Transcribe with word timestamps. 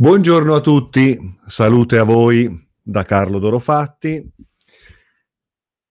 Buongiorno 0.00 0.54
a 0.54 0.60
tutti, 0.60 1.18
salute 1.46 1.98
a 1.98 2.04
voi 2.04 2.48
da 2.80 3.02
Carlo 3.02 3.40
Dorofatti 3.40 4.32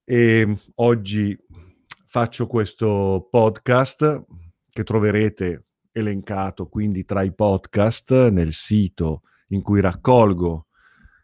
e 0.06 0.58
oggi 0.76 1.38
faccio 2.06 2.48
questo 2.48 3.28
podcast 3.30 4.24
che 4.70 4.84
troverete 4.86 5.66
elencato 5.92 6.70
quindi 6.70 7.04
tra 7.04 7.22
i 7.22 7.36
podcast 7.36 8.30
nel 8.30 8.54
sito 8.54 9.24
in 9.50 9.62
cui 9.62 9.82
raccolgo 9.82 10.68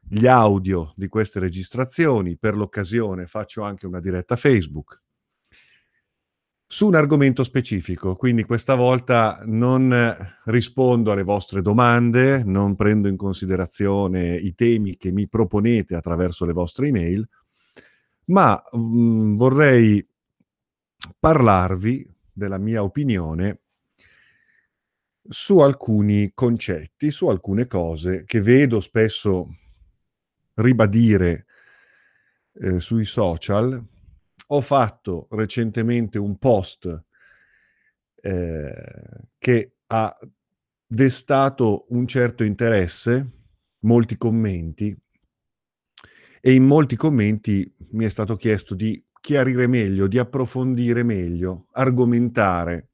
gli 0.01 0.27
audio 0.27 0.91
di 0.97 1.07
queste 1.07 1.39
registrazioni. 1.39 2.37
Per 2.37 2.53
l'occasione 2.53 3.27
faccio 3.27 3.61
anche 3.61 3.85
una 3.85 4.01
diretta 4.01 4.35
Facebook 4.35 5.02
su 6.73 6.87
un 6.87 6.95
argomento 6.95 7.43
specifico, 7.43 8.15
quindi 8.15 8.45
questa 8.45 8.73
volta 8.73 9.43
non 9.45 9.95
rispondo 10.45 11.11
alle 11.11 11.21
vostre 11.21 11.61
domande, 11.61 12.43
non 12.43 12.75
prendo 12.75 13.07
in 13.07 13.15
considerazione 13.15 14.33
i 14.33 14.55
temi 14.55 14.97
che 14.97 15.11
mi 15.11 15.27
proponete 15.27 15.93
attraverso 15.93 16.45
le 16.45 16.53
vostre 16.53 16.87
email, 16.87 17.29
ma 18.25 18.59
mh, 18.71 18.79
mm, 18.79 19.35
vorrei 19.35 20.03
parlarvi 21.19 22.11
della 22.33 22.57
mia 22.57 22.81
opinione 22.81 23.59
su 25.29 25.59
alcuni 25.59 26.31
concetti, 26.33 27.11
su 27.11 27.27
alcune 27.27 27.67
cose 27.67 28.23
che 28.25 28.41
vedo 28.41 28.79
spesso 28.79 29.57
ribadire 30.55 31.45
eh, 32.55 32.79
sui 32.79 33.05
social 33.05 33.91
ho 34.47 34.61
fatto 34.61 35.27
recentemente 35.31 36.17
un 36.17 36.37
post 36.37 37.03
eh, 38.21 38.73
che 39.37 39.75
ha 39.87 40.17
destato 40.85 41.85
un 41.89 42.07
certo 42.07 42.43
interesse, 42.43 43.31
molti 43.79 44.17
commenti, 44.17 44.95
e 46.41 46.53
in 46.53 46.65
molti 46.65 46.95
commenti 46.95 47.73
mi 47.91 48.05
è 48.05 48.09
stato 48.09 48.35
chiesto 48.35 48.75
di 48.75 49.03
chiarire 49.19 49.67
meglio, 49.67 50.07
di 50.07 50.17
approfondire 50.17 51.03
meglio, 51.03 51.67
argomentare 51.71 52.89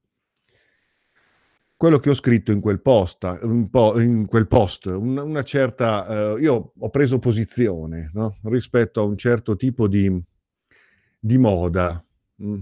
quello 1.79 1.97
che 1.97 2.09
ho 2.09 2.13
scritto 2.13 2.51
in 2.51 2.59
quel 2.59 2.81
post, 2.81 3.23
in 3.41 4.25
quel 4.27 4.47
post 4.47 4.87
una 4.87 5.43
certa, 5.43 6.35
eh, 6.35 6.41
io 6.41 6.73
ho 6.77 6.89
preso 6.89 7.19
posizione 7.19 8.11
no? 8.13 8.37
rispetto 8.43 8.99
a 8.99 9.05
un 9.05 9.15
certo 9.15 9.55
tipo 9.55 9.87
di 9.87 10.21
di 11.19 11.37
moda, 11.37 12.03
mm, 12.41 12.59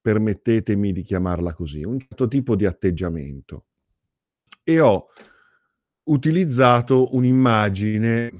permettetemi 0.00 0.92
di 0.92 1.02
chiamarla 1.02 1.54
così, 1.54 1.82
un 1.82 2.00
certo 2.00 2.28
tipo 2.28 2.56
di 2.56 2.66
atteggiamento. 2.66 3.66
E 4.62 4.80
ho 4.80 5.08
utilizzato 6.04 7.14
un'immagine 7.14 8.32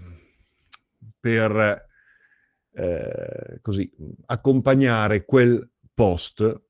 per 1.20 1.86
eh, 2.72 3.58
così 3.62 3.90
accompagnare 4.26 5.24
quel 5.24 5.70
post 5.94 6.62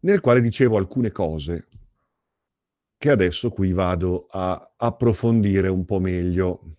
nel 0.00 0.20
quale 0.20 0.40
dicevo 0.40 0.76
alcune 0.76 1.10
cose 1.10 1.68
che 2.98 3.10
adesso 3.10 3.50
qui 3.50 3.72
vado 3.72 4.26
a 4.28 4.74
approfondire 4.76 5.68
un 5.68 5.84
po' 5.84 6.00
meglio. 6.00 6.76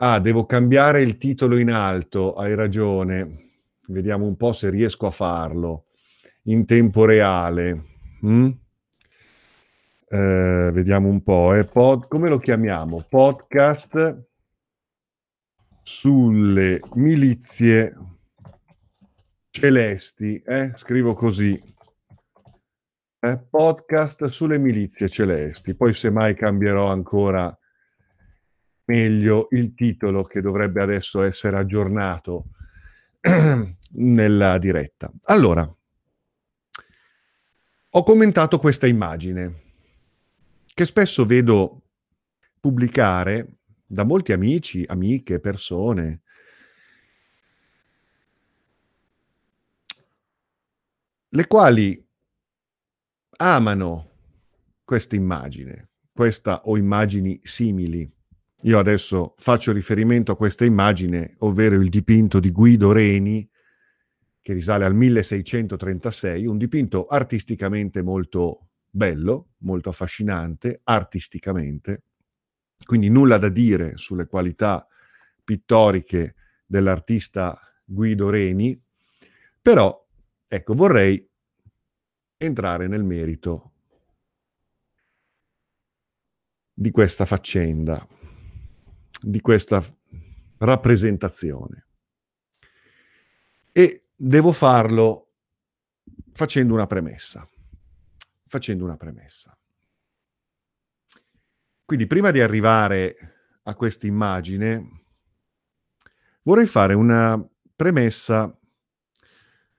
Ah, 0.00 0.20
devo 0.20 0.46
cambiare 0.46 1.02
il 1.02 1.18
titolo 1.18 1.58
in 1.58 1.72
alto, 1.72 2.34
hai 2.34 2.54
ragione. 2.54 3.50
Vediamo 3.88 4.26
un 4.26 4.36
po' 4.36 4.52
se 4.52 4.70
riesco 4.70 5.06
a 5.06 5.10
farlo 5.10 5.86
in 6.44 6.64
tempo 6.66 7.04
reale. 7.04 7.84
Mm? 8.24 8.48
Eh, 10.08 10.70
vediamo 10.72 11.08
un 11.08 11.20
po'. 11.24 11.52
Eh. 11.54 11.64
Pod, 11.64 12.06
come 12.06 12.28
lo 12.28 12.38
chiamiamo? 12.38 13.06
Podcast 13.08 14.24
sulle 15.82 16.80
milizie 16.94 17.92
celesti. 19.50 20.40
Eh? 20.46 20.70
Scrivo 20.76 21.14
così. 21.14 21.60
Eh? 23.18 23.38
Podcast 23.50 24.26
sulle 24.26 24.58
milizie 24.58 25.08
celesti. 25.08 25.74
Poi 25.74 25.92
semmai 25.92 26.36
cambierò 26.36 26.88
ancora 26.88 27.52
meglio 28.88 29.48
il 29.50 29.74
titolo 29.74 30.22
che 30.24 30.40
dovrebbe 30.40 30.82
adesso 30.82 31.22
essere 31.22 31.56
aggiornato 31.56 32.46
nella 33.92 34.58
diretta. 34.58 35.12
Allora, 35.24 35.70
ho 37.90 38.02
commentato 38.02 38.58
questa 38.58 38.86
immagine 38.86 39.62
che 40.64 40.86
spesso 40.86 41.24
vedo 41.26 41.82
pubblicare 42.60 43.58
da 43.86 44.04
molti 44.04 44.32
amici, 44.32 44.84
amiche, 44.86 45.40
persone. 45.40 46.22
le 51.32 51.46
quali 51.46 52.02
amano 53.36 54.10
questa 54.82 55.14
immagine, 55.14 55.90
questa 56.12 56.62
o 56.64 56.78
immagini 56.78 57.38
simili. 57.42 58.10
Io 58.62 58.78
adesso 58.78 59.34
faccio 59.38 59.70
riferimento 59.70 60.32
a 60.32 60.36
questa 60.36 60.64
immagine, 60.64 61.36
ovvero 61.38 61.76
il 61.76 61.88
dipinto 61.88 62.40
di 62.40 62.50
Guido 62.50 62.90
Reni, 62.90 63.48
che 64.40 64.52
risale 64.52 64.84
al 64.84 64.96
1636, 64.96 66.44
un 66.44 66.58
dipinto 66.58 67.06
artisticamente 67.06 68.02
molto 68.02 68.70
bello, 68.90 69.50
molto 69.58 69.90
affascinante, 69.90 70.80
artisticamente, 70.82 72.02
quindi 72.84 73.08
nulla 73.10 73.38
da 73.38 73.48
dire 73.48 73.96
sulle 73.96 74.26
qualità 74.26 74.84
pittoriche 75.44 76.34
dell'artista 76.66 77.56
Guido 77.84 78.28
Reni, 78.28 78.80
però 79.62 80.04
ecco, 80.48 80.74
vorrei 80.74 81.24
entrare 82.36 82.88
nel 82.88 83.04
merito 83.04 83.72
di 86.72 86.90
questa 86.90 87.24
faccenda 87.24 88.04
di 89.20 89.40
questa 89.40 89.82
rappresentazione. 90.58 91.86
E 93.72 94.08
devo 94.14 94.52
farlo 94.52 95.32
facendo 96.32 96.74
una 96.74 96.86
premessa. 96.86 97.48
Facendo 98.46 98.84
una 98.84 98.96
premessa. 98.96 99.56
Quindi 101.84 102.06
prima 102.06 102.30
di 102.30 102.40
arrivare 102.40 103.16
a 103.62 103.74
questa 103.74 104.06
immagine, 104.06 105.04
vorrei 106.42 106.66
fare 106.66 106.94
una 106.94 107.42
premessa 107.74 108.54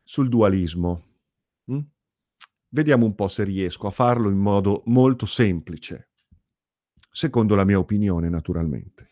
sul 0.03 0.29
dualismo. 0.29 1.07
Mm? 1.71 1.79
Vediamo 2.69 3.05
un 3.05 3.15
po' 3.15 3.27
se 3.27 3.43
riesco 3.43 3.87
a 3.87 3.91
farlo 3.91 4.29
in 4.29 4.37
modo 4.37 4.83
molto 4.85 5.25
semplice, 5.25 6.09
secondo 7.11 7.55
la 7.55 7.65
mia 7.65 7.79
opinione 7.79 8.29
naturalmente 8.29 9.08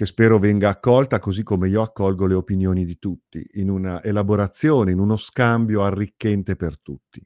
che 0.00 0.06
spero 0.06 0.38
venga 0.38 0.70
accolta 0.70 1.18
così 1.18 1.42
come 1.42 1.68
io 1.68 1.82
accolgo 1.82 2.24
le 2.24 2.32
opinioni 2.32 2.86
di 2.86 2.98
tutti, 2.98 3.46
in 3.56 3.68
una 3.68 4.02
elaborazione, 4.02 4.92
in 4.92 4.98
uno 4.98 5.18
scambio 5.18 5.84
arricchente 5.84 6.56
per 6.56 6.80
tutti. 6.80 7.22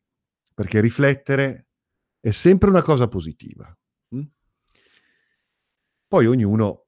Perché 0.53 0.81
riflettere 0.81 1.69
è 2.19 2.33
sempre 2.33 2.71
una 2.71 2.83
cosa 2.83 3.07
positiva. 3.07 3.73
Hm? 4.09 4.23
Poi 6.09 6.27
ognuno 6.27 6.87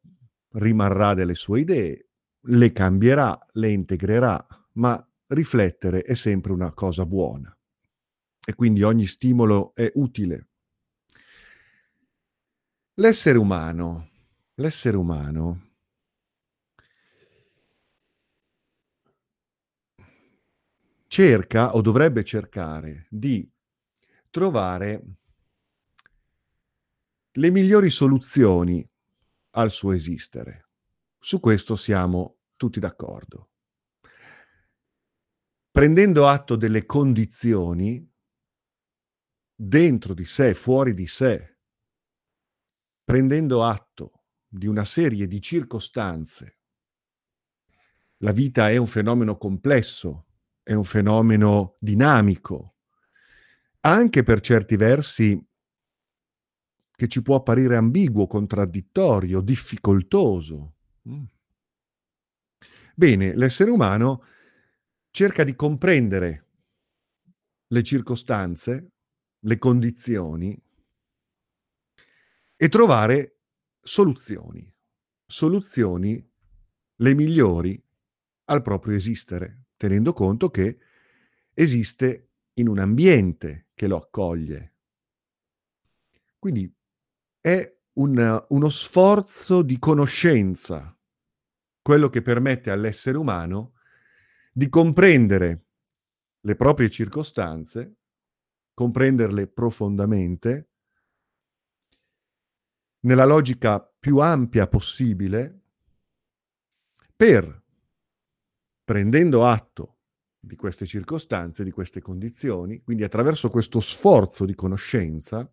rimarrà 0.55 1.15
delle 1.15 1.37
sue 1.37 1.61
idee, 1.61 2.09
le 2.41 2.73
cambierà, 2.73 3.39
le 3.53 3.71
integrerà, 3.71 4.45
ma 4.73 5.09
riflettere 5.29 6.03
è 6.03 6.15
sempre 6.15 6.51
una 6.51 6.75
cosa 6.75 7.07
buona. 7.07 7.57
E 8.45 8.55
quindi 8.57 8.83
ogni 8.83 9.07
stimolo 9.07 9.73
è 9.73 9.89
utile. 9.95 10.49
L'essere 12.95 13.39
umano, 13.39 14.09
l'essere 14.55 14.97
umano 14.97 15.66
cerca 21.07 21.75
o 21.75 21.81
dovrebbe 21.81 22.25
cercare 22.25 23.07
di 23.11 23.49
trovare 24.31 25.05
le 27.33 27.51
migliori 27.51 27.91
soluzioni 27.91 28.89
al 29.51 29.71
suo 29.71 29.93
esistere. 29.93 30.69
Su 31.19 31.41
questo 31.41 31.77
siamo 31.77 32.39
tutti 32.57 32.81
d'accordo. 32.81 33.51
Prendendo 35.71 36.27
atto 36.29 36.57
delle 36.57 36.87
condizioni 36.87 38.11
dentro 39.55 40.15
di 40.15 40.25
sé, 40.25 40.55
fuori 40.55 40.95
di 40.95 41.07
sé, 41.07 41.59
prendendo 43.05 43.65
atto 43.65 44.25
di 44.47 44.67
una 44.67 44.85
serie 44.85 45.27
di 45.27 45.41
circostanze. 45.41 46.59
La 48.19 48.33
vita 48.33 48.71
è 48.71 48.77
un 48.77 48.87
fenomeno 48.87 49.37
complesso, 49.37 50.26
è 50.67 50.73
un 50.73 50.83
fenomeno 50.83 51.77
dinamico, 51.79 52.75
anche 53.83 54.25
per 54.25 54.41
certi 54.41 54.75
versi 54.75 55.41
che 56.91 57.07
ci 57.07 57.23
può 57.23 57.37
apparire 57.37 57.77
ambiguo, 57.77 58.27
contraddittorio, 58.27 59.41
difficoltoso. 59.43 60.75
Mm. 61.09 61.25
Bene, 62.97 63.37
l'essere 63.37 63.71
umano 63.71 64.25
cerca 65.13 65.45
di 65.45 65.55
comprendere 65.55 66.49
le 67.69 67.83
circostanze, 67.85 68.91
le 69.39 69.59
condizioni 69.59 70.61
e 72.57 72.69
trovare 72.69 73.39
soluzioni, 73.81 74.69
soluzioni 75.25 76.29
le 76.97 77.15
migliori 77.15 77.81
al 78.47 78.63
proprio 78.63 78.97
esistere, 78.97 79.66
tenendo 79.77 80.13
conto 80.13 80.51
che 80.51 80.79
esiste 81.53 82.31
in 82.55 82.69
un 82.69 82.79
ambiente 82.79 83.69
che 83.75 83.87
lo 83.87 83.97
accoglie. 83.97 84.75
Quindi 86.39 86.73
è 87.41 87.79
un, 87.95 88.45
uno 88.49 88.69
sforzo 88.69 89.63
di 89.63 89.79
conoscenza, 89.79 90.97
quello 91.83 92.09
che 92.09 92.23
permette 92.23 92.71
all'essere 92.71 93.17
umano 93.17 93.75
di 94.53 94.69
comprendere 94.69 95.67
le 96.41 96.57
proprie 96.57 96.91
circostanze, 96.91 97.97
comprenderle 98.75 99.47
profondamente, 99.49 100.71
nella 103.01 103.25
logica 103.25 103.81
più 103.81 104.19
ampia 104.19 104.67
possibile, 104.67 105.63
per, 107.15 107.65
prendendo 108.87 109.45
atto 109.45 109.99
di 110.39 110.55
queste 110.55 110.87
circostanze, 110.87 111.65
di 111.65 111.73
queste 111.73 112.01
condizioni, 112.01 112.81
quindi 112.83 113.03
attraverso 113.03 113.51
questo 113.51 113.81
sforzo 113.81 114.45
di 114.45 114.55
conoscenza, 114.55 115.53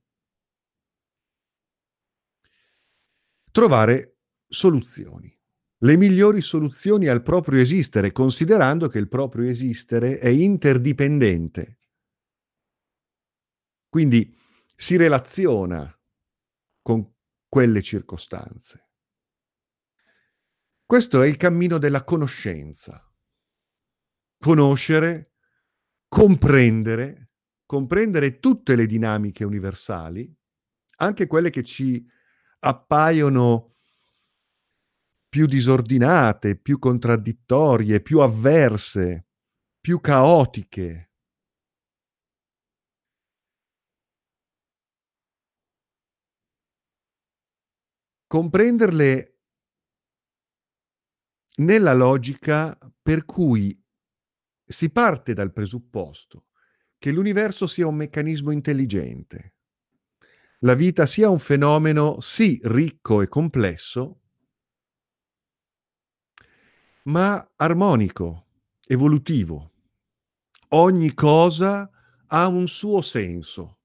trovare 3.51 4.19
soluzioni 4.47 5.35
le 5.83 5.97
migliori 5.97 6.41
soluzioni 6.41 7.07
al 7.07 7.21
proprio 7.21 7.59
esistere, 7.59 8.13
considerando 8.13 8.87
che 8.87 8.99
il 8.99 9.09
proprio 9.09 9.49
esistere 9.49 10.17
è 10.17 10.29
interdipendente. 10.29 11.79
Quindi 13.89 14.33
si 14.75 14.95
relaziona 14.95 15.93
con 16.81 17.13
quelle 17.49 17.81
circostanze. 17.81 18.91
Questo 20.85 21.21
è 21.21 21.27
il 21.27 21.35
cammino 21.35 21.77
della 21.77 22.03
conoscenza. 22.03 23.12
Conoscere, 24.43 25.35
comprendere, 26.09 27.29
comprendere 27.65 28.39
tutte 28.39 28.75
le 28.75 28.85
dinamiche 28.85 29.45
universali, 29.45 30.29
anche 30.97 31.27
quelle 31.27 31.49
che 31.49 31.63
ci 31.63 32.05
appaiono 32.59 33.75
più 35.29 35.45
disordinate, 35.45 36.57
più 36.57 36.77
contraddittorie, 36.77 38.01
più 38.01 38.19
avverse, 38.19 39.27
più 39.79 40.01
caotiche. 40.01 41.11
Comprenderle 48.27 49.37
nella 51.59 51.93
logica 51.93 52.77
per 53.01 53.23
cui 53.23 53.82
si 54.73 54.89
parte 54.89 55.33
dal 55.33 55.53
presupposto 55.53 56.47
che 56.97 57.11
l'universo 57.11 57.67
sia 57.67 57.87
un 57.87 57.95
meccanismo 57.95 58.51
intelligente, 58.51 59.53
la 60.59 60.73
vita 60.73 61.05
sia 61.05 61.29
un 61.29 61.39
fenomeno 61.39 62.19
sì 62.21 62.59
ricco 62.63 63.21
e 63.21 63.27
complesso, 63.27 64.21
ma 67.03 67.51
armonico, 67.57 68.47
evolutivo. 68.87 69.71
Ogni 70.69 71.13
cosa 71.13 71.89
ha 72.25 72.47
un 72.47 72.67
suo 72.67 73.01
senso, 73.01 73.79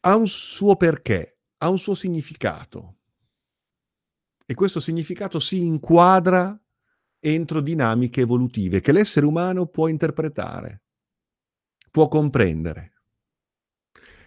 ha 0.00 0.16
un 0.16 0.26
suo 0.26 0.76
perché, 0.76 1.40
ha 1.58 1.68
un 1.68 1.78
suo 1.78 1.94
significato. 1.94 2.94
E 4.46 4.54
questo 4.54 4.78
significato 4.78 5.40
si 5.40 5.64
inquadra 5.64 6.58
entro 7.18 7.60
dinamiche 7.60 8.20
evolutive 8.20 8.80
che 8.80 8.92
l'essere 8.92 9.26
umano 9.26 9.66
può 9.66 9.88
interpretare, 9.88 10.82
può 11.90 12.08
comprendere 12.08 12.96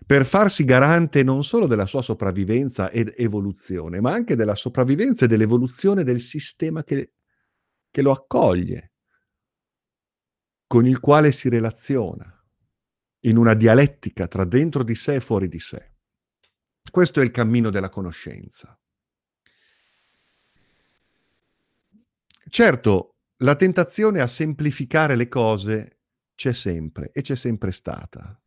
per 0.10 0.26
farsi 0.26 0.66
garante 0.66 1.22
non 1.22 1.44
solo 1.44 1.68
della 1.68 1.86
sua 1.86 2.02
sopravvivenza 2.02 2.90
ed 2.90 3.14
evoluzione, 3.16 4.02
ma 4.02 4.12
anche 4.12 4.36
della 4.36 4.56
sopravvivenza 4.56 5.26
e 5.26 5.28
dell'evoluzione 5.28 6.04
del 6.04 6.20
sistema 6.20 6.84
che, 6.84 7.14
che 7.92 8.02
lo 8.02 8.10
accoglie, 8.10 8.94
con 10.66 10.88
il 10.88 11.00
quale 11.00 11.32
si 11.32 11.48
relaziona, 11.48 12.44
in 13.26 13.38
una 13.38 13.54
dialettica 13.54 14.28
tra 14.28 14.46
dentro 14.46 14.82
di 14.82 14.96
sé 14.96 15.14
e 15.14 15.20
fuori 15.20 15.48
di 15.48 15.60
sé. 15.60 15.92
Questo 16.90 17.22
è 17.22 17.24
il 17.24 17.30
cammino 17.30 17.70
della 17.70 17.90
conoscenza. 17.90 18.79
Certo, 22.48 23.16
la 23.38 23.56
tentazione 23.56 24.22
a 24.22 24.28
semplificare 24.28 25.16
le 25.16 25.28
cose 25.28 26.00
c'è 26.36 26.54
sempre 26.54 27.12
e 27.12 27.22
c'è 27.22 27.36
sempre 27.36 27.72
stata. 27.72 28.40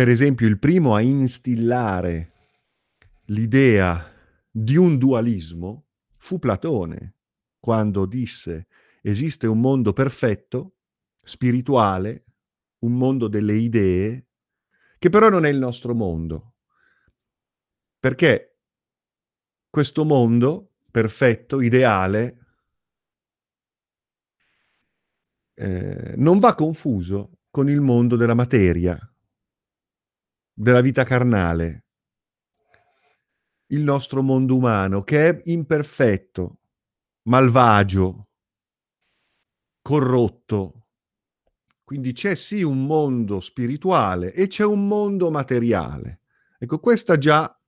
per 0.00 0.08
esempio 0.08 0.46
il 0.46 0.58
primo 0.58 0.94
a 0.94 1.02
instillare 1.02 2.32
l'idea 3.26 4.10
di 4.50 4.76
un 4.76 4.96
dualismo 4.96 5.88
fu 6.16 6.38
Platone, 6.38 7.16
quando 7.58 8.06
disse 8.06 8.68
esiste 9.02 9.46
un 9.46 9.60
mondo 9.60 9.92
perfetto, 9.92 10.76
spirituale, 11.22 12.24
un 12.78 12.96
mondo 12.96 13.28
delle 13.28 13.52
idee, 13.52 14.28
che 14.98 15.10
però 15.10 15.28
non 15.28 15.44
è 15.44 15.50
il 15.50 15.58
nostro 15.58 15.94
mondo. 15.94 16.54
Perché 18.00 18.56
questo 19.68 20.06
mondo 20.06 20.72
perfetto, 20.90 21.60
ideale, 21.60 22.36
eh, 25.54 26.14
non 26.16 26.38
va 26.38 26.54
confuso 26.54 27.40
con 27.50 27.68
il 27.68 27.82
mondo 27.82 28.16
della 28.16 28.32
materia, 28.32 28.98
della 30.52 30.80
vita 30.80 31.04
carnale, 31.04 31.84
il 33.66 33.82
nostro 33.82 34.22
mondo 34.22 34.56
umano, 34.56 35.02
che 35.02 35.28
è 35.28 35.40
imperfetto, 35.44 36.60
malvagio, 37.24 38.28
corrotto. 39.82 40.86
Quindi 41.84 42.12
c'è 42.12 42.34
sì 42.34 42.62
un 42.62 42.86
mondo 42.86 43.40
spirituale 43.40 44.32
e 44.32 44.46
c'è 44.46 44.64
un 44.64 44.86
mondo 44.86 45.30
materiale. 45.30 46.20
Ecco, 46.58 46.78
questa 46.78 47.18
già 47.18 47.59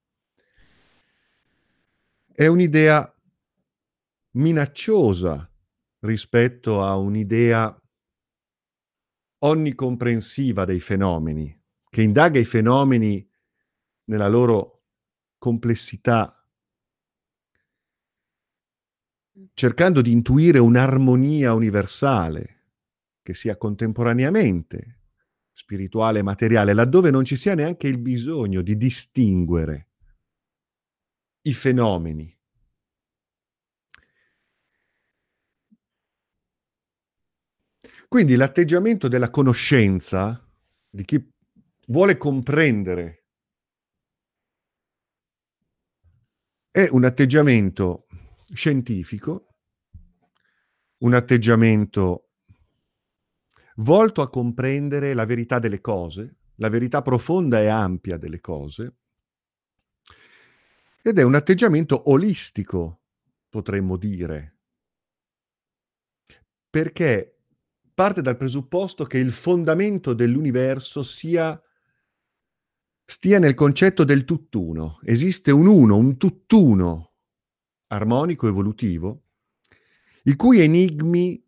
è 2.35 2.47
un'idea 2.47 3.07
minacciosa 4.33 5.51
rispetto 6.01 6.83
a 6.83 6.97
un'idea 6.97 7.77
onnicomprensiva 9.45 10.65
dei 10.65 10.81
fenomeni 10.81 11.61
che 11.89 12.03
indaga 12.03 12.39
i 12.39 12.45
fenomeni 12.45 13.29
nella 14.05 14.29
loro 14.29 14.85
complessità, 15.37 16.31
cercando 19.53 20.01
di 20.01 20.11
intuire 20.11 20.59
un'armonia 20.59 21.53
universale 21.53 22.71
che 23.23 23.35
sia 23.35 23.57
contemporaneamente 23.57 25.01
spirituale 25.53 26.21
e 26.21 26.23
materiale, 26.23 26.73
laddove 26.73 27.11
non 27.11 27.25
ci 27.25 27.37
sia 27.37 27.55
neanche 27.55 27.89
il 27.89 27.99
bisogno 27.99 28.63
di 28.63 28.77
distinguere 28.77 29.92
i 31.43 31.53
fenomeni. 31.53 32.37
Quindi 38.09 38.37
l'atteggiamento 38.37 39.09
della 39.09 39.31
conoscenza, 39.31 40.47
di 40.91 41.05
chi 41.05 41.33
vuole 41.87 42.17
comprendere. 42.19 43.25
È 46.71 46.89
un 46.91 47.05
atteggiamento 47.05 48.07
scientifico, 48.53 49.55
un 50.99 51.15
atteggiamento 51.15 52.29
volto 53.77 54.21
a 54.21 54.29
comprendere 54.29 55.15
la 55.15 55.25
verità 55.25 55.59
delle 55.59 55.81
cose, 55.81 56.37
la 56.57 56.69
verità 56.69 57.03
profonda 57.03 57.61
e 57.61 57.69
ampia 57.69 58.19
delle 58.19 58.41
cose, 58.41 58.97
ed 61.03 61.19
è 61.19 61.23
un 61.23 61.35
atteggiamento 61.35 62.11
olistico, 62.11 63.01
potremmo 63.49 63.97
dire, 63.97 64.59
perché 66.71 67.41
parte 67.93 68.23
dal 68.23 68.37
presupposto 68.37 69.05
che 69.05 69.19
il 69.19 69.33
fondamento 69.33 70.15
dell'universo 70.15 71.03
sia 71.03 71.61
stia 73.05 73.39
nel 73.39 73.55
concetto 73.55 74.05
del 74.05 74.25
tutt'uno. 74.25 75.01
Esiste 75.03 75.51
un 75.51 75.67
uno, 75.67 75.97
un 75.97 76.17
tutt'uno 76.17 77.15
armonico 77.89 78.47
evolutivo, 78.47 79.25
i 80.25 80.37
cui 80.37 80.61
enigmi 80.61 81.45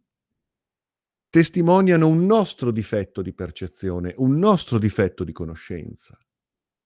testimoniano 1.31 2.07
un 2.07 2.27
nostro 2.27 2.71
difetto 2.71 3.23
di 3.23 3.33
percezione, 3.33 4.15
un 4.19 4.37
nostro 4.37 4.79
difetto 4.79 5.25
di 5.25 5.33
conoscenza, 5.33 6.19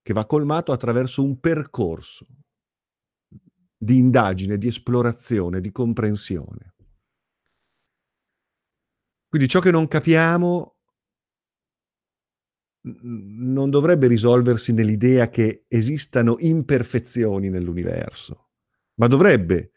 che 0.00 0.12
va 0.12 0.26
colmato 0.26 0.70
attraverso 0.70 1.24
un 1.24 1.40
percorso 1.40 2.26
di 3.78 3.96
indagine, 3.96 4.58
di 4.58 4.66
esplorazione, 4.66 5.60
di 5.60 5.70
comprensione. 5.70 6.74
Quindi 9.28 9.48
ciò 9.48 9.60
che 9.60 9.70
non 9.70 9.86
capiamo 9.86 10.78
non 12.80 13.70
dovrebbe 13.70 14.06
risolversi 14.06 14.72
nell'idea 14.72 15.28
che 15.28 15.64
esistano 15.68 16.36
imperfezioni 16.38 17.50
nell'universo, 17.50 18.50
ma 18.94 19.06
dovrebbe 19.06 19.72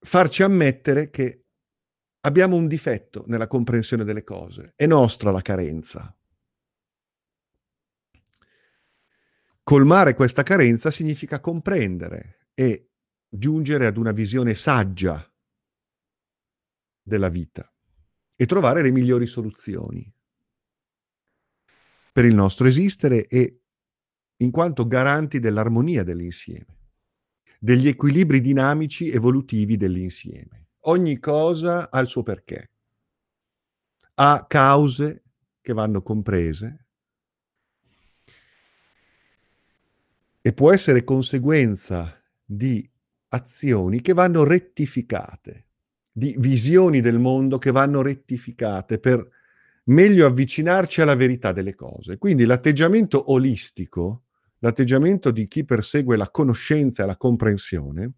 farci 0.00 0.42
ammettere 0.42 1.10
che 1.10 1.46
abbiamo 2.20 2.56
un 2.56 2.68
difetto 2.68 3.24
nella 3.26 3.48
comprensione 3.48 4.04
delle 4.04 4.22
cose, 4.22 4.72
è 4.76 4.86
nostra 4.86 5.30
la 5.30 5.40
carenza. 5.40 6.17
Colmare 9.68 10.14
questa 10.14 10.42
carenza 10.42 10.90
significa 10.90 11.40
comprendere 11.40 12.48
e 12.54 12.88
giungere 13.28 13.84
ad 13.84 13.98
una 13.98 14.12
visione 14.12 14.54
saggia 14.54 15.30
della 17.02 17.28
vita 17.28 17.70
e 18.34 18.46
trovare 18.46 18.80
le 18.80 18.90
migliori 18.90 19.26
soluzioni 19.26 20.10
per 22.10 22.24
il 22.24 22.34
nostro 22.34 22.66
esistere 22.66 23.26
e 23.26 23.60
in 24.36 24.50
quanto 24.50 24.86
garanti 24.86 25.38
dell'armonia 25.38 26.02
dell'insieme, 26.02 26.78
degli 27.60 27.88
equilibri 27.88 28.40
dinamici 28.40 29.10
evolutivi 29.10 29.76
dell'insieme. 29.76 30.68
Ogni 30.86 31.18
cosa 31.18 31.90
ha 31.90 31.98
il 32.00 32.06
suo 32.06 32.22
perché, 32.22 32.70
ha 34.14 34.46
cause 34.48 35.24
che 35.60 35.74
vanno 35.74 36.00
comprese 36.00 36.87
e 40.48 40.54
può 40.54 40.72
essere 40.72 41.04
conseguenza 41.04 42.18
di 42.42 42.90
azioni 43.28 44.00
che 44.00 44.14
vanno 44.14 44.44
rettificate, 44.44 45.66
di 46.10 46.34
visioni 46.38 47.02
del 47.02 47.18
mondo 47.18 47.58
che 47.58 47.70
vanno 47.70 48.00
rettificate 48.00 48.98
per 48.98 49.28
meglio 49.84 50.24
avvicinarci 50.24 51.02
alla 51.02 51.16
verità 51.16 51.52
delle 51.52 51.74
cose. 51.74 52.16
Quindi 52.16 52.46
l'atteggiamento 52.46 53.30
olistico, 53.30 54.22
l'atteggiamento 54.60 55.30
di 55.32 55.46
chi 55.48 55.66
persegue 55.66 56.16
la 56.16 56.30
conoscenza 56.30 57.02
e 57.02 57.06
la 57.06 57.18
comprensione, 57.18 58.12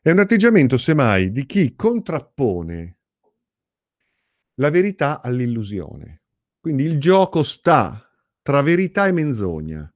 è 0.00 0.10
un 0.10 0.18
atteggiamento 0.18 0.78
semmai 0.78 1.30
di 1.30 1.44
chi 1.44 1.76
contrappone 1.76 2.96
la 4.54 4.70
verità 4.70 5.20
all'illusione. 5.20 6.22
Quindi 6.58 6.84
il 6.84 6.98
gioco 6.98 7.42
sta 7.42 8.02
tra 8.40 8.62
verità 8.62 9.06
e 9.08 9.12
menzogna, 9.12 9.92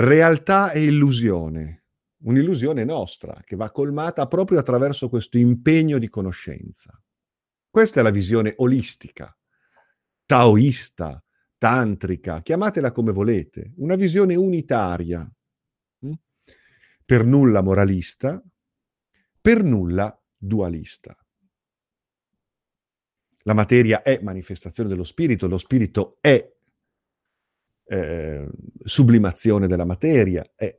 realtà 0.00 0.72
e 0.72 0.82
illusione, 0.84 1.84
un'illusione 2.22 2.84
nostra 2.84 3.40
che 3.44 3.56
va 3.56 3.70
colmata 3.70 4.26
proprio 4.26 4.58
attraverso 4.58 5.08
questo 5.08 5.38
impegno 5.38 5.98
di 5.98 6.08
conoscenza. 6.08 7.00
Questa 7.68 8.00
è 8.00 8.02
la 8.02 8.10
visione 8.10 8.54
olistica, 8.56 9.36
taoista, 10.26 11.22
tantrica, 11.58 12.40
chiamatela 12.40 12.90
come 12.92 13.12
volete, 13.12 13.74
una 13.76 13.94
visione 13.94 14.34
unitaria, 14.34 15.30
hm? 16.00 16.12
per 17.04 17.24
nulla 17.24 17.62
moralista, 17.62 18.42
per 19.40 19.62
nulla 19.62 20.20
dualista. 20.36 21.16
La 23.44 23.54
materia 23.54 24.02
è 24.02 24.20
manifestazione 24.22 24.88
dello 24.88 25.04
spirito, 25.04 25.48
lo 25.48 25.58
spirito 25.58 26.18
è 26.20 26.58
eh, 27.90 28.48
sublimazione 28.78 29.66
della 29.66 29.84
materia, 29.84 30.48
è 30.54 30.78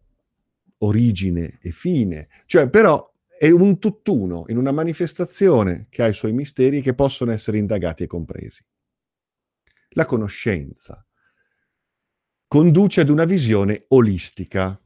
origine 0.77 1.60
e 1.62 1.72
fine, 1.72 2.30
cioè 2.46 2.70
però 2.70 3.13
è 3.38 3.50
un 3.50 3.80
tutt'uno 3.80 4.46
in 4.48 4.58
una 4.58 4.72
manifestazione 4.72 5.88
che 5.89 6.03
ha 6.03 6.08
i 6.08 6.13
suoi 6.13 6.32
misteri 6.32 6.82
che 6.82 6.94
possono 6.94 7.32
essere 7.32 7.58
indagati 7.58 8.03
e 8.03 8.08
compresi. 8.08 8.63
La 9.89 10.06
conoscenza 10.06 11.06
conduce 12.48 13.01
ad 13.01 13.10
una 13.10 13.25
visione 13.25 13.86
olistica. 13.89 14.82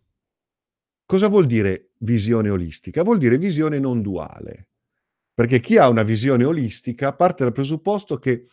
Cosa 1.05 1.27
vuol 1.27 1.45
dire 1.45 1.91
visione 1.99 2.49
olistica? 2.49 3.03
Vuol 3.03 3.19
dire 3.19 3.37
visione 3.37 3.77
non 3.77 4.01
duale. 4.01 4.69
Perché 5.31 5.59
chi 5.59 5.77
ha 5.77 5.89
una 5.89 6.03
visione 6.03 6.43
olistica 6.43 7.13
parte 7.13 7.43
dal 7.43 7.53
presupposto 7.53 8.17
che 8.17 8.47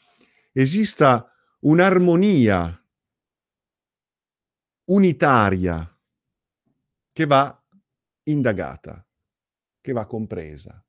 esista 0.52 1.33
un'armonia 1.61 2.81
unitaria 4.84 5.88
che 7.12 7.26
va 7.26 7.56
indagata 8.24 9.06
che 9.82 9.92
va 9.92 10.06
compresa. 10.06 10.82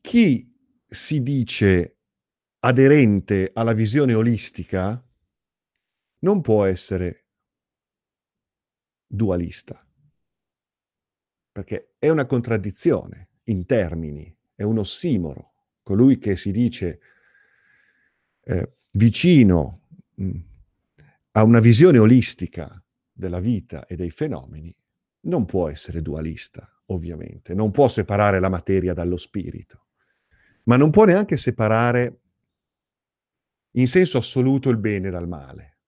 Chi 0.00 0.52
si 0.84 1.22
dice 1.22 1.98
aderente 2.60 3.52
alla 3.54 3.72
visione 3.72 4.12
olistica 4.12 5.02
non 6.18 6.40
può 6.42 6.64
essere 6.64 7.28
dualista, 9.06 9.84
perché 11.52 11.94
è 11.98 12.08
una 12.08 12.26
contraddizione 12.26 13.28
in 13.44 13.64
termini, 13.66 14.36
è 14.54 14.64
un 14.64 14.78
ossimoro. 14.78 15.52
Colui 15.82 16.18
che 16.18 16.36
si 16.36 16.50
dice 16.50 17.00
eh, 18.48 18.76
vicino 18.92 19.88
mh, 20.14 20.24
mm, 20.24 20.40
a 21.32 21.42
una 21.42 21.58
visione 21.58 21.98
olistica 21.98 22.82
della 23.12 23.40
vita 23.40 23.86
e 23.86 23.96
dei 23.96 24.10
fenomeni, 24.10 24.74
non 25.22 25.44
può 25.44 25.68
essere 25.68 26.00
dualista, 26.00 26.66
ovviamente, 26.86 27.54
non 27.54 27.70
può 27.72 27.88
separare 27.88 28.38
la 28.40 28.48
materia 28.48 28.94
dallo 28.94 29.16
spirito, 29.16 29.88
ma 30.64 30.76
non 30.76 30.90
può 30.90 31.04
neanche 31.04 31.36
separare 31.36 32.20
in 33.72 33.86
senso 33.86 34.18
assoluto 34.18 34.70
il 34.70 34.78
bene 34.78 35.10
dal 35.10 35.28
male. 35.28 35.78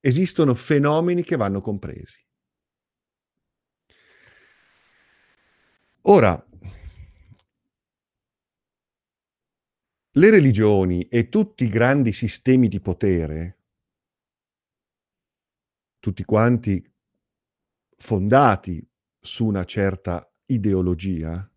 Esistono 0.00 0.54
fenomeni 0.54 1.22
che 1.22 1.36
vanno 1.36 1.60
compresi. 1.60 2.24
Ora, 6.02 6.47
le 10.18 10.30
religioni 10.30 11.06
e 11.06 11.28
tutti 11.28 11.62
i 11.62 11.68
grandi 11.68 12.12
sistemi 12.12 12.66
di 12.66 12.80
potere 12.80 13.58
tutti 16.00 16.24
quanti 16.24 16.84
fondati 17.96 18.84
su 19.20 19.46
una 19.46 19.64
certa 19.64 20.28
ideologia, 20.46 21.48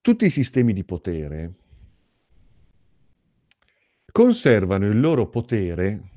tutti 0.00 0.24
i 0.24 0.30
sistemi 0.30 0.72
di 0.72 0.82
potere 0.82 1.54
conservano 4.10 4.86
il 4.86 4.98
loro 4.98 5.28
potere 5.28 6.10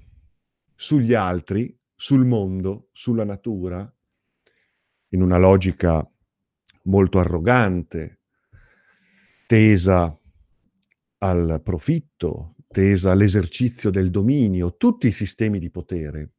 sugli 0.74 1.14
altri, 1.14 1.78
sul 1.94 2.26
mondo, 2.26 2.90
sulla 2.92 3.24
natura, 3.24 3.92
in 5.10 5.22
una 5.22 5.38
logica 5.38 6.10
molto 6.86 7.20
arrogante, 7.20 8.23
tesa 9.54 10.20
al 11.20 11.62
profitto, 11.64 12.56
tesa 12.70 13.12
all'esercizio 13.12 13.92
del 13.92 14.10
dominio, 14.10 14.78
tutti 14.78 15.06
i 15.06 15.12
sistemi 15.12 15.60
di 15.60 15.70
potere, 15.70 16.34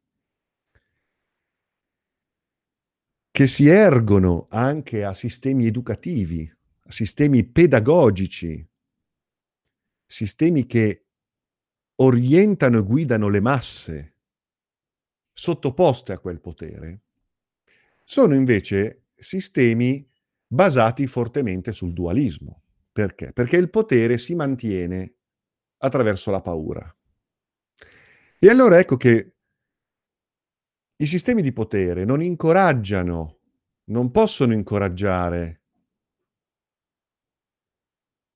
che 3.31 3.47
si 3.47 3.69
ergono 3.69 4.47
anche 4.49 5.05
a 5.05 5.15
sistemi 5.15 5.67
educativi, 5.67 6.53
a 6.87 6.91
sistemi 6.91 7.45
pedagogici, 7.45 8.69
sistemi 10.05 10.67
che 10.67 11.07
orientano 12.01 12.79
e 12.79 12.83
guidano 12.83 13.29
le 13.29 13.41
masse 13.41 14.17
sottoposte 15.33 16.13
a 16.13 16.19
quel 16.19 16.41
potere, 16.41 17.03
sono 18.03 18.35
invece 18.35 19.05
sistemi 19.15 20.05
basati 20.49 21.07
fortemente 21.07 21.71
sul 21.71 21.93
dualismo. 21.93 22.63
Perché? 22.95 23.33
Perché 23.33 23.57
il 23.57 23.71
potere 23.71 24.19
si 24.19 24.37
mantiene 24.37 25.17
attraverso 25.79 26.31
la 26.31 26.41
paura. 26.41 26.97
E 28.39 28.49
allora 28.49 28.79
ecco 28.79 28.97
che 28.97 29.35
I 30.97 31.07
sistemi 31.07 31.43
di 31.43 31.53
potere 31.53 32.05
non 32.05 32.23
incoraggiano, 32.23 33.41
non 33.87 34.13
possono 34.13 34.53
incoraggiare 34.53 35.63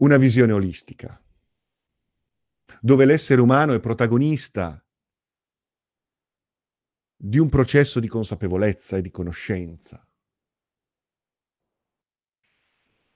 una 0.01 0.17
visione 0.17 0.53
olistica, 0.53 1.23
dove 2.81 3.05
l'essere 3.05 3.41
umano 3.41 3.75
è 3.75 3.81
protagonista 3.81 4.85
di 7.17 7.39
un 7.39 7.49
processo 7.49 8.01
di 8.01 8.09
consapevolezza 8.09 8.97
e 8.97 9.03
di 9.03 9.11
conoscenza. 9.11 10.05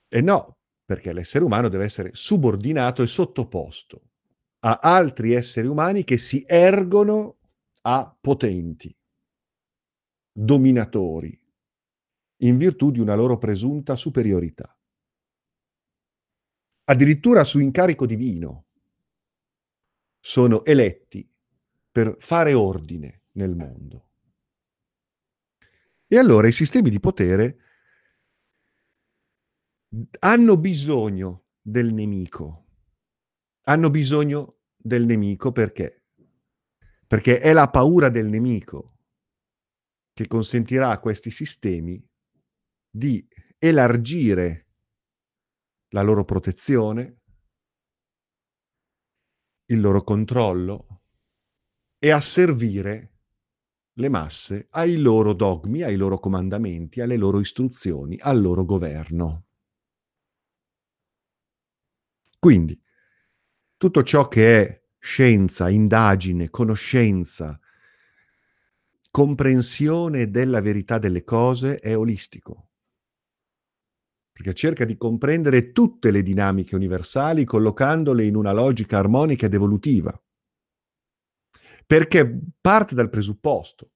E 0.08 0.20
no, 0.20 0.61
perché 0.92 1.14
l'essere 1.14 1.42
umano 1.42 1.70
deve 1.70 1.84
essere 1.84 2.10
subordinato 2.12 3.00
e 3.00 3.06
sottoposto 3.06 4.10
a 4.58 4.78
altri 4.82 5.32
esseri 5.32 5.66
umani 5.66 6.04
che 6.04 6.18
si 6.18 6.44
ergono 6.46 7.38
a 7.80 8.14
potenti, 8.20 8.94
dominatori, 10.30 11.40
in 12.42 12.58
virtù 12.58 12.90
di 12.90 13.00
una 13.00 13.14
loro 13.14 13.38
presunta 13.38 13.96
superiorità. 13.96 14.78
Addirittura 16.84 17.42
su 17.42 17.58
incarico 17.58 18.04
divino 18.04 18.66
sono 20.20 20.62
eletti 20.62 21.26
per 21.90 22.16
fare 22.18 22.52
ordine 22.52 23.22
nel 23.32 23.56
mondo. 23.56 24.10
E 26.06 26.18
allora 26.18 26.48
i 26.48 26.52
sistemi 26.52 26.90
di 26.90 27.00
potere 27.00 27.71
hanno 30.20 30.56
bisogno 30.56 31.44
del 31.60 31.92
nemico. 31.92 32.66
Hanno 33.64 33.90
bisogno 33.90 34.60
del 34.76 35.04
nemico 35.04 35.52
perché? 35.52 36.04
Perché 37.06 37.40
è 37.40 37.52
la 37.52 37.68
paura 37.68 38.08
del 38.08 38.28
nemico 38.28 38.98
che 40.12 40.26
consentirà 40.26 40.90
a 40.90 40.98
questi 40.98 41.30
sistemi 41.30 42.02
di 42.90 43.26
elargire 43.58 44.68
la 45.90 46.02
loro 46.02 46.24
protezione, 46.24 47.20
il 49.66 49.80
loro 49.80 50.02
controllo 50.02 51.02
e 51.98 52.10
asservire 52.10 53.10
le 53.96 54.08
masse 54.08 54.68
ai 54.70 54.96
loro 54.96 55.34
dogmi, 55.34 55.82
ai 55.82 55.96
loro 55.96 56.18
comandamenti, 56.18 57.00
alle 57.00 57.16
loro 57.16 57.40
istruzioni, 57.40 58.18
al 58.20 58.40
loro 58.40 58.64
governo. 58.64 59.46
Quindi, 62.42 62.76
tutto 63.76 64.02
ciò 64.02 64.26
che 64.26 64.60
è 64.60 64.84
scienza, 64.98 65.68
indagine, 65.68 66.50
conoscenza, 66.50 67.56
comprensione 69.12 70.28
della 70.28 70.60
verità 70.60 70.98
delle 70.98 71.22
cose 71.22 71.76
è 71.76 71.96
olistico, 71.96 72.70
perché 74.32 74.54
cerca 74.54 74.84
di 74.84 74.96
comprendere 74.96 75.70
tutte 75.70 76.10
le 76.10 76.24
dinamiche 76.24 76.74
universali 76.74 77.44
collocandole 77.44 78.24
in 78.24 78.34
una 78.34 78.50
logica 78.50 78.98
armonica 78.98 79.46
ed 79.46 79.54
evolutiva, 79.54 80.20
perché 81.86 82.40
parte 82.60 82.96
dal 82.96 83.08
presupposto 83.08 83.92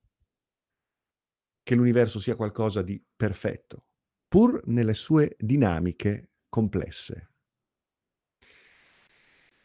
che 1.65 1.75
l'universo 1.75 2.21
sia 2.21 2.37
qualcosa 2.37 2.81
di 2.83 3.05
perfetto, 3.17 3.89
pur 4.29 4.63
nelle 4.67 4.95
sue 4.95 5.35
dinamiche 5.37 6.31
complesse. 6.49 7.33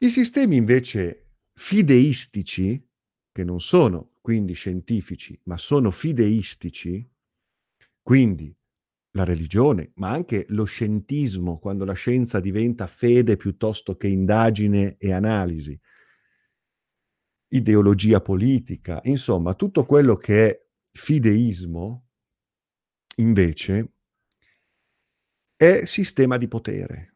I 0.03 0.09
sistemi 0.09 0.55
invece 0.55 1.27
fideistici, 1.53 2.83
che 3.31 3.43
non 3.43 3.59
sono 3.61 4.13
quindi 4.19 4.53
scientifici, 4.53 5.39
ma 5.43 5.57
sono 5.57 5.91
fideistici, 5.91 7.07
quindi 8.01 8.51
la 9.11 9.23
religione, 9.23 9.91
ma 9.97 10.09
anche 10.09 10.45
lo 10.49 10.63
scientismo, 10.63 11.59
quando 11.59 11.85
la 11.85 11.93
scienza 11.93 12.39
diventa 12.39 12.87
fede 12.87 13.37
piuttosto 13.37 13.95
che 13.95 14.07
indagine 14.07 14.97
e 14.97 15.11
analisi, 15.13 15.79
ideologia 17.49 18.21
politica, 18.21 19.01
insomma, 19.03 19.53
tutto 19.53 19.85
quello 19.85 20.15
che 20.15 20.49
è 20.49 20.67
fideismo, 20.97 22.07
invece, 23.17 23.93
è 25.55 25.85
sistema 25.85 26.37
di 26.37 26.47
potere 26.47 27.10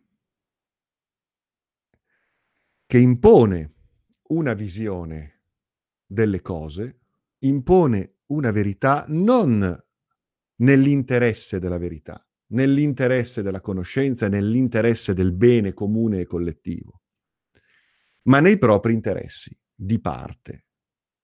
che 2.85 2.97
impone 2.97 3.73
una 4.27 4.53
visione 4.53 5.41
delle 6.05 6.41
cose, 6.41 6.99
impone 7.39 8.17
una 8.27 8.51
verità 8.51 9.05
non 9.07 9.83
nell'interesse 10.57 11.59
della 11.59 11.77
verità, 11.77 12.25
nell'interesse 12.47 13.41
della 13.41 13.61
conoscenza 13.61 14.27
nell'interesse 14.27 15.13
del 15.13 15.33
bene 15.33 15.73
comune 15.73 16.21
e 16.21 16.25
collettivo, 16.25 17.01
ma 18.23 18.39
nei 18.39 18.57
propri 18.57 18.93
interessi 18.93 19.57
di 19.73 19.99
parte, 19.99 20.65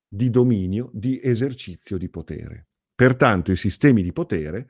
di 0.08 0.30
dominio, 0.30 0.90
di 0.94 1.20
esercizio 1.22 1.98
di 1.98 2.10
potere. 2.10 2.68
Pertanto 2.94 3.52
i 3.52 3.56
sistemi 3.56 4.04
di 4.04 4.12
potere 4.12 4.70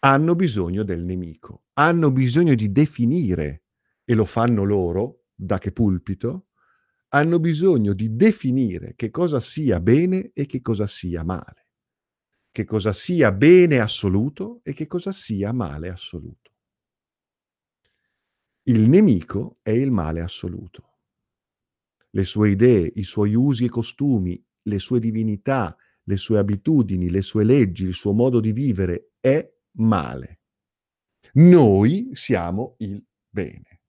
hanno 0.00 0.34
bisogno 0.34 0.82
del 0.82 1.04
nemico, 1.04 1.66
hanno 1.74 2.10
bisogno 2.10 2.54
di 2.54 2.72
definire, 2.72 3.64
e 4.04 4.14
lo 4.14 4.24
fanno 4.24 4.64
loro, 4.64 5.19
da 5.40 5.58
che 5.58 5.72
pulpito, 5.72 6.48
hanno 7.08 7.40
bisogno 7.40 7.92
di 7.94 8.14
definire 8.14 8.94
che 8.94 9.10
cosa 9.10 9.40
sia 9.40 9.80
bene 9.80 10.30
e 10.32 10.46
che 10.46 10.60
cosa 10.60 10.86
sia 10.86 11.24
male, 11.24 11.68
che 12.50 12.64
cosa 12.64 12.92
sia 12.92 13.32
bene 13.32 13.80
assoluto 13.80 14.60
e 14.62 14.74
che 14.74 14.86
cosa 14.86 15.12
sia 15.12 15.52
male 15.52 15.88
assoluto. 15.88 16.52
Il 18.64 18.88
nemico 18.88 19.58
è 19.62 19.70
il 19.70 19.90
male 19.90 20.20
assoluto. 20.20 20.88
Le 22.10 22.24
sue 22.24 22.50
idee, 22.50 22.90
i 22.94 23.02
suoi 23.02 23.34
usi 23.34 23.64
e 23.64 23.68
costumi, 23.68 24.40
le 24.62 24.78
sue 24.78 25.00
divinità, 25.00 25.74
le 26.02 26.16
sue 26.16 26.38
abitudini, 26.38 27.08
le 27.08 27.22
sue 27.22 27.44
leggi, 27.44 27.84
il 27.84 27.94
suo 27.94 28.12
modo 28.12 28.40
di 28.40 28.52
vivere 28.52 29.12
è 29.20 29.50
male. 29.78 30.40
Noi 31.34 32.10
siamo 32.12 32.74
il 32.78 33.02
bene. 33.28 33.79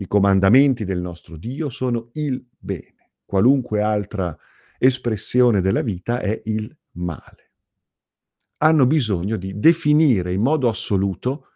I 0.00 0.06
comandamenti 0.06 0.84
del 0.84 1.00
nostro 1.00 1.36
Dio 1.36 1.68
sono 1.68 2.08
il 2.14 2.42
bene. 2.58 3.12
Qualunque 3.22 3.82
altra 3.82 4.34
espressione 4.78 5.60
della 5.60 5.82
vita 5.82 6.20
è 6.20 6.40
il 6.44 6.74
male. 6.92 7.52
Hanno 8.62 8.86
bisogno 8.86 9.36
di 9.36 9.58
definire 9.58 10.32
in 10.32 10.40
modo 10.40 10.70
assoluto, 10.70 11.48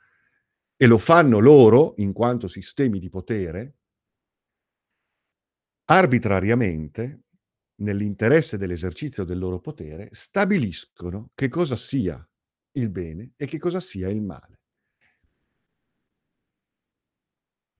e 0.76 0.86
lo 0.86 0.98
fanno 0.98 1.38
loro 1.38 1.94
in 1.96 2.12
quanto 2.12 2.46
sistemi 2.46 2.98
di 2.98 3.08
potere, 3.08 3.76
arbitrariamente, 5.84 7.22
nell'interesse 7.76 8.58
dell'esercizio 8.58 9.24
del 9.24 9.38
loro 9.38 9.60
potere, 9.60 10.08
stabiliscono 10.12 11.30
che 11.34 11.48
cosa 11.48 11.76
sia 11.76 12.28
il 12.72 12.90
bene 12.90 13.32
e 13.36 13.46
che 13.46 13.58
cosa 13.58 13.80
sia 13.80 14.10
il 14.10 14.20
male. 14.20 14.53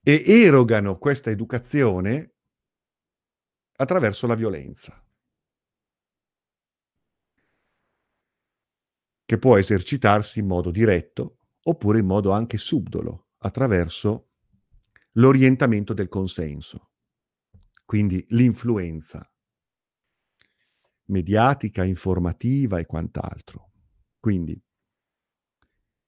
E 0.07 0.23
erogano 0.27 0.99
questa 0.99 1.31
educazione 1.31 2.35
attraverso 3.77 4.27
la 4.27 4.35
violenza, 4.35 5.03
che 9.25 9.39
può 9.39 9.57
esercitarsi 9.57 10.41
in 10.41 10.47
modo 10.47 10.71
diretto 10.71 11.39
oppure 11.63 12.01
in 12.01 12.07
modo 12.07 12.33
anche 12.33 12.59
subdolo, 12.59 13.31
attraverso 13.39 14.33
l'orientamento 15.13 15.95
del 15.95 16.09
consenso, 16.09 16.93
quindi 17.87 18.25
l'influenza 18.29 19.27
mediatica, 21.07 21.83
informativa 21.85 22.79
e 22.79 22.87
quant'altro. 22.87 23.73
Quindi, 24.21 24.63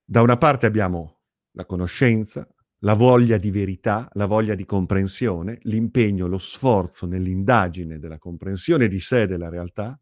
da 0.05 0.21
una 0.21 0.37
parte 0.37 0.67
abbiamo 0.67 1.23
la 1.53 1.65
conoscenza, 1.65 2.47
la 2.81 2.95
voglia 2.95 3.39
di 3.39 3.51
verità, 3.51 4.09
la 4.13 4.27
voglia 4.27 4.55
di 4.55 4.65
comprensione, 4.65 5.59
l'impegno, 5.63 6.27
lo 6.27 6.39
sforzo 6.39 7.07
nell'indagine 7.07 7.99
della 7.99 8.19
comprensione 8.19 8.89
di 8.89 9.01
sé 9.01 9.27
della 9.27 9.49
realtà, 9.49 9.99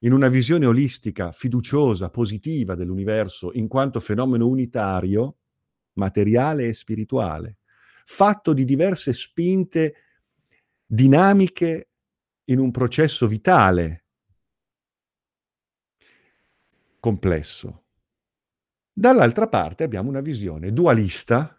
in 0.00 0.12
una 0.12 0.28
visione 0.28 0.66
olistica, 0.66 1.32
fiduciosa, 1.32 2.10
positiva 2.10 2.74
dell'universo 2.74 3.52
in 3.54 3.68
quanto 3.68 4.00
fenomeno 4.00 4.46
unitario, 4.46 5.38
materiale 5.94 6.66
e 6.66 6.74
spirituale, 6.74 7.58
fatto 8.04 8.52
di 8.52 8.66
diverse 8.66 9.14
spinte 9.14 9.94
dinamiche 10.84 11.88
in 12.44 12.58
un 12.58 12.70
processo 12.70 13.26
vitale 13.26 14.04
complesso. 17.00 17.84
Dall'altra 18.92 19.48
parte 19.48 19.84
abbiamo 19.84 20.08
una 20.08 20.20
visione 20.20 20.72
dualista, 20.72 21.53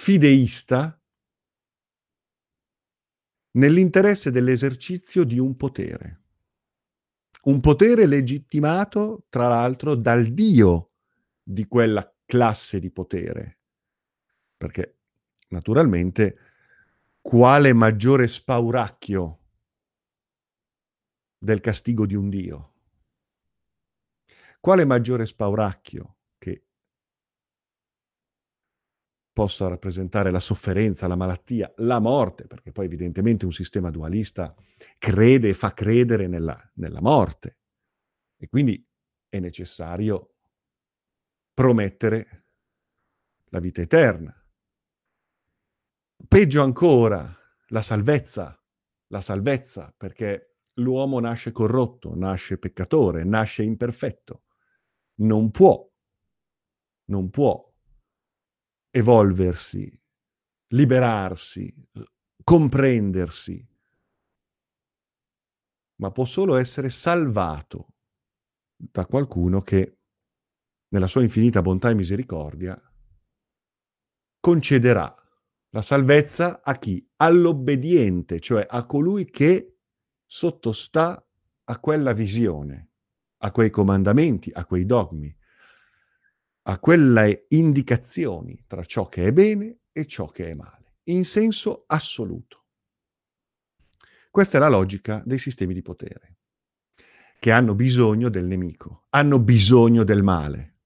fideista 0.00 0.98
nell'interesse 3.50 4.30
dell'esercizio 4.30 5.24
di 5.24 5.38
un 5.38 5.56
potere. 5.56 6.22
Un 7.42 7.60
potere 7.60 8.06
legittimato, 8.06 9.26
tra 9.28 9.46
l'altro, 9.48 9.94
dal 9.94 10.28
Dio 10.28 10.92
di 11.42 11.66
quella 11.66 12.10
classe 12.24 12.80
di 12.80 12.90
potere. 12.90 13.58
Perché, 14.56 15.00
naturalmente, 15.48 16.38
quale 17.20 17.74
maggiore 17.74 18.26
spauracchio 18.26 19.38
del 21.36 21.60
castigo 21.60 22.06
di 22.06 22.14
un 22.14 22.30
Dio? 22.30 22.72
Quale 24.60 24.86
maggiore 24.86 25.26
spauracchio 25.26 26.16
che 26.38 26.64
possa 29.40 29.68
rappresentare 29.68 30.30
la 30.30 30.38
sofferenza, 30.38 31.06
la 31.06 31.16
malattia, 31.16 31.72
la 31.76 31.98
morte, 31.98 32.46
perché 32.46 32.72
poi 32.72 32.84
evidentemente 32.84 33.46
un 33.46 33.52
sistema 33.52 33.88
dualista 33.88 34.54
crede 34.98 35.48
e 35.48 35.54
fa 35.54 35.72
credere 35.72 36.26
nella, 36.26 36.70
nella 36.74 37.00
morte 37.00 37.56
e 38.36 38.48
quindi 38.50 38.86
è 39.30 39.38
necessario 39.38 40.34
promettere 41.54 42.48
la 43.44 43.60
vita 43.60 43.80
eterna. 43.80 44.30
Peggio 46.28 46.62
ancora, 46.62 47.34
la 47.68 47.80
salvezza, 47.80 48.62
la 49.06 49.22
salvezza, 49.22 49.94
perché 49.96 50.58
l'uomo 50.74 51.18
nasce 51.18 51.50
corrotto, 51.50 52.14
nasce 52.14 52.58
peccatore, 52.58 53.24
nasce 53.24 53.62
imperfetto, 53.62 54.42
non 55.20 55.50
può, 55.50 55.90
non 57.06 57.30
può 57.30 57.69
evolversi, 58.90 59.90
liberarsi, 60.68 61.72
comprendersi, 62.42 63.66
ma 66.00 66.10
può 66.10 66.24
solo 66.24 66.56
essere 66.56 66.88
salvato 66.88 67.94
da 68.76 69.06
qualcuno 69.06 69.60
che, 69.60 69.98
nella 70.88 71.06
sua 71.06 71.22
infinita 71.22 71.62
bontà 71.62 71.90
e 71.90 71.94
misericordia, 71.94 72.80
concederà 74.40 75.14
la 75.72 75.82
salvezza 75.82 76.62
a 76.62 76.76
chi? 76.78 77.06
All'obbediente, 77.16 78.40
cioè 78.40 78.66
a 78.68 78.86
colui 78.86 79.26
che 79.26 79.78
sottostà 80.24 81.24
a 81.64 81.78
quella 81.78 82.12
visione, 82.12 82.92
a 83.42 83.52
quei 83.52 83.70
comandamenti, 83.70 84.50
a 84.52 84.64
quei 84.64 84.84
dogmi, 84.86 85.32
a 86.62 86.78
quelle 86.78 87.46
indicazioni 87.48 88.64
tra 88.66 88.84
ciò 88.84 89.06
che 89.06 89.26
è 89.26 89.32
bene 89.32 89.80
e 89.92 90.06
ciò 90.06 90.26
che 90.26 90.50
è 90.50 90.54
male, 90.54 90.98
in 91.04 91.24
senso 91.24 91.84
assoluto. 91.86 92.66
Questa 94.30 94.58
è 94.58 94.60
la 94.60 94.68
logica 94.68 95.22
dei 95.24 95.38
sistemi 95.38 95.74
di 95.74 95.82
potere, 95.82 96.38
che 97.38 97.50
hanno 97.50 97.74
bisogno 97.74 98.28
del 98.28 98.46
nemico, 98.46 99.06
hanno 99.10 99.40
bisogno 99.40 100.04
del 100.04 100.22
male 100.22 100.76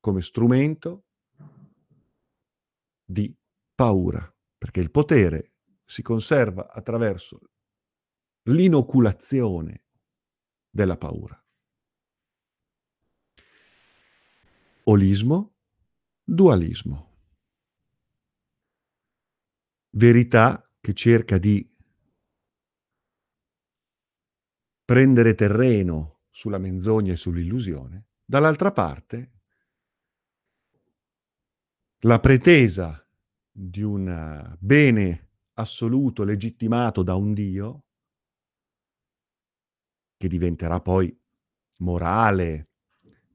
come 0.00 0.20
strumento 0.20 1.04
di 3.04 3.34
paura, 3.74 4.34
perché 4.58 4.80
il 4.80 4.90
potere 4.90 5.54
si 5.84 6.02
conserva 6.02 6.70
attraverso 6.70 7.40
l'inoculazione 8.44 9.84
della 10.68 10.96
paura. 10.96 11.41
Olismo, 14.84 15.54
dualismo. 16.24 17.10
Verità 19.90 20.68
che 20.80 20.92
cerca 20.92 21.38
di 21.38 21.72
prendere 24.84 25.34
terreno 25.34 26.22
sulla 26.30 26.58
menzogna 26.58 27.12
e 27.12 27.16
sull'illusione, 27.16 28.08
dall'altra 28.24 28.72
parte 28.72 29.30
la 32.00 32.18
pretesa 32.18 33.06
di 33.52 33.82
un 33.82 34.56
bene 34.58 35.30
assoluto 35.54 36.24
legittimato 36.24 37.04
da 37.04 37.14
un 37.14 37.32
Dio, 37.34 37.84
che 40.16 40.26
diventerà 40.26 40.80
poi 40.80 41.16
morale, 41.76 42.70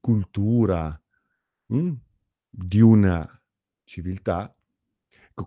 cultura, 0.01 1.01
mh, 1.67 1.77
mm, 1.77 1.93
di 2.49 2.81
una 2.81 3.41
civiltà, 3.83 4.53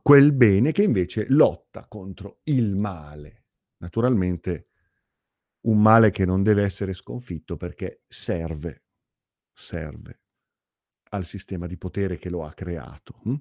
quel 0.03 0.33
bene 0.33 0.73
che 0.73 0.83
invece 0.83 1.27
lotta 1.29 1.87
contro 1.87 2.41
il 2.45 2.77
male. 2.77 3.45
Naturalmente 3.79 4.69
un 5.63 5.81
male 5.81 6.11
che 6.11 6.25
non 6.25 6.43
deve 6.43 6.63
essere 6.63 6.93
sconfitto 6.95 7.57
perché 7.57 8.03
serve, 8.07 8.85
serve 9.53 10.21
al 11.11 11.25
sistema 11.25 11.67
di 11.67 11.77
potere 11.77 12.17
che 12.17 12.31
lo 12.31 12.45
ha 12.45 12.53
creato. 12.53 13.21
Mh? 13.25 13.35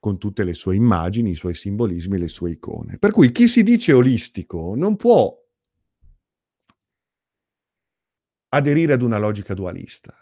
con 0.00 0.16
tutte 0.18 0.44
le 0.44 0.54
sue 0.54 0.74
immagini, 0.74 1.30
i 1.30 1.34
suoi 1.34 1.54
simbolismi 1.54 2.18
le 2.18 2.28
sue 2.28 2.52
icone. 2.52 2.96
Per 2.96 3.12
cui 3.12 3.30
chi 3.30 3.46
si 3.46 3.62
dice 3.62 3.92
olistico 3.92 4.74
non 4.74 4.96
può 4.96 5.36
aderire 8.48 8.94
ad 8.94 9.02
una 9.02 9.18
logica 9.18 9.52
dualista. 9.52 10.16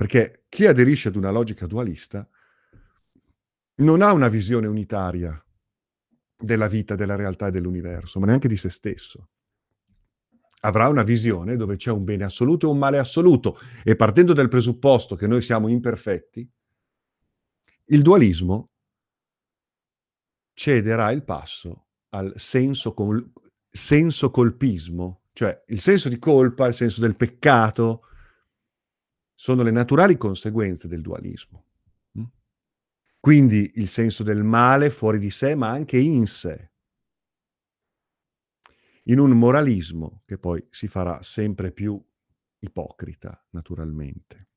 Perché 0.00 0.46
chi 0.48 0.64
aderisce 0.64 1.08
ad 1.08 1.16
una 1.16 1.28
logica 1.28 1.66
dualista 1.66 2.26
non 3.82 4.00
ha 4.00 4.14
una 4.14 4.28
visione 4.28 4.66
unitaria 4.66 5.38
della 6.38 6.68
vita, 6.68 6.94
della 6.94 7.16
realtà 7.16 7.48
e 7.48 7.50
dell'universo, 7.50 8.18
ma 8.18 8.24
neanche 8.24 8.48
di 8.48 8.56
se 8.56 8.70
stesso. 8.70 9.28
Avrà 10.60 10.88
una 10.88 11.02
visione 11.02 11.54
dove 11.56 11.76
c'è 11.76 11.90
un 11.90 12.04
bene 12.04 12.24
assoluto 12.24 12.66
e 12.66 12.70
un 12.70 12.78
male 12.78 12.96
assoluto 12.96 13.58
e 13.84 13.94
partendo 13.94 14.32
dal 14.32 14.48
presupposto 14.48 15.16
che 15.16 15.26
noi 15.26 15.42
siamo 15.42 15.68
imperfetti, 15.68 16.50
il 17.88 18.00
dualismo 18.00 18.70
cederà 20.54 21.10
il 21.10 21.24
passo 21.24 21.88
al 22.08 22.32
senso, 22.36 22.94
col- 22.94 23.30
senso 23.68 24.30
colpismo, 24.30 25.24
cioè 25.34 25.62
il 25.66 25.78
senso 25.78 26.08
di 26.08 26.18
colpa, 26.18 26.68
il 26.68 26.74
senso 26.74 27.02
del 27.02 27.16
peccato, 27.16 28.04
sono 29.40 29.62
le 29.62 29.70
naturali 29.70 30.18
conseguenze 30.18 30.86
del 30.86 31.00
dualismo. 31.00 31.64
Mm? 32.18 32.24
Quindi 33.18 33.70
il 33.76 33.88
senso 33.88 34.22
del 34.22 34.44
male 34.44 34.90
fuori 34.90 35.18
di 35.18 35.30
sé, 35.30 35.54
ma 35.54 35.70
anche 35.70 35.96
in 35.96 36.26
sé. 36.26 36.72
In 39.04 39.18
un 39.18 39.30
moralismo 39.30 40.24
che 40.26 40.36
poi 40.36 40.62
si 40.68 40.88
farà 40.88 41.22
sempre 41.22 41.72
più 41.72 41.98
ipocrita, 42.58 43.42
naturalmente. 43.52 44.48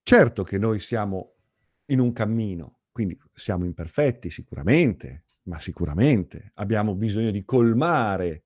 Certo 0.00 0.42
che 0.44 0.58
noi 0.58 0.78
siamo 0.78 1.38
in 1.86 1.98
un 1.98 2.12
cammino, 2.12 2.82
quindi 2.92 3.18
siamo 3.34 3.64
imperfetti 3.64 4.30
sicuramente, 4.30 5.24
ma 5.48 5.58
sicuramente 5.58 6.52
abbiamo 6.54 6.94
bisogno 6.94 7.32
di 7.32 7.44
colmare 7.44 8.44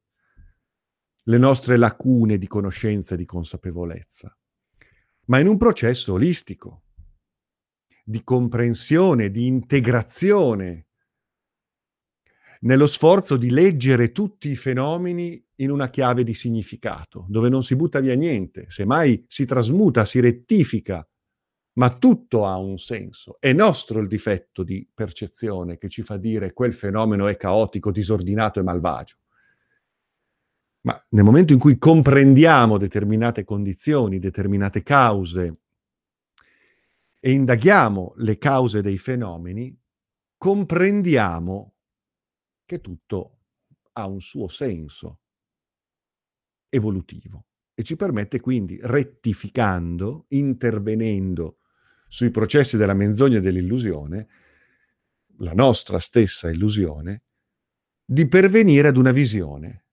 le 1.28 1.38
nostre 1.38 1.76
lacune 1.76 2.38
di 2.38 2.46
conoscenza 2.46 3.14
e 3.14 3.18
di 3.18 3.24
consapevolezza, 3.24 4.36
ma 5.26 5.38
in 5.38 5.48
un 5.48 5.56
processo 5.56 6.12
olistico, 6.12 6.84
di 8.04 8.22
comprensione, 8.22 9.30
di 9.30 9.46
integrazione, 9.46 10.86
nello 12.60 12.86
sforzo 12.86 13.36
di 13.36 13.50
leggere 13.50 14.12
tutti 14.12 14.48
i 14.50 14.56
fenomeni 14.56 15.44
in 15.56 15.70
una 15.70 15.90
chiave 15.90 16.24
di 16.24 16.32
significato, 16.32 17.26
dove 17.28 17.48
non 17.48 17.62
si 17.62 17.76
butta 17.76 18.00
via 18.00 18.14
niente, 18.14 18.70
semmai 18.70 19.24
si 19.28 19.44
trasmuta, 19.44 20.04
si 20.04 20.20
rettifica 20.20 21.06
ma 21.76 21.96
tutto 21.96 22.46
ha 22.46 22.56
un 22.56 22.78
senso. 22.78 23.36
È 23.38 23.52
nostro 23.52 24.00
il 24.00 24.08
difetto 24.08 24.62
di 24.62 24.88
percezione 24.92 25.78
che 25.78 25.88
ci 25.88 26.02
fa 26.02 26.16
dire 26.16 26.52
quel 26.52 26.72
fenomeno 26.72 27.26
è 27.26 27.36
caotico, 27.36 27.90
disordinato 27.90 28.60
e 28.60 28.62
malvagio. 28.62 29.16
Ma 30.86 31.04
nel 31.10 31.24
momento 31.24 31.52
in 31.52 31.58
cui 31.58 31.78
comprendiamo 31.78 32.78
determinate 32.78 33.42
condizioni, 33.42 34.20
determinate 34.20 34.84
cause 34.84 35.58
e 37.18 37.30
indaghiamo 37.32 38.14
le 38.18 38.38
cause 38.38 38.82
dei 38.82 38.96
fenomeni, 38.96 39.76
comprendiamo 40.36 41.74
che 42.64 42.80
tutto 42.80 43.38
ha 43.94 44.06
un 44.06 44.20
suo 44.20 44.46
senso 44.46 45.22
evolutivo 46.68 47.46
e 47.74 47.82
ci 47.82 47.96
permette 47.96 48.38
quindi, 48.38 48.78
rettificando, 48.80 50.26
intervenendo 50.28 51.58
sui 52.06 52.30
processi 52.30 52.76
della 52.76 52.94
menzogna 52.94 53.38
e 53.38 53.40
dell'illusione, 53.40 54.28
la 55.38 55.52
nostra 55.52 55.98
stessa 55.98 56.48
illusione, 56.48 57.24
di 58.04 58.28
pervenire 58.28 58.86
ad 58.86 58.96
una 58.96 59.10
visione 59.10 59.85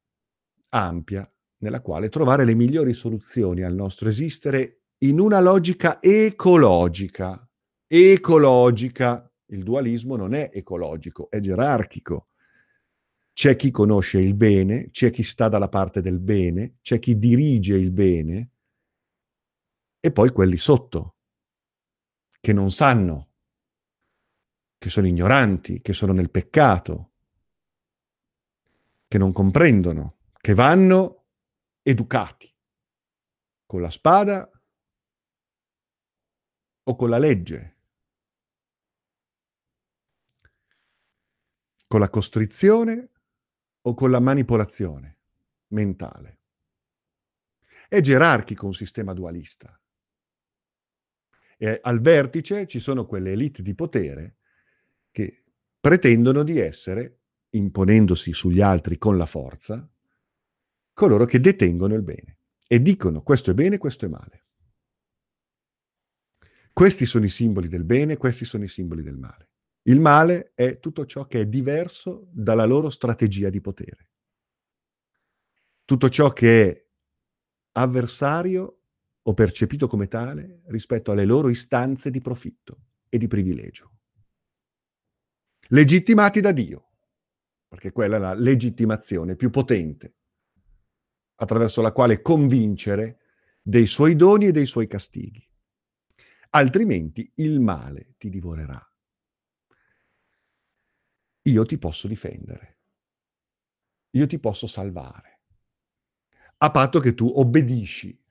ampia 0.73 1.29
nella 1.59 1.81
quale 1.81 2.09
trovare 2.09 2.43
le 2.43 2.55
migliori 2.55 2.93
soluzioni 2.93 3.61
al 3.61 3.73
nostro 3.73 4.09
esistere 4.09 4.81
in 5.03 5.19
una 5.19 5.39
logica 5.39 6.01
ecologica, 6.01 7.47
ecologica, 7.87 9.27
Il 9.47 9.63
dualismo 9.63 10.15
non 10.15 10.33
è 10.33 10.49
ecologico, 10.51 11.29
è 11.29 11.39
gerarchico. 11.39 12.29
C'è 13.33 13.55
chi 13.55 13.69
conosce 13.71 14.19
il 14.19 14.33
bene, 14.33 14.89
c'è 14.89 15.09
chi 15.11 15.21
sta 15.21 15.47
dalla 15.47 15.69
parte 15.69 16.01
del 16.01 16.19
bene, 16.19 16.77
c'è 16.81 16.97
chi 16.99 17.19
dirige 17.19 17.75
il 17.75 17.91
bene 17.91 18.51
e 19.99 20.11
poi 20.11 20.31
quelli 20.31 20.57
sotto, 20.57 21.15
che 22.39 22.53
non 22.53 22.71
sanno, 22.71 23.29
che 24.77 24.89
sono 24.89 25.07
ignoranti, 25.07 25.81
che 25.81 25.93
sono 25.93 26.13
nel 26.13 26.29
peccato, 26.29 27.11
che 29.07 29.17
non 29.17 29.31
comprendono, 29.31 30.12
che 30.43 30.53
vanno 30.53 31.27
educati 31.83 32.53
con 33.65 33.79
la 33.79 33.89
spada 33.89 34.51
o 36.83 36.95
con 36.97 37.09
la 37.09 37.17
legge, 37.17 37.77
con 41.87 42.01
la 42.01 42.09
costrizione 42.09 43.11
o 43.83 43.93
con 43.93 44.11
la 44.11 44.19
manipolazione 44.19 45.19
mentale. 45.67 46.41
È 47.87 48.01
gerarchico 48.01 48.65
un 48.65 48.73
sistema 48.73 49.13
dualista. 49.13 49.81
E 51.55 51.79
al 51.81 52.01
vertice 52.01 52.67
ci 52.67 52.81
sono 52.81 53.05
quelle 53.05 53.31
elite 53.31 53.61
di 53.61 53.73
potere 53.73 54.39
che 55.09 55.45
pretendono 55.79 56.43
di 56.43 56.59
essere, 56.59 57.21
imponendosi 57.51 58.33
sugli 58.33 58.59
altri 58.59 58.97
con 58.97 59.15
la 59.15 59.25
forza, 59.25 59.89
coloro 60.93 61.25
che 61.25 61.39
detengono 61.39 61.95
il 61.95 62.03
bene 62.03 62.37
e 62.67 62.81
dicono 62.81 63.21
questo 63.21 63.51
è 63.51 63.53
bene, 63.53 63.77
questo 63.77 64.05
è 64.05 64.07
male. 64.07 64.45
Questi 66.71 67.05
sono 67.05 67.25
i 67.25 67.29
simboli 67.29 67.67
del 67.67 67.83
bene, 67.83 68.17
questi 68.17 68.45
sono 68.45 68.63
i 68.63 68.67
simboli 68.67 69.03
del 69.03 69.17
male. 69.17 69.51
Il 69.83 69.99
male 69.99 70.53
è 70.55 70.79
tutto 70.79 71.05
ciò 71.05 71.27
che 71.27 71.41
è 71.41 71.47
diverso 71.47 72.29
dalla 72.31 72.65
loro 72.65 72.89
strategia 72.89 73.49
di 73.49 73.61
potere. 73.61 74.09
Tutto 75.85 76.09
ciò 76.09 76.31
che 76.31 76.71
è 76.71 76.87
avversario 77.73 78.79
o 79.21 79.33
percepito 79.33 79.87
come 79.87 80.07
tale 80.07 80.61
rispetto 80.65 81.11
alle 81.11 81.25
loro 81.25 81.49
istanze 81.49 82.09
di 82.09 82.21
profitto 82.21 82.85
e 83.09 83.17
di 83.17 83.27
privilegio. 83.27 83.91
Legittimati 85.67 86.41
da 86.41 86.51
Dio, 86.51 86.91
perché 87.67 87.91
quella 87.91 88.15
è 88.15 88.19
la 88.19 88.33
legittimazione 88.33 89.35
più 89.35 89.49
potente, 89.49 90.15
attraverso 91.35 91.81
la 91.81 91.91
quale 91.91 92.21
convincere 92.21 93.19
dei 93.61 93.85
suoi 93.85 94.15
doni 94.15 94.47
e 94.47 94.51
dei 94.51 94.65
suoi 94.65 94.87
castighi. 94.87 95.47
Altrimenti 96.51 97.31
il 97.35 97.59
male 97.59 98.15
ti 98.17 98.29
divorerà 98.29 98.79
io 101.43 101.65
ti 101.65 101.77
posso 101.77 102.07
difendere, 102.07 102.77
io 104.11 104.27
ti 104.27 104.39
posso 104.39 104.67
salvare, 104.67 105.41
a 106.57 106.71
patto 106.71 106.99
che 106.99 107.13
tu 107.13 107.29
obbedisci 107.35 108.21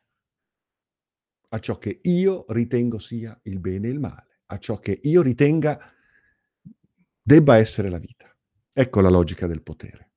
a 1.48 1.58
ciò 1.58 1.76
che 1.76 2.00
io 2.04 2.46
ritengo 2.48 2.98
sia 2.98 3.38
il 3.44 3.58
bene 3.58 3.88
e 3.88 3.90
il 3.90 4.00
male, 4.00 4.40
a 4.46 4.58
ciò 4.58 4.78
che 4.78 4.98
io 5.02 5.20
ritenga 5.20 5.78
debba 7.20 7.56
essere 7.56 7.90
la 7.90 7.98
vita. 7.98 8.34
Ecco 8.72 9.00
la 9.02 9.10
logica 9.10 9.46
del 9.46 9.62
potere. 9.62 10.11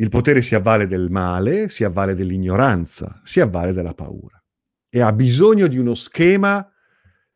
Il 0.00 0.08
potere 0.08 0.40
si 0.40 0.54
avvale 0.54 0.86
del 0.86 1.10
male, 1.10 1.68
si 1.68 1.84
avvale 1.84 2.14
dell'ignoranza, 2.14 3.20
si 3.22 3.38
avvale 3.38 3.74
della 3.74 3.92
paura 3.92 4.42
e 4.88 5.02
ha 5.02 5.12
bisogno 5.12 5.66
di 5.66 5.76
uno 5.76 5.94
schema 5.94 6.66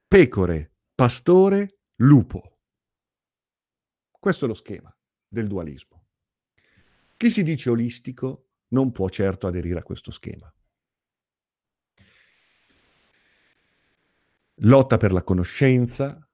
pecore, 0.09 0.73
pastore, 0.95 1.81
lupo. 1.97 2.61
Questo 4.11 4.47
è 4.47 4.49
lo 4.49 4.55
schema 4.55 4.91
del 5.29 5.47
dualismo. 5.47 6.07
Chi 7.19 7.29
si 7.29 7.43
dice 7.43 7.69
olistico 7.69 8.49
non 8.69 8.93
può 8.93 9.11
certo 9.11 9.47
aderire 9.47 9.81
a 9.81 9.83
questo 9.83 10.11
schema. 10.11 10.51
Lotta 14.59 14.97
per 14.97 15.13
la 15.13 15.23
conoscenza, 15.23 16.27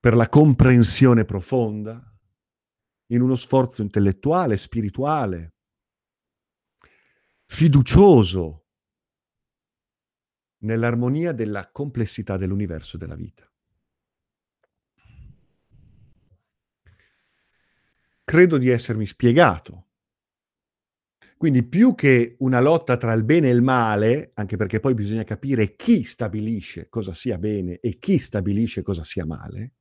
per 0.00 0.16
la 0.16 0.30
comprensione 0.30 1.26
profonda, 1.26 2.02
in 3.08 3.20
uno 3.20 3.36
sforzo 3.36 3.82
intellettuale, 3.82 4.56
spirituale, 4.56 5.56
fiducioso 7.48 8.66
nell'armonia 10.58 11.32
della 11.32 11.70
complessità 11.70 12.36
dell'universo 12.36 12.96
della 12.96 13.16
vita. 13.16 13.48
credo 18.28 18.58
di 18.58 18.68
essermi 18.68 19.06
spiegato. 19.06 19.86
Quindi 21.38 21.62
più 21.62 21.94
che 21.94 22.36
una 22.40 22.60
lotta 22.60 22.98
tra 22.98 23.14
il 23.14 23.24
bene 23.24 23.48
e 23.48 23.52
il 23.52 23.62
male, 23.62 24.32
anche 24.34 24.58
perché 24.58 24.80
poi 24.80 24.92
bisogna 24.92 25.24
capire 25.24 25.74
chi 25.76 26.02
stabilisce 26.02 26.90
cosa 26.90 27.14
sia 27.14 27.38
bene 27.38 27.78
e 27.78 27.96
chi 27.96 28.18
stabilisce 28.18 28.82
cosa 28.82 29.02
sia 29.02 29.24
male, 29.24 29.72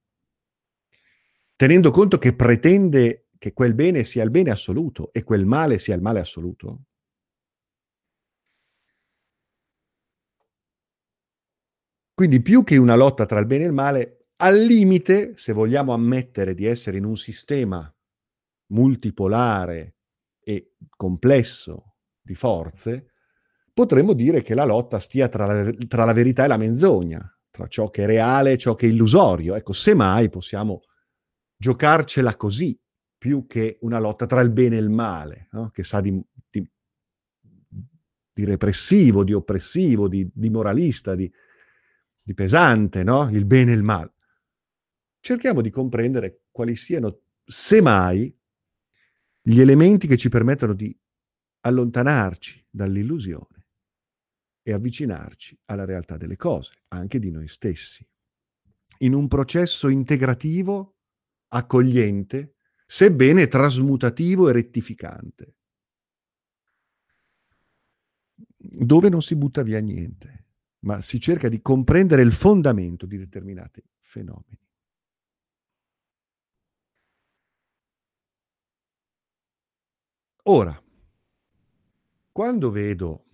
tenendo 1.58 1.91
conto 1.91 2.17
che 2.17 2.34
pretende 2.34 3.27
che 3.38 3.51
quel 3.51 3.73
bene 3.73 4.06
sia 4.06 4.23
il 4.23 4.30
bene 4.30 4.51
assoluto 4.51 5.12
e 5.12 5.23
quel 5.23 5.45
male 5.45 5.77
sia 5.77 5.95
il 5.95 6.01
male 6.01 6.21
assoluto, 6.21 6.86
Quindi 12.17 12.41
più 12.41 12.63
che 12.63 12.77
una 12.77 12.95
lotta 12.95 13.27
tra 13.27 13.38
il 13.38 13.45
bene 13.45 13.65
e 13.65 13.67
il 13.67 13.73
male, 13.73 14.30
al 14.38 14.58
limite, 14.58 15.38
se 15.38 15.53
vogliamo 15.53 15.93
ammettere 15.93 16.56
di 16.56 16.65
essere 16.65 16.97
in 16.97 17.06
un 17.06 17.15
sistema 17.15 17.95
multipolare 18.71 19.97
e 20.39 20.73
complesso 20.89 21.97
di 22.19 22.34
forze, 22.34 23.12
potremmo 23.71 24.13
dire 24.13 24.41
che 24.41 24.56
la 24.56 24.65
lotta 24.65 24.97
stia 24.97 25.30
tra 25.30 25.45
la, 25.45 25.71
tra 25.88 26.06
la, 26.06 26.13
verità 26.13 26.45
e 26.45 26.47
la 26.47 26.58
menzogna, 26.58 27.21
tra 27.51 27.67
ciò 27.67 27.91
che 27.91 28.01
è 28.01 28.08
reale 28.08 28.53
e 28.53 28.58
ciò 28.58 28.73
che 28.73 28.88
è 28.88 28.89
illusorio. 28.89 29.53
Ecco, 29.53 29.73
semmai 29.73 30.27
possiamo 30.32 30.86
giocarcela 31.56 32.36
così, 32.36 32.75
più 33.15 33.45
che 33.45 33.77
una 33.82 33.99
lotta 33.99 34.25
tra 34.25 34.41
il 34.41 34.49
bene 34.49 34.77
e 34.77 34.80
il 34.80 34.89
male, 34.89 35.49
no? 35.51 35.69
che 35.69 35.84
sa 35.84 36.01
di, 36.01 36.19
di, 36.49 36.67
di, 38.34 38.43
repressivo, 38.43 39.23
di 39.23 39.34
oppressivo, 39.34 40.08
di, 40.08 40.27
di 40.34 40.49
moralista, 40.49 41.13
di, 42.27 42.33
pesante, 42.33 43.03
no? 43.03 43.29
il 43.29 43.45
bene 43.45 43.71
e 43.71 43.75
il 43.75 43.83
male. 43.83 44.13
Cerchiamo 45.21 45.61
di 45.61 45.69
comprendere 45.69 46.41
quali 46.51 46.75
siano, 46.75 47.21
semmai, 47.45 48.35
gli 49.41 49.61
elementi 49.61 50.07
che 50.07 50.17
ci 50.17 50.27
permettono 50.27 50.73
di 50.73 50.95
allontanarci 51.61 52.67
dall'illusione 52.69 53.67
e 54.61 54.73
avvicinarci 54.73 55.57
alla 55.65 55.85
realtà 55.85 56.17
delle 56.17 56.35
cose, 56.35 56.73
anche 56.89 57.17
di 57.17 57.31
noi 57.31 57.47
stessi, 57.47 58.05
in 58.99 59.13
un 59.13 59.29
processo 59.29 59.87
integrativo, 59.87 60.97
accogliente, 61.49 62.55
sebbene 62.85 63.47
trasmutativo 63.47 64.49
e 64.49 64.51
rettificante, 64.51 65.55
dove 68.57 69.07
non 69.07 69.21
si 69.21 69.37
butta 69.37 69.63
via 69.63 69.79
niente, 69.79 70.46
ma 70.79 71.01
si 71.01 71.19
cerca 71.19 71.49
di 71.49 71.61
comprendere 71.61 72.21
il 72.21 72.31
fondamento 72.31 73.05
di 73.05 73.17
determinati 73.17 73.83
fenomeni. 73.99 74.59
Ora, 80.49 80.81
quando 82.31 82.71
vedo, 82.71 83.25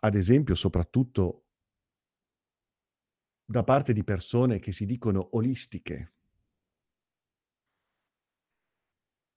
ad 0.00 0.14
esempio, 0.14 0.54
soprattutto 0.54 1.44
da 3.46 3.64
parte 3.64 3.94
di 3.94 4.04
persone 4.04 4.58
che 4.58 4.72
si 4.72 4.84
dicono 4.84 5.28
olistiche, 5.36 6.12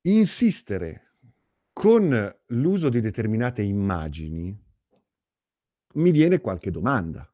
insistere 0.02 1.16
con 1.72 2.42
l'uso 2.48 2.90
di 2.90 3.00
determinate 3.00 3.62
immagini, 3.62 4.69
mi 5.96 6.12
viene 6.12 6.40
qualche 6.40 6.72
domanda. 6.72 7.28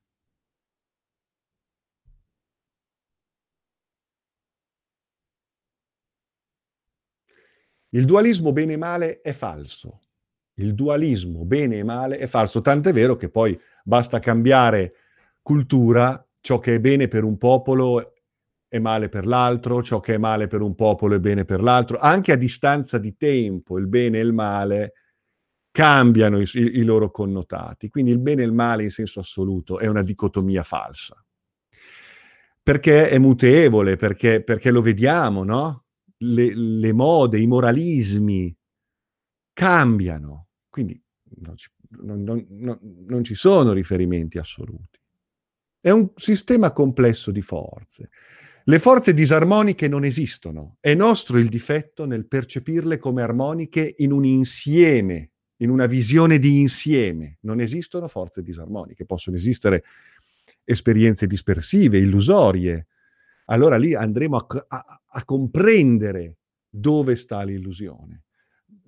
Il 7.89 8.05
dualismo 8.05 8.51
bene 8.51 8.73
e 8.73 8.77
male 8.77 9.21
è 9.21 9.31
falso. 9.31 10.01
Il 10.55 10.73
dualismo 10.73 11.45
bene 11.45 11.77
e 11.77 11.83
male 11.83 12.17
è 12.17 12.27
falso, 12.27 12.61
tant'è 12.61 12.93
vero 12.93 13.15
che 13.15 13.29
poi 13.29 13.57
basta 13.83 14.19
cambiare 14.19 14.93
cultura, 15.41 16.25
ciò 16.39 16.59
che 16.59 16.75
è 16.75 16.79
bene 16.79 17.07
per 17.07 17.23
un 17.23 17.37
popolo 17.37 18.13
è 18.67 18.79
male 18.79 19.09
per 19.09 19.25
l'altro, 19.25 19.81
ciò 19.81 19.99
che 19.99 20.15
è 20.15 20.17
male 20.17 20.47
per 20.47 20.61
un 20.61 20.75
popolo 20.75 21.15
è 21.15 21.19
bene 21.19 21.45
per 21.45 21.61
l'altro, 21.61 21.97
anche 21.97 22.31
a 22.31 22.37
distanza 22.37 22.97
di 22.97 23.15
tempo 23.15 23.77
il 23.77 23.87
bene 23.87 24.19
e 24.19 24.21
il 24.21 24.33
male 24.33 24.93
cambiano 25.75 26.39
i, 26.39 26.47
i, 26.53 26.83
loro 26.83 27.11
connotati, 27.11 27.89
quindi 27.89 28.09
il 28.11 28.19
bene 28.19 28.43
e 28.43 28.45
il 28.45 28.53
male 28.53 28.83
in 28.83 28.89
senso 28.89 29.19
assoluto 29.19 29.77
è 29.77 29.87
una 29.87 30.03
dicotomia 30.03 30.63
falsa. 30.63 31.21
perché 32.63 33.09
è 33.09 33.17
mutevole, 33.17 33.97
perché, 33.97 34.41
perché 34.41 34.71
lo 34.71 34.81
vediamo, 34.81 35.43
no? 35.43 35.83
Le, 36.19 36.55
le, 36.55 36.93
mode, 36.93 37.39
i 37.39 37.45
moralismi 37.45 38.55
cambiano, 39.51 40.47
quindi 40.69 40.97
non 41.41 41.57
ci, 41.57 41.69
non, 42.03 42.23
non, 42.23 42.79
non 43.07 43.23
ci 43.25 43.35
sono 43.35 43.73
riferimenti 43.73 44.37
assoluti. 44.37 44.97
È 45.81 45.89
un 45.91 46.09
sistema 46.15 46.71
complesso 46.71 47.31
di 47.31 47.41
forze. 47.41 48.11
Le 48.63 48.79
forze 48.79 49.13
disarmoniche 49.13 49.89
non 49.89 50.05
esistono. 50.05 50.77
È 50.79 50.93
nostro 50.93 51.37
il 51.37 51.49
difetto 51.49 52.05
nel 52.05 52.27
percepirle 52.27 52.97
come 52.97 53.21
armoniche 53.21 53.93
in 53.97 54.13
un 54.13 54.23
insieme, 54.23 55.33
in 55.57 55.69
una 55.69 55.85
visione 55.85 56.37
di 56.37 56.59
insieme. 56.59 57.37
Non 57.41 57.59
esistono 57.59 58.07
forze 58.07 58.41
disarmoniche, 58.41 59.05
possono 59.05 59.37
esistere 59.37 59.83
esperienze 60.63 61.27
dispersive, 61.27 61.97
illusorie. 61.97 62.87
Allora 63.45 63.77
lì 63.77 63.93
andremo 63.93 64.37
a, 64.37 64.65
a, 64.67 65.01
a 65.05 65.25
comprendere 65.25 66.37
dove 66.69 67.15
sta 67.15 67.43
l'illusione. 67.43 68.23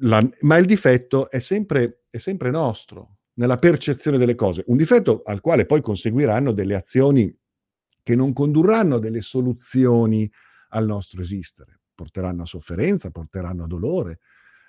La, 0.01 0.27
ma 0.41 0.58
il 0.58 0.65
difetto 0.65 1.30
è 1.30 1.39
sempre, 1.39 2.03
è 2.10 2.17
sempre 2.17 2.51
nostro, 2.51 3.17
nella 3.38 3.58
percezione 3.58 4.17
delle 4.17 4.36
cose. 4.36 4.63
Un 4.67 4.77
difetto 4.77 5.21
al 5.23 5.41
quale 5.41 5.65
poi 5.65 5.82
conseguiranno 5.82 6.51
delle 6.51 6.75
azioni 6.75 7.36
che 8.03 8.15
non 8.15 8.34
condurranno 8.34 8.99
delle 8.99 9.21
soluzioni 9.21 10.30
al 10.69 10.86
nostro 10.86 11.21
esistere. 11.21 11.82
Porteranno 11.93 12.43
a 12.43 12.45
sofferenza, 12.45 13.10
porteranno 13.10 13.63
a 13.63 13.67
dolore, 13.67 14.19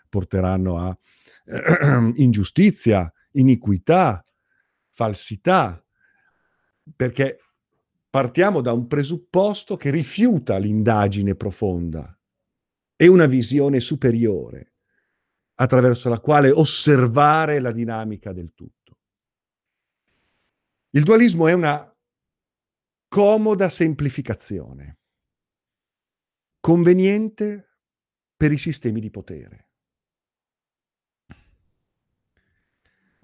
porteranno 0.08 0.78
a 0.78 0.98
ingiustizia, 2.16 3.12
iniquità, 3.32 4.24
falsità, 4.90 5.82
perché 6.96 7.38
partiamo 8.10 8.60
da 8.60 8.72
un 8.72 8.86
presupposto 8.86 9.76
che 9.76 9.90
rifiuta 9.90 10.56
l'indagine 10.58 11.34
profonda 11.34 12.18
e 12.96 13.06
una 13.06 13.26
visione 13.26 13.80
superiore 13.80 14.72
attraverso 15.54 16.08
la 16.08 16.20
quale 16.20 16.50
osservare 16.50 17.60
la 17.60 17.72
dinamica 17.72 18.32
del 18.32 18.52
tutto. 18.54 18.98
Il 20.90 21.02
dualismo 21.02 21.46
è 21.46 21.52
una 21.52 21.94
comoda 23.08 23.68
semplificazione, 23.68 24.98
conveniente 26.60 27.78
per 28.36 28.52
i 28.52 28.58
sistemi 28.58 29.00
di 29.00 29.10
potere. 29.10 29.67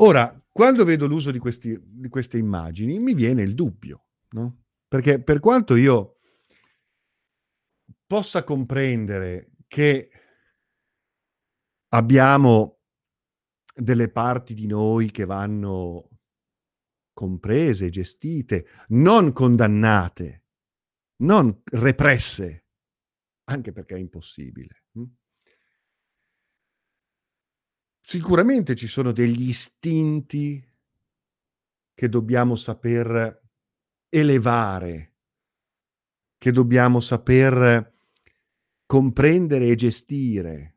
Ora, 0.05 0.39
quando 0.53 0.85
vedo 0.85 1.07
l'uso 1.07 1.31
di, 1.31 1.39
questi, 1.39 1.81
di 1.83 2.09
queste 2.09 2.37
immagini, 2.37 2.99
mi 2.99 3.15
viene 3.15 3.41
il 3.41 3.55
dubbio, 3.55 4.09
no? 4.33 4.65
Perché 4.87 5.23
per 5.23 5.41
quanto 5.41 5.77
io 5.77 6.19
possa 8.07 8.45
comprendere 8.45 9.53
che 9.67 10.11
abbiamo 11.89 12.81
delle 13.75 14.11
parti 14.11 14.53
di 14.53 14.67
noi 14.67 15.11
che 15.11 15.25
vanno 15.25 16.11
comprese, 17.15 17.89
gestite, 17.89 18.67
non 18.89 19.33
condannate, 19.33 20.45
non 21.23 21.63
represse, 21.65 22.67
anche 23.45 23.73
perché 23.73 23.95
è 23.95 24.01
impossibile. 24.01 24.85
Sicuramente 28.07 28.75
ci 28.75 28.87
sono 28.87 29.13
degli 29.13 29.49
istinti 29.49 30.63
che 31.95 32.09
dobbiamo 32.11 32.55
saper 32.55 33.43
elevare, 34.11 35.15
che 36.37 36.53
dobbiamo 36.53 37.01
saper 37.01 37.95
comprendere 38.85 39.69
e 39.69 39.75
gestire. 39.75 40.77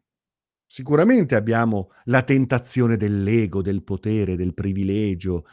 Sicuramente 0.65 1.35
abbiamo 1.35 1.91
la 2.05 2.23
tentazione 2.23 2.95
dell'ego, 2.95 3.61
del 3.61 3.83
potere, 3.83 4.37
del 4.37 4.53
privilegio, 4.53 5.47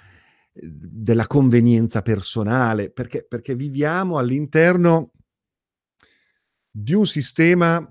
della 0.52 1.26
convenienza 1.26 2.02
personale, 2.02 2.92
perché, 2.92 3.24
perché 3.26 3.56
viviamo 3.56 4.16
all'interno 4.16 5.10
di 6.70 6.94
un 6.94 7.04
sistema 7.04 7.84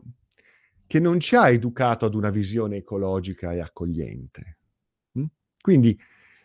che 0.94 1.00
non 1.00 1.20
ci 1.20 1.36
ha 1.36 1.50
educato 1.50 2.06
ad 2.06 2.14
una 2.14 2.30
visione 2.30 2.76
ecologica 2.76 3.52
e 3.52 3.60
accogliente. 3.60 4.60
Mm? 5.18 5.26
Quindi 5.60 6.00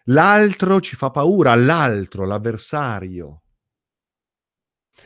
l'altro 0.05 0.81
ci 0.81 0.97
fa 0.97 1.11
paura, 1.11 1.55
l'altro, 1.55 2.25
l'avversario. 2.25 3.43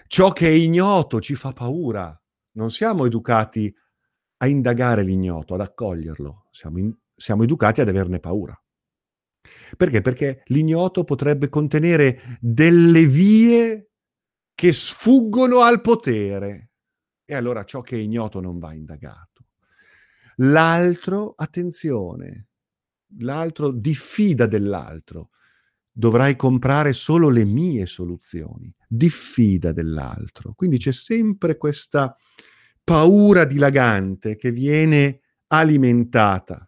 Ciò 0.06 0.30
che 0.30 0.46
è 0.46 0.52
ignoto 0.52 1.20
ci 1.20 1.34
fa 1.34 1.52
paura. 1.52 2.16
Non 2.52 2.70
siamo 2.70 3.04
educati 3.04 3.74
a 4.36 4.46
indagare 4.46 5.02
l'ignoto, 5.02 5.54
ad 5.54 5.62
accoglierlo. 5.62 6.46
Siamo, 6.52 6.78
in, 6.78 6.96
siamo 7.12 7.42
educati 7.42 7.80
ad 7.80 7.88
averne 7.88 8.20
paura. 8.20 8.54
Perché? 9.76 10.02
Perché 10.02 10.42
l'ignoto 10.46 11.02
potrebbe 11.02 11.48
contenere 11.48 12.38
delle 12.40 13.06
vie 13.06 13.90
che 14.54 14.72
sfuggono 14.72 15.62
al 15.62 15.80
potere. 15.80 16.68
E 17.24 17.34
allora 17.34 17.64
ciò 17.64 17.80
che 17.80 17.96
è 17.96 17.98
ignoto 17.98 18.40
non 18.40 18.60
va 18.60 18.72
indagato. 18.72 19.31
L'altro, 20.36 21.34
attenzione, 21.36 22.48
l'altro 23.18 23.70
diffida 23.70 24.46
dell'altro. 24.46 25.30
Dovrai 25.94 26.36
comprare 26.36 26.94
solo 26.94 27.28
le 27.28 27.44
mie 27.44 27.84
soluzioni. 27.86 28.74
Diffida 28.88 29.72
dell'altro. 29.72 30.54
Quindi 30.54 30.78
c'è 30.78 30.92
sempre 30.92 31.56
questa 31.58 32.16
paura 32.82 33.44
dilagante 33.44 34.36
che 34.36 34.50
viene 34.50 35.20
alimentata 35.48 36.66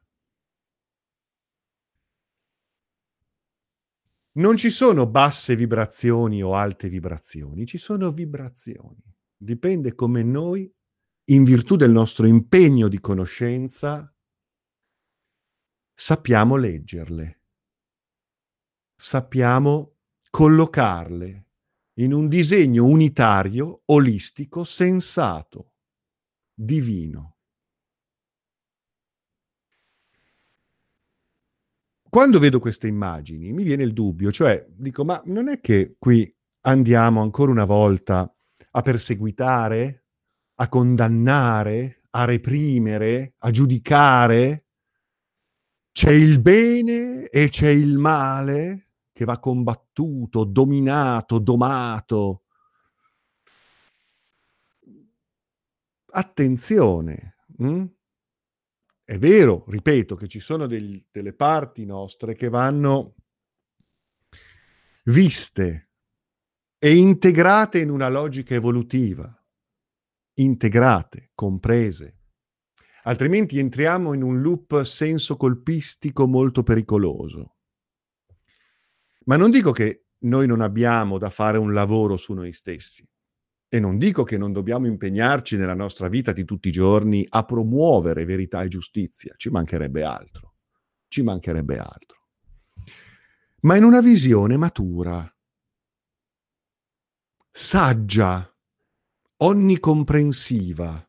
Non 4.36 4.56
ci 4.56 4.70
sono 4.70 5.06
basse 5.06 5.54
vibrazioni 5.54 6.42
o 6.42 6.54
alte 6.54 6.88
vibrazioni, 6.88 7.66
ci 7.66 7.78
sono 7.78 8.10
vibrazioni. 8.10 9.00
Dipende 9.36 9.94
come 9.94 10.24
noi, 10.24 10.68
in 11.26 11.44
virtù 11.44 11.76
del 11.76 11.90
nostro 11.90 12.26
impegno 12.26 12.88
di 12.88 13.00
conoscenza, 13.00 14.12
sappiamo 15.94 16.56
leggerle, 16.56 17.40
sappiamo 18.94 19.96
collocarle 20.30 21.46
in 21.98 22.12
un 22.12 22.28
disegno 22.28 22.84
unitario, 22.84 23.82
olistico, 23.86 24.64
sensato, 24.64 25.72
divino. 26.52 27.34
quando 32.14 32.38
vedo 32.38 32.60
queste 32.60 32.86
immagini 32.86 33.52
mi 33.52 33.64
viene 33.64 33.82
il 33.82 33.92
dubbio, 33.92 34.30
cioè 34.30 34.64
dico, 34.68 35.04
ma 35.04 35.20
non 35.24 35.48
è 35.48 35.58
che 35.58 35.96
qui 35.98 36.32
andiamo 36.60 37.20
ancora 37.20 37.50
una 37.50 37.64
volta 37.64 38.32
a 38.70 38.82
perseguitare, 38.82 40.03
a 40.56 40.68
condannare, 40.68 42.02
a 42.10 42.24
reprimere, 42.24 43.34
a 43.38 43.50
giudicare? 43.50 44.66
C'è 45.92 46.10
il 46.10 46.40
bene 46.40 47.28
e 47.28 47.48
c'è 47.48 47.68
il 47.68 47.98
male 47.98 48.90
che 49.12 49.24
va 49.24 49.38
combattuto, 49.38 50.44
dominato, 50.44 51.38
domato. 51.38 52.42
Attenzione. 56.06 57.36
Hm? 57.58 57.84
È 59.04 59.18
vero, 59.18 59.64
ripeto, 59.68 60.16
che 60.16 60.26
ci 60.26 60.40
sono 60.40 60.66
del, 60.66 61.04
delle 61.10 61.34
parti 61.34 61.84
nostre 61.84 62.34
che 62.34 62.48
vanno 62.48 63.14
viste 65.04 65.90
e 66.78 66.96
integrate 66.96 67.80
in 67.80 67.90
una 67.90 68.08
logica 68.08 68.54
evolutiva, 68.54 69.43
integrate, 70.34 71.30
comprese. 71.34 72.18
Altrimenti 73.04 73.58
entriamo 73.58 74.14
in 74.14 74.22
un 74.22 74.40
loop 74.40 74.82
senso 74.82 75.36
colpistico 75.36 76.26
molto 76.26 76.62
pericoloso. 76.62 77.56
Ma 79.26 79.36
non 79.36 79.50
dico 79.50 79.72
che 79.72 80.06
noi 80.24 80.46
non 80.46 80.60
abbiamo 80.60 81.18
da 81.18 81.30
fare 81.30 81.58
un 81.58 81.72
lavoro 81.72 82.16
su 82.16 82.32
noi 82.32 82.52
stessi. 82.52 83.06
E 83.68 83.80
non 83.80 83.98
dico 83.98 84.22
che 84.22 84.38
non 84.38 84.52
dobbiamo 84.52 84.86
impegnarci 84.86 85.56
nella 85.56 85.74
nostra 85.74 86.08
vita 86.08 86.32
di 86.32 86.44
tutti 86.44 86.68
i 86.68 86.72
giorni 86.72 87.26
a 87.28 87.44
promuovere 87.44 88.24
verità 88.24 88.62
e 88.62 88.68
giustizia, 88.68 89.34
ci 89.36 89.50
mancherebbe 89.50 90.04
altro, 90.04 90.54
ci 91.08 91.22
mancherebbe 91.22 91.78
altro. 91.78 92.28
Ma 93.62 93.76
in 93.76 93.84
una 93.84 94.00
visione 94.00 94.56
matura, 94.56 95.28
saggia, 97.50 98.53
onnicomprensiva. 99.36 101.08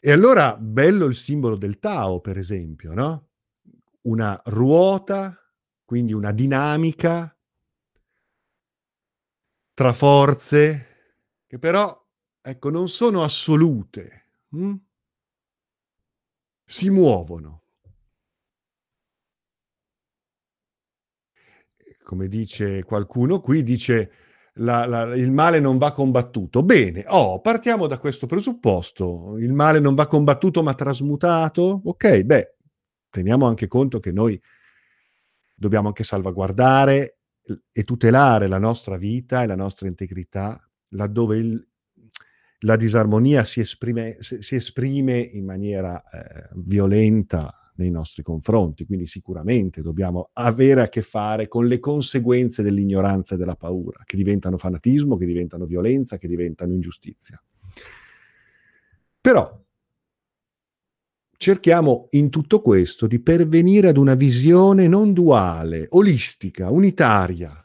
E 0.00 0.12
allora 0.12 0.56
bello 0.56 1.06
il 1.06 1.14
simbolo 1.14 1.56
del 1.56 1.78
Tao, 1.78 2.20
per 2.20 2.36
esempio, 2.36 2.92
no? 2.92 3.30
Una 4.02 4.40
ruota, 4.44 5.34
quindi 5.84 6.12
una 6.12 6.32
dinamica 6.32 7.34
tra 9.72 9.92
forze 9.92 10.88
che 11.46 11.58
però, 11.58 12.00
ecco, 12.40 12.70
non 12.70 12.88
sono 12.88 13.22
assolute, 13.22 14.30
hm? 14.50 14.74
si 16.64 16.90
muovono. 16.90 17.63
Come 22.04 22.28
dice 22.28 22.84
qualcuno 22.84 23.40
qui, 23.40 23.62
dice 23.62 24.12
la, 24.56 24.84
la, 24.84 25.14
il 25.14 25.32
male 25.32 25.58
non 25.58 25.78
va 25.78 25.90
combattuto. 25.90 26.62
Bene, 26.62 27.02
oh, 27.08 27.40
partiamo 27.40 27.86
da 27.86 27.98
questo 27.98 28.26
presupposto. 28.26 29.38
Il 29.38 29.54
male 29.54 29.80
non 29.80 29.94
va 29.94 30.06
combattuto 30.06 30.62
ma 30.62 30.74
trasmutato? 30.74 31.80
Ok, 31.84 32.20
beh, 32.20 32.56
teniamo 33.08 33.46
anche 33.46 33.66
conto 33.66 34.00
che 34.00 34.12
noi 34.12 34.40
dobbiamo 35.54 35.88
anche 35.88 36.04
salvaguardare 36.04 37.20
e 37.72 37.84
tutelare 37.84 38.48
la 38.48 38.58
nostra 38.58 38.98
vita 38.98 39.42
e 39.42 39.46
la 39.46 39.56
nostra 39.56 39.88
integrità 39.88 40.58
laddove 40.88 41.36
il, 41.36 41.68
la 42.64 42.76
disarmonia 42.76 43.44
si 43.44 43.60
esprime, 43.60 44.16
si 44.20 44.54
esprime 44.54 45.18
in 45.18 45.44
maniera 45.44 46.02
eh, 46.10 46.48
violenta 46.54 47.52
nei 47.76 47.90
nostri 47.90 48.22
confronti, 48.22 48.84
quindi 48.86 49.06
sicuramente 49.06 49.82
dobbiamo 49.82 50.30
avere 50.32 50.82
a 50.82 50.88
che 50.88 51.02
fare 51.02 51.46
con 51.46 51.66
le 51.66 51.78
conseguenze 51.78 52.62
dell'ignoranza 52.62 53.34
e 53.34 53.38
della 53.38 53.56
paura, 53.56 54.02
che 54.04 54.16
diventano 54.16 54.56
fanatismo, 54.56 55.16
che 55.16 55.26
diventano 55.26 55.66
violenza, 55.66 56.16
che 56.16 56.26
diventano 56.26 56.72
ingiustizia. 56.72 57.40
Però 59.20 59.62
cerchiamo 61.36 62.08
in 62.10 62.30
tutto 62.30 62.62
questo 62.62 63.06
di 63.06 63.20
pervenire 63.20 63.88
ad 63.88 63.98
una 63.98 64.14
visione 64.14 64.88
non 64.88 65.12
duale, 65.12 65.86
olistica, 65.90 66.70
unitaria. 66.70 67.58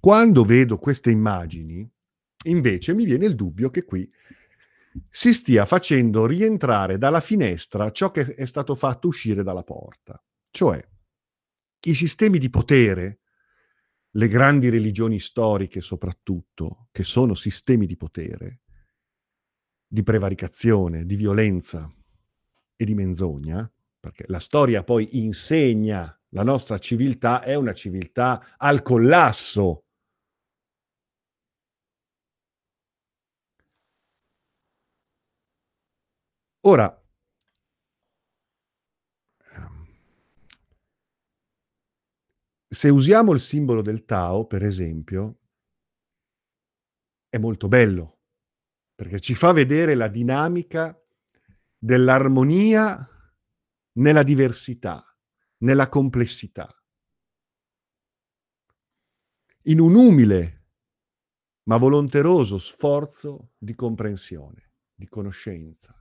Quando 0.00 0.44
vedo 0.44 0.78
queste 0.78 1.10
immagini, 1.10 1.88
invece 2.44 2.94
mi 2.94 3.04
viene 3.04 3.26
il 3.26 3.34
dubbio 3.34 3.70
che 3.70 3.84
qui 3.84 4.10
si 5.10 5.32
stia 5.32 5.64
facendo 5.64 6.26
rientrare 6.26 6.98
dalla 6.98 7.20
finestra 7.20 7.90
ciò 7.90 8.10
che 8.10 8.34
è 8.34 8.44
stato 8.46 8.74
fatto 8.74 9.08
uscire 9.08 9.42
dalla 9.42 9.62
porta. 9.62 10.22
Cioè, 10.50 10.86
i 11.80 11.94
sistemi 11.94 12.38
di 12.38 12.50
potere, 12.50 13.20
le 14.12 14.28
grandi 14.28 14.68
religioni 14.68 15.18
storiche 15.18 15.80
soprattutto, 15.80 16.88
che 16.90 17.04
sono 17.04 17.34
sistemi 17.34 17.86
di 17.86 17.96
potere, 17.96 18.60
di 19.86 20.02
prevaricazione, 20.02 21.04
di 21.04 21.14
violenza 21.14 21.90
e 22.74 22.84
di 22.84 22.94
menzogna, 22.94 23.70
perché 24.00 24.24
la 24.28 24.40
storia 24.40 24.82
poi 24.82 25.18
insegna 25.18 26.12
la 26.32 26.42
nostra 26.42 26.78
civiltà 26.78 27.42
è 27.42 27.54
una 27.54 27.72
civiltà 27.72 28.54
al 28.56 28.82
collasso. 28.82 29.84
Ora, 36.62 37.02
ehm, 39.54 39.86
se 42.68 42.88
usiamo 42.88 43.32
il 43.32 43.40
simbolo 43.40 43.80
del 43.80 44.04
Tao, 44.04 44.46
per 44.46 44.64
esempio, 44.64 45.38
è 47.28 47.38
molto 47.38 47.68
bello 47.68 48.18
perché 48.94 49.20
ci 49.20 49.34
fa 49.34 49.52
vedere 49.52 49.94
la 49.94 50.08
dinamica 50.08 51.00
dell'armonia 51.78 53.08
nella 53.98 54.24
diversità, 54.24 55.04
nella 55.58 55.88
complessità. 55.88 56.68
In 59.66 59.78
un 59.78 59.94
umile 59.94 60.54
ma 61.68 61.76
volonteroso 61.76 62.58
sforzo 62.58 63.52
di 63.58 63.74
comprensione, 63.74 64.72
di 64.94 65.06
conoscenza. 65.06 65.97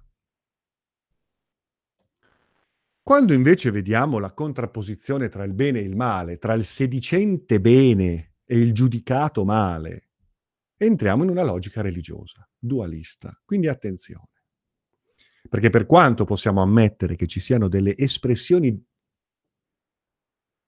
Quando 3.07 3.33
invece 3.33 3.71
vediamo 3.71 4.19
la 4.19 4.33
contrapposizione 4.33 5.29
tra 5.29 5.45
il 5.45 5.53
bene 5.53 5.79
e 5.79 5.83
il 5.83 5.95
male, 5.95 6.37
tra 6.39 6.53
il 6.55 6.65
sedicente 6.65 7.61
bene 7.61 8.33
e 8.43 8.59
il 8.59 8.73
giudicato 8.73 9.45
male, 9.45 10.09
entriamo 10.75 11.23
in 11.23 11.29
una 11.29 11.43
logica 11.43 11.79
religiosa, 11.79 12.45
dualista. 12.57 13.41
Quindi 13.45 13.69
attenzione. 13.69 14.27
Perché 15.47 15.69
per 15.69 15.85
quanto 15.85 16.25
possiamo 16.25 16.61
ammettere 16.61 17.15
che 17.15 17.27
ci 17.27 17.39
siano 17.39 17.69
delle 17.69 17.95
espressioni 17.95 18.77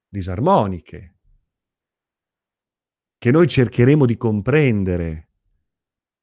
disarmoniche, 0.08 1.18
che 3.18 3.30
noi 3.30 3.48
cercheremo 3.48 4.06
di 4.06 4.16
comprendere 4.16 5.28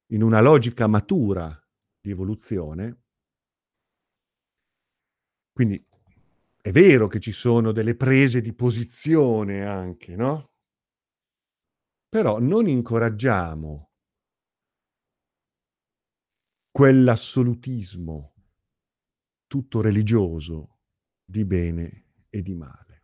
in 0.06 0.24
una 0.24 0.40
logica 0.40 0.88
matura 0.88 1.56
di 2.00 2.10
evoluzione, 2.10 3.02
quindi 5.52 5.87
è 6.60 6.70
vero 6.70 7.06
che 7.06 7.20
ci 7.20 7.32
sono 7.32 7.72
delle 7.72 7.96
prese 7.96 8.40
di 8.40 8.52
posizione 8.52 9.64
anche, 9.64 10.16
no? 10.16 10.50
Però 12.08 12.38
non 12.38 12.68
incoraggiamo 12.68 13.90
quell'assolutismo 16.70 18.34
tutto 19.46 19.80
religioso 19.80 20.78
di 21.24 21.44
bene 21.44 22.04
e 22.28 22.42
di 22.42 22.54
male. 22.54 23.02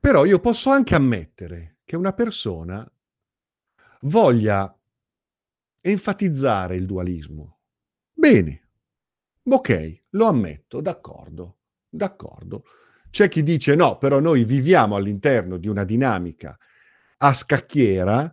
Però 0.00 0.24
io 0.24 0.40
posso 0.40 0.70
anche 0.70 0.94
ammettere 0.94 1.78
che 1.84 1.96
una 1.96 2.12
persona 2.12 2.90
voglia 4.02 4.76
enfatizzare 5.80 6.76
il 6.76 6.86
dualismo. 6.86 7.60
Bene, 8.12 8.61
ok, 9.50 10.02
lo 10.10 10.26
ammetto, 10.26 10.80
d'accordo, 10.80 11.58
d'accordo. 11.88 12.64
C'è 13.10 13.28
chi 13.28 13.42
dice 13.42 13.74
no, 13.74 13.98
però 13.98 14.20
noi 14.20 14.44
viviamo 14.44 14.96
all'interno 14.96 15.58
di 15.58 15.68
una 15.68 15.84
dinamica 15.84 16.56
a 17.18 17.32
scacchiera 17.34 18.32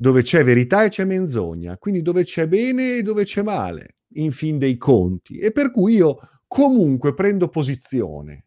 dove 0.00 0.22
c'è 0.22 0.44
verità 0.44 0.84
e 0.84 0.88
c'è 0.90 1.04
menzogna, 1.04 1.76
quindi 1.76 2.02
dove 2.02 2.22
c'è 2.24 2.46
bene 2.46 2.96
e 2.98 3.02
dove 3.02 3.24
c'è 3.24 3.42
male, 3.42 3.96
in 4.14 4.30
fin 4.30 4.58
dei 4.58 4.76
conti. 4.76 5.38
E 5.38 5.50
per 5.52 5.70
cui 5.70 5.94
io 5.96 6.18
comunque 6.46 7.14
prendo 7.14 7.48
posizione. 7.48 8.44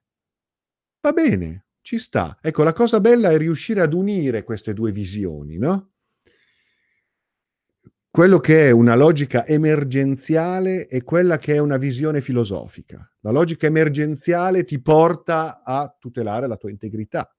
Va 1.01 1.11
bene, 1.13 1.65
ci 1.81 1.97
sta. 1.99 2.37
Ecco, 2.41 2.63
la 2.63 2.73
cosa 2.73 2.99
bella 2.99 3.29
è 3.31 3.37
riuscire 3.37 3.81
ad 3.81 3.93
unire 3.93 4.43
queste 4.43 4.73
due 4.73 4.91
visioni, 4.91 5.57
no? 5.57 5.90
Quello 8.11 8.39
che 8.39 8.67
è 8.67 8.71
una 8.71 8.95
logica 8.95 9.45
emergenziale 9.47 10.85
e 10.87 11.01
quella 11.01 11.37
che 11.37 11.55
è 11.55 11.59
una 11.59 11.77
visione 11.77 12.19
filosofica. 12.19 13.09
La 13.21 13.31
logica 13.31 13.67
emergenziale 13.67 14.65
ti 14.65 14.81
porta 14.81 15.63
a 15.63 15.95
tutelare 15.97 16.45
la 16.45 16.57
tua 16.57 16.69
integrità 16.69 17.33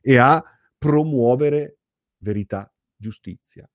e 0.00 0.16
a 0.18 0.42
promuovere 0.76 1.78
verità, 2.18 2.70
giustizia 2.96 3.70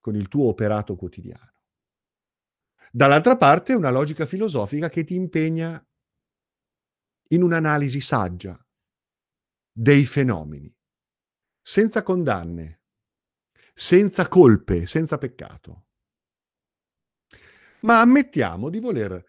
con 0.00 0.16
il 0.16 0.26
tuo 0.26 0.48
operato 0.48 0.96
quotidiano. 0.96 1.52
Dall'altra 2.90 3.36
parte 3.36 3.72
una 3.72 3.90
logica 3.90 4.26
filosofica 4.26 4.88
che 4.88 5.04
ti 5.04 5.14
impegna 5.14 5.84
in 7.28 7.42
un'analisi 7.42 8.00
saggia 8.00 8.58
dei 9.72 10.04
fenomeni, 10.04 10.74
senza 11.60 12.02
condanne, 12.02 12.75
senza 13.78 14.26
colpe, 14.26 14.86
senza 14.86 15.18
peccato. 15.18 15.84
Ma 17.80 18.00
ammettiamo 18.00 18.70
di 18.70 18.80
voler 18.80 19.22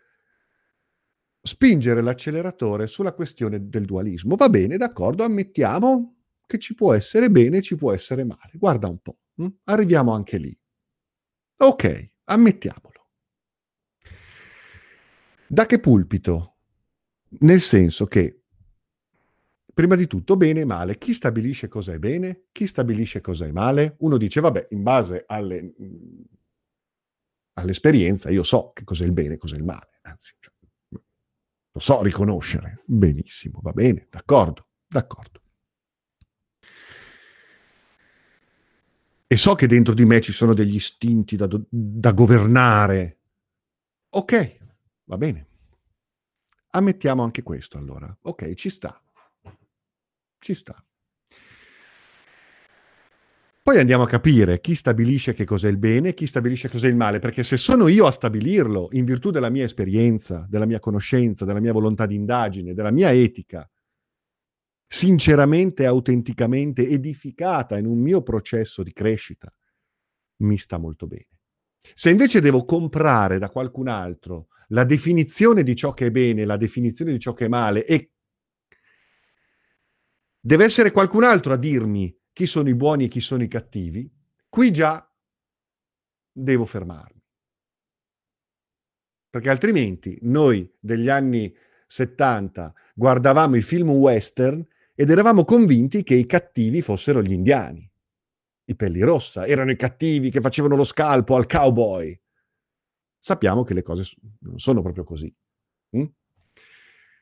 spingere 1.41 2.01
l'acceleratore 2.01 2.87
sulla 2.87 3.13
questione 3.13 3.67
del 3.67 3.83
dualismo. 3.83 4.37
Va 4.37 4.47
bene, 4.47 4.77
d'accordo, 4.77 5.25
ammettiamo 5.25 6.15
che 6.47 6.59
ci 6.59 6.75
può 6.75 6.93
essere 6.93 7.29
bene, 7.29 7.61
ci 7.61 7.75
può 7.75 7.91
essere 7.91 8.23
male. 8.23 8.53
Guarda 8.53 8.87
un 8.87 8.99
po', 8.99 9.19
hm? 9.35 9.47
arriviamo 9.65 10.13
anche 10.13 10.37
lì. 10.37 10.57
Ok, 11.57 12.11
ammettiamolo. 12.23 13.09
Da 15.45 15.65
che 15.65 15.79
pulpito? 15.79 16.55
Nel 17.39 17.59
senso 17.59 18.05
che 18.05 18.36
prima 19.77 19.93
di 19.93 20.07
tutto 20.07 20.37
bene 20.37 20.61
e 20.61 20.65
male. 20.65 20.97
Chi 20.97 21.13
stabilisce 21.13 21.67
cosa 21.67 21.93
è 21.93 21.99
bene? 21.99 22.45
Chi 22.51 22.65
stabilisce 22.65 23.21
cosa 23.21 23.45
è 23.45 23.51
male? 23.51 23.95
Uno 23.99 24.17
dice, 24.17 24.41
vabbè, 24.41 24.69
in 24.71 24.81
base 24.81 25.23
alle, 25.27 25.75
all'esperienza 27.53 28.31
io 28.31 28.41
so 28.41 28.71
che 28.73 28.83
cos'è 28.83 29.05
il 29.05 29.11
bene 29.11 29.35
e 29.35 29.37
cos'è 29.37 29.55
il 29.55 29.63
male. 29.63 29.99
Anzi, 30.01 30.33
cioè, 30.39 30.51
lo 30.89 31.79
so 31.79 32.01
riconoscere. 32.01 32.81
Benissimo, 32.87 33.59
va 33.61 33.71
bene, 33.71 34.07
d'accordo, 34.09 34.69
d'accordo. 34.87 35.41
E 39.27 39.37
so 39.37 39.53
che 39.53 39.67
dentro 39.67 39.93
di 39.93 40.05
me 40.05 40.21
ci 40.21 40.31
sono 40.31 40.55
degli 40.55 40.73
istinti 40.73 41.35
da, 41.35 41.47
da 41.69 42.13
governare. 42.13 43.19
Ok, 44.09 44.57
va 45.03 45.17
bene. 45.17 45.47
Ammettiamo 46.71 47.21
anche 47.21 47.43
questo 47.43 47.77
allora. 47.77 48.17
Ok, 48.23 48.55
ci 48.55 48.71
sta 48.71 48.99
ci 50.39 50.53
sta. 50.53 50.75
Poi 53.67 53.79
andiamo 53.79 54.03
a 54.03 54.07
capire 54.07 54.61
chi 54.61 54.75
stabilisce 54.75 55.33
che 55.33 55.43
cos'è 55.43 55.67
il 55.67 55.77
bene 55.77 56.09
e 56.09 56.13
chi 56.13 56.25
stabilisce 56.25 56.69
cos'è 56.69 56.87
il 56.87 56.95
male, 56.95 57.19
perché 57.19 57.43
se 57.43 57.57
sono 57.57 57.89
io 57.89 58.05
a 58.05 58.11
stabilirlo 58.11 58.87
in 58.91 59.03
virtù 59.03 59.29
della 59.29 59.49
mia 59.49 59.65
esperienza, 59.65 60.47
della 60.49 60.65
mia 60.65 60.79
conoscenza, 60.79 61.43
della 61.43 61.59
mia 61.59 61.73
volontà 61.73 62.05
di 62.05 62.15
indagine, 62.15 62.73
della 62.73 62.91
mia 62.91 63.11
etica, 63.11 63.69
sinceramente 64.87 65.85
autenticamente 65.85 66.87
edificata 66.87 67.77
in 67.77 67.87
un 67.87 67.99
mio 67.99 68.23
processo 68.23 68.83
di 68.83 68.93
crescita, 68.93 69.53
mi 70.43 70.57
sta 70.57 70.77
molto 70.77 71.05
bene. 71.05 71.27
Se 71.93 72.09
invece 72.09 72.39
devo 72.39 72.63
comprare 72.63 73.37
da 73.37 73.49
qualcun 73.49 73.89
altro 73.89 74.47
la 74.69 74.85
definizione 74.85 75.63
di 75.63 75.75
ciò 75.75 75.93
che 75.93 76.05
è 76.05 76.11
bene, 76.11 76.45
la 76.45 76.55
definizione 76.55 77.11
di 77.11 77.19
ciò 77.19 77.33
che 77.33 77.45
è 77.45 77.49
male 77.49 77.85
e 77.85 78.11
deve 80.47 80.63
essere 80.63 80.91
qualcun 80.91 81.25
altro 81.25 81.51
a 81.51 81.57
dirmi 81.57 82.17
chi 82.31 82.45
sono 82.45 82.69
i 82.69 82.73
buoni 82.73 83.03
e 83.03 83.07
chi 83.09 83.19
sono 83.19 83.43
i 83.43 83.49
cattivi, 83.49 84.09
qui 84.47 84.71
già 84.71 85.05
devo 86.31 86.63
fermarmi. 86.63 87.21
Perché 89.29 89.49
altrimenti 89.49 90.17
noi 90.21 90.73
degli 90.79 91.09
anni 91.09 91.53
70 91.85 92.73
guardavamo 92.95 93.57
i 93.57 93.61
film 93.61 93.89
western 93.89 94.65
ed 94.95 95.09
eravamo 95.09 95.43
convinti 95.43 96.03
che 96.03 96.15
i 96.15 96.25
cattivi 96.25 96.81
fossero 96.81 97.21
gli 97.21 97.33
indiani 97.33 97.91
i 98.69 98.75
pelli 98.75 99.01
rossa, 99.01 99.45
erano 99.45 99.71
i 99.71 99.75
cattivi 99.75 100.29
che 100.29 100.39
facevano 100.39 100.77
lo 100.77 100.85
scalpo 100.85 101.35
al 101.35 101.45
cowboy. 101.45 102.17
Sappiamo 103.17 103.63
che 103.63 103.73
le 103.73 103.81
cose 103.81 104.03
non 104.39 104.59
sono 104.59 104.81
proprio 104.81 105.03
così. 105.03 105.33
Mm? 105.97 106.05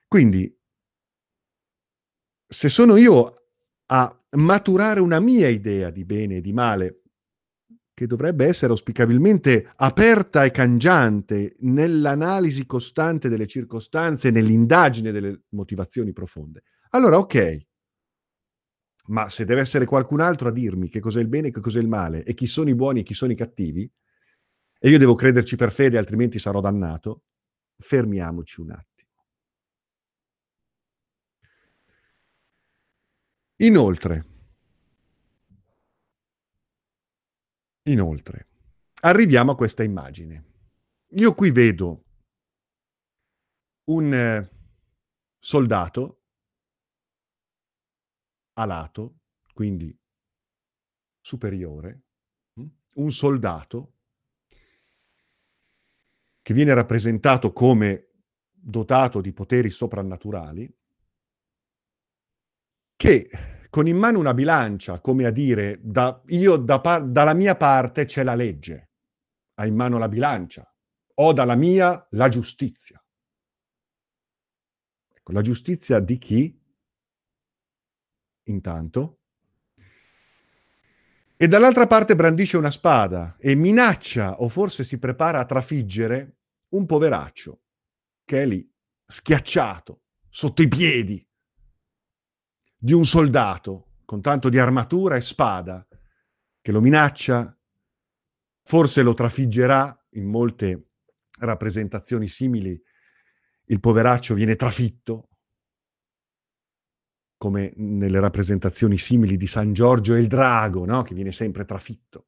Quindi, 0.08 0.56
se 2.48 2.70
sono 2.70 2.96
io 2.96 3.48
a 3.88 4.24
maturare 4.32 5.00
una 5.00 5.20
mia 5.20 5.48
idea 5.48 5.90
di 5.90 6.06
bene 6.06 6.38
e 6.38 6.42
di 6.42 6.54
male, 6.54 7.02
che 7.94 8.08
dovrebbe 8.08 8.46
essere 8.46 8.72
auspicabilmente 8.72 9.72
aperta 9.78 10.44
e 10.44 10.52
cangiante 10.52 11.56
nell'analisi 11.60 12.66
costante 12.66 13.30
delle 13.30 13.48
circostanze, 13.48 14.32
nell'indagine 14.32 15.12
delle 15.12 15.44
motivazioni 15.50 16.12
profonde, 16.12 16.64
allora 16.90 17.18
ok, 17.18 17.66
ma 19.08 19.30
se 19.30 19.46
deve 19.46 19.62
essere 19.62 19.86
qualcun 19.86 20.20
altro 20.20 20.50
a 20.50 20.52
dirmi 20.52 20.90
che 20.90 21.00
cos'è 21.00 21.22
il 21.22 21.28
bene 21.28 21.48
e 21.48 21.52
che 21.52 21.62
cos'è 21.62 21.80
il 21.80 21.88
male 21.88 22.24
e 22.24 22.34
chi 22.34 22.48
sono 22.48 22.70
i 22.70 22.76
buoni 22.76 23.02
e 23.02 23.04
chi 23.04 23.14
sono 23.14 23.32
i 23.32 23.36
cattivi, 23.36 23.90
e 24.78 24.90
io 24.90 24.98
devo 24.98 25.16
crederci 25.16 25.56
per 25.56 25.72
fede, 25.72 25.98
altrimenti 25.98 26.38
sarò 26.38 26.60
dannato, 26.60 27.24
fermiamoci 27.78 28.62
un 28.62 28.72
attimo. 28.72 28.95
Inoltre, 33.60 34.26
inoltre, 37.84 38.48
arriviamo 39.02 39.52
a 39.54 39.56
questa 39.56 39.82
immagine. 39.82 40.44
Io 41.12 41.34
qui 41.34 41.52
vedo 41.52 42.04
un 43.86 44.14
eh, 44.14 44.52
soldato 45.40 46.24
alato, 48.56 49.20
quindi 49.54 49.98
superiore, 51.22 52.04
mm, 52.60 52.68
un 52.96 53.12
soldato 53.12 53.94
che 56.42 56.54
viene 56.54 56.74
rappresentato 56.74 57.54
come 57.54 58.10
dotato 58.52 59.22
di 59.22 59.32
poteri 59.32 59.70
soprannaturali, 59.70 60.72
che 63.06 63.30
con 63.70 63.86
in 63.86 63.98
mano 63.98 64.18
una 64.18 64.34
bilancia, 64.34 65.00
come 65.00 65.28
a 65.28 65.30
dire, 65.30 65.78
da, 65.80 66.20
io 66.30 66.58
da 66.58 66.82
par- 66.82 67.04
dalla 67.04 67.36
mia 67.36 67.56
parte 67.56 68.06
c'è 68.06 68.24
la 68.24 68.34
legge, 68.34 68.90
ha 69.60 69.68
in 69.68 69.76
mano 69.76 70.00
la 70.00 70.08
bilancia, 70.08 70.68
ho 71.14 71.32
dalla 71.32 71.54
mia 71.54 72.08
la 72.12 72.30
giustizia. 72.30 73.00
Ecco, 75.14 75.32
la 75.32 75.42
giustizia 75.42 76.00
di 76.00 76.18
chi? 76.18 76.60
intanto, 78.48 79.20
e 81.36 81.48
dall'altra 81.48 81.88
parte 81.88 82.16
brandisce 82.16 82.58
una 82.58 82.70
spada 82.72 83.36
e 83.40 83.56
minaccia 83.56 84.40
o 84.42 84.50
forse 84.50 84.84
si 84.84 84.98
prepara 84.98 85.40
a 85.40 85.46
trafiggere 85.46 86.38
un 86.70 86.86
poveraccio 86.86 87.62
che 88.24 88.44
è 88.44 88.46
lì, 88.46 88.68
schiacciato, 89.06 90.02
sotto 90.30 90.62
i 90.62 90.68
piedi 90.68 91.28
di 92.78 92.94
un 92.94 93.06
soldato 93.06 93.96
con 94.06 94.22
tanto 94.22 94.50
di 94.50 94.60
armatura 94.60 95.16
e 95.16 95.22
spada 95.22 95.86
che 96.62 96.72
lo 96.72 96.82
minaccia, 96.82 97.58
forse 98.64 99.02
lo 99.02 99.14
trafiggerà 99.14 100.06
in 100.12 100.26
molte 100.26 100.90
rappresentazioni 101.40 102.28
simili. 102.28 102.82
Il 103.66 103.80
poveraccio 103.80 104.34
viene 104.34 104.56
trafitto, 104.56 105.30
come 107.38 107.74
nelle 107.76 108.20
rappresentazioni 108.20 108.98
simili 108.98 109.38
di 109.38 109.48
San 109.48 109.74
Giorgio 109.74 110.16
e 110.16 110.20
il 110.20 110.28
drago, 110.28 110.86
no? 110.86 111.04
che 111.04 111.14
viene 111.14 111.32
sempre 111.32 111.66
trafitto. 111.66 112.28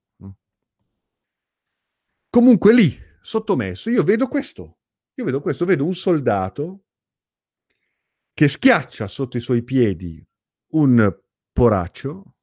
Comunque 2.29 2.73
lì, 2.73 2.95
sottomesso, 3.21 3.89
io 3.89 4.03
vedo 4.03 4.27
questo, 4.27 4.79
io 5.15 5.25
vedo 5.25 5.41
questo, 5.41 5.65
vedo 5.65 5.85
un 5.85 5.95
soldato 5.95 6.83
che 8.33 8.47
schiaccia 8.47 9.07
sotto 9.07 9.37
i 9.37 9.39
suoi 9.39 9.63
piedi 9.63 10.26
un 10.77 11.21
poraccio, 11.51 12.35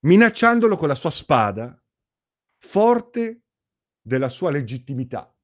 minacciandolo 0.00 0.76
con 0.76 0.88
la 0.88 0.94
sua 0.94 1.10
spada, 1.10 1.82
forte 2.58 3.42
della 4.00 4.28
sua 4.28 4.50
legittimità, 4.50 5.34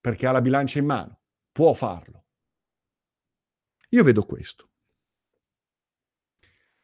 perché 0.00 0.26
ha 0.26 0.32
la 0.32 0.42
bilancia 0.42 0.78
in 0.78 0.86
mano, 0.86 1.20
può 1.52 1.72
farlo. 1.72 2.26
Io 3.90 4.04
vedo 4.04 4.24
questo. 4.24 4.70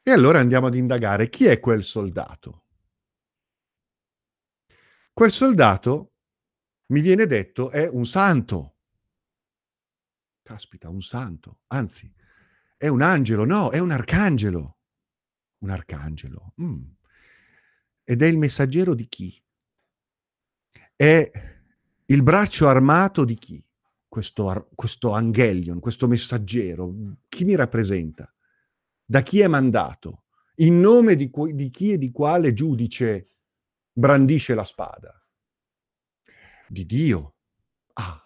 E 0.03 0.11
allora 0.11 0.39
andiamo 0.39 0.66
ad 0.66 0.74
indagare 0.74 1.28
chi 1.28 1.47
è 1.47 1.61
quel 1.61 1.85
soldato. 1.85 2.64
Quel 5.12 5.30
soldato, 5.30 6.14
mi 6.87 7.01
viene 7.01 7.26
detto, 7.26 7.70
è 7.70 7.87
un 7.89 8.07
santo. 8.07 8.78
Caspita, 10.43 10.89
un 10.89 11.03
santo. 11.03 11.61
Anzi, 11.68 12.12
è 12.83 12.89
un 12.89 13.03
angelo, 13.03 13.45
no, 13.45 13.70
è 13.70 13.78
un 13.78 13.93
arcangelo. 13.93 14.76
Un 15.59 15.70
arcangelo. 15.70 16.55
Mm. 16.61 16.83
Ed 18.03 18.22
è 18.22 18.26
il 18.26 18.39
messaggero 18.39 18.95
di 18.95 19.09
chi? 19.09 19.41
È 20.97 21.30
il 22.07 22.22
braccio 22.22 22.68
armato 22.68 23.24
di 23.24 23.37
chi? 23.37 23.64
Questo, 24.09 24.68
questo 24.74 25.12
angelion, 25.12 25.78
questo 25.78 26.09
messaggero. 26.09 26.93
Chi 27.28 27.45
mi 27.45 27.55
rappresenta? 27.55 28.33
da 29.12 29.20
chi 29.20 29.41
è 29.41 29.47
mandato, 29.47 30.24
in 30.57 30.80
nome 30.80 31.16
di, 31.16 31.28
cu- 31.28 31.51
di 31.51 31.68
chi 31.68 31.93
e 31.93 31.99
di 31.99 32.11
quale 32.11 32.55
giudice 32.55 33.28
brandisce 33.93 34.55
la 34.55 34.64
spada. 34.64 35.22
Di 36.66 36.87
Dio. 36.87 37.35
Ah, 37.93 38.18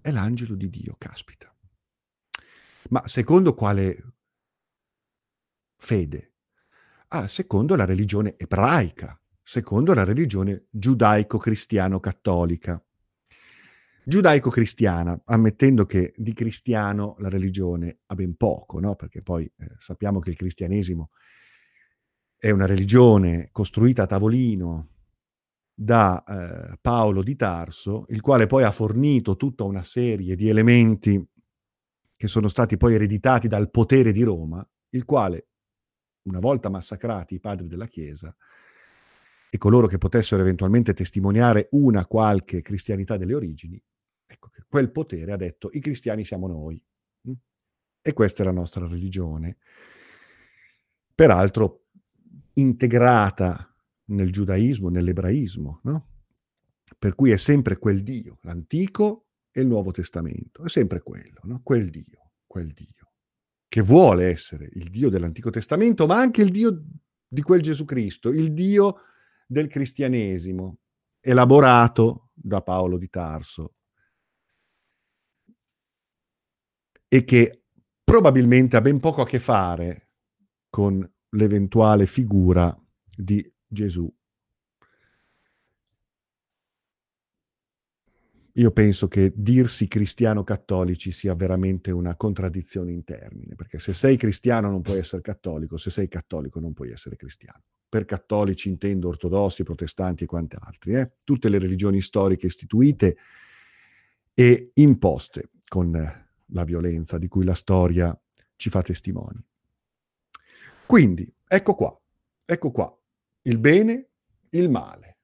è 0.00 0.12
l'angelo 0.12 0.54
di 0.54 0.70
Dio, 0.70 0.94
caspita. 0.96 1.52
Ma 2.90 3.06
secondo 3.06 3.54
quale 3.54 4.14
fede? 5.76 6.32
Ah, 7.08 7.28
secondo 7.28 7.76
la 7.76 7.84
religione 7.84 8.34
ebraica, 8.36 9.20
secondo 9.42 9.94
la 9.94 10.04
religione 10.04 10.66
giudaico-cristiano-cattolica 10.70 12.82
giudaico-cristiana, 14.08 15.20
ammettendo 15.26 15.84
che 15.84 16.14
di 16.16 16.32
cristiano 16.32 17.14
la 17.18 17.28
religione 17.28 17.98
ha 18.06 18.14
ben 18.14 18.36
poco, 18.36 18.80
no? 18.80 18.94
perché 18.94 19.20
poi 19.20 19.44
eh, 19.44 19.74
sappiamo 19.76 20.18
che 20.18 20.30
il 20.30 20.36
cristianesimo 20.36 21.10
è 22.38 22.48
una 22.48 22.64
religione 22.64 23.48
costruita 23.52 24.04
a 24.04 24.06
tavolino 24.06 24.88
da 25.74 26.24
eh, 26.24 26.78
Paolo 26.80 27.22
di 27.22 27.36
Tarso, 27.36 28.06
il 28.08 28.22
quale 28.22 28.46
poi 28.46 28.62
ha 28.62 28.70
fornito 28.70 29.36
tutta 29.36 29.64
una 29.64 29.82
serie 29.82 30.36
di 30.36 30.48
elementi 30.48 31.22
che 32.18 32.28
sono 32.28 32.48
stati 32.48 32.76
poi 32.76 32.96
ereditati 32.96 33.48
dal 33.48 33.70
potere 33.70 34.12
di 34.12 34.22
Roma, 34.22 34.68
il 34.90 35.06
quale, 35.06 35.48
una 36.24 36.40
volta 36.40 36.68
massacrati 36.68 37.36
i 37.36 37.40
padri 37.40 37.66
della 37.66 37.86
Chiesa, 37.86 38.36
e 39.50 39.56
coloro 39.56 39.86
che 39.86 39.96
potessero 39.96 40.42
eventualmente 40.42 40.92
testimoniare 40.92 41.68
una 41.70 42.04
qualche 42.04 42.60
cristianità 42.60 43.16
delle 43.16 43.34
origini, 43.34 43.82
Ecco 44.30 44.48
che 44.48 44.62
quel 44.68 44.90
potere 44.90 45.32
ha 45.32 45.36
detto 45.36 45.70
i 45.72 45.80
cristiani 45.80 46.22
siamo 46.22 46.46
noi. 46.46 46.80
Mm? 47.28 47.32
E 48.02 48.12
questa 48.12 48.42
è 48.42 48.44
la 48.44 48.52
nostra 48.52 48.86
religione. 48.86 49.56
Peraltro 51.14 51.86
integrata 52.54 53.74
nel 54.10 54.30
giudaismo, 54.30 54.90
nell'ebraismo, 54.90 55.80
no? 55.84 56.08
Per 56.98 57.14
cui 57.14 57.30
è 57.30 57.36
sempre 57.36 57.78
quel 57.78 58.02
Dio, 58.02 58.38
l'Antico 58.42 59.27
e 59.58 59.62
il 59.62 59.66
Nuovo 59.66 59.90
Testamento, 59.90 60.64
è 60.64 60.68
sempre 60.68 61.02
quello, 61.02 61.40
no? 61.42 61.60
Quel 61.62 61.90
Dio, 61.90 62.32
quel 62.46 62.72
Dio, 62.72 63.12
che 63.66 63.80
vuole 63.82 64.26
essere 64.26 64.70
il 64.74 64.88
Dio 64.88 65.08
dell'Antico 65.10 65.50
Testamento, 65.50 66.06
ma 66.06 66.16
anche 66.18 66.42
il 66.42 66.50
Dio 66.50 66.84
di 67.26 67.42
quel 67.42 67.60
Gesù 67.60 67.84
Cristo, 67.84 68.30
il 68.30 68.52
Dio 68.52 69.00
del 69.46 69.66
cristianesimo, 69.66 70.78
elaborato 71.20 72.30
da 72.32 72.62
Paolo 72.62 72.96
di 72.96 73.08
Tarso 73.08 73.74
e 77.08 77.24
che 77.24 77.64
probabilmente 78.04 78.76
ha 78.76 78.80
ben 78.80 79.00
poco 79.00 79.22
a 79.22 79.26
che 79.26 79.40
fare 79.40 80.10
con 80.70 81.06
l'eventuale 81.30 82.06
figura 82.06 82.74
di 83.16 83.44
Gesù. 83.66 84.08
Io 88.58 88.72
penso 88.72 89.06
che 89.06 89.32
dirsi 89.36 89.86
cristiano 89.86 90.42
cattolici 90.42 91.12
sia 91.12 91.32
veramente 91.36 91.92
una 91.92 92.16
contraddizione 92.16 92.90
in 92.90 93.04
termini, 93.04 93.54
perché 93.54 93.78
se 93.78 93.92
sei 93.92 94.16
cristiano 94.16 94.68
non 94.68 94.82
puoi 94.82 94.98
essere 94.98 95.22
cattolico, 95.22 95.76
se 95.76 95.90
sei 95.90 96.08
cattolico 96.08 96.58
non 96.58 96.72
puoi 96.72 96.90
essere 96.90 97.14
cristiano. 97.14 97.62
Per 97.88 98.04
cattolici 98.04 98.68
intendo 98.68 99.06
ortodossi, 99.08 99.62
protestanti 99.62 100.24
e 100.24 100.26
quanti 100.26 100.56
altri, 100.58 100.94
eh? 100.94 101.12
tutte 101.22 101.48
le 101.48 101.58
religioni 101.58 102.00
storiche 102.00 102.46
istituite 102.46 103.16
e 104.34 104.72
imposte 104.74 105.50
con 105.68 105.92
la 106.46 106.64
violenza 106.64 107.16
di 107.16 107.28
cui 107.28 107.44
la 107.44 107.54
storia 107.54 108.20
ci 108.56 108.70
fa 108.70 108.82
testimoni. 108.82 109.40
Quindi, 110.84 111.32
ecco 111.46 111.74
qua, 111.74 111.96
ecco 112.44 112.72
qua, 112.72 112.92
il 113.42 113.58
bene, 113.60 114.08
il 114.50 114.68
male 114.68 115.17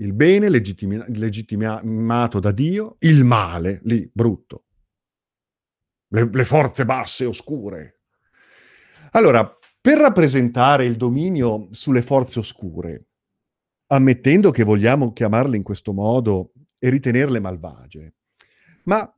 il 0.00 0.12
bene 0.12 0.48
legittimi- 0.48 1.02
legittimato 1.08 2.40
da 2.40 2.52
Dio, 2.52 2.96
il 3.00 3.24
male, 3.24 3.80
lì, 3.84 4.08
brutto. 4.12 4.64
Le, 6.08 6.28
le 6.32 6.44
forze 6.44 6.84
basse, 6.84 7.24
oscure. 7.24 8.00
Allora, 9.12 9.58
per 9.80 9.98
rappresentare 9.98 10.84
il 10.84 10.96
dominio 10.96 11.68
sulle 11.70 12.02
forze 12.02 12.38
oscure, 12.38 13.06
ammettendo 13.88 14.50
che 14.50 14.64
vogliamo 14.64 15.12
chiamarle 15.12 15.56
in 15.56 15.62
questo 15.62 15.92
modo 15.92 16.52
e 16.78 16.90
ritenerle 16.90 17.40
malvagie, 17.40 18.14
ma 18.84 19.10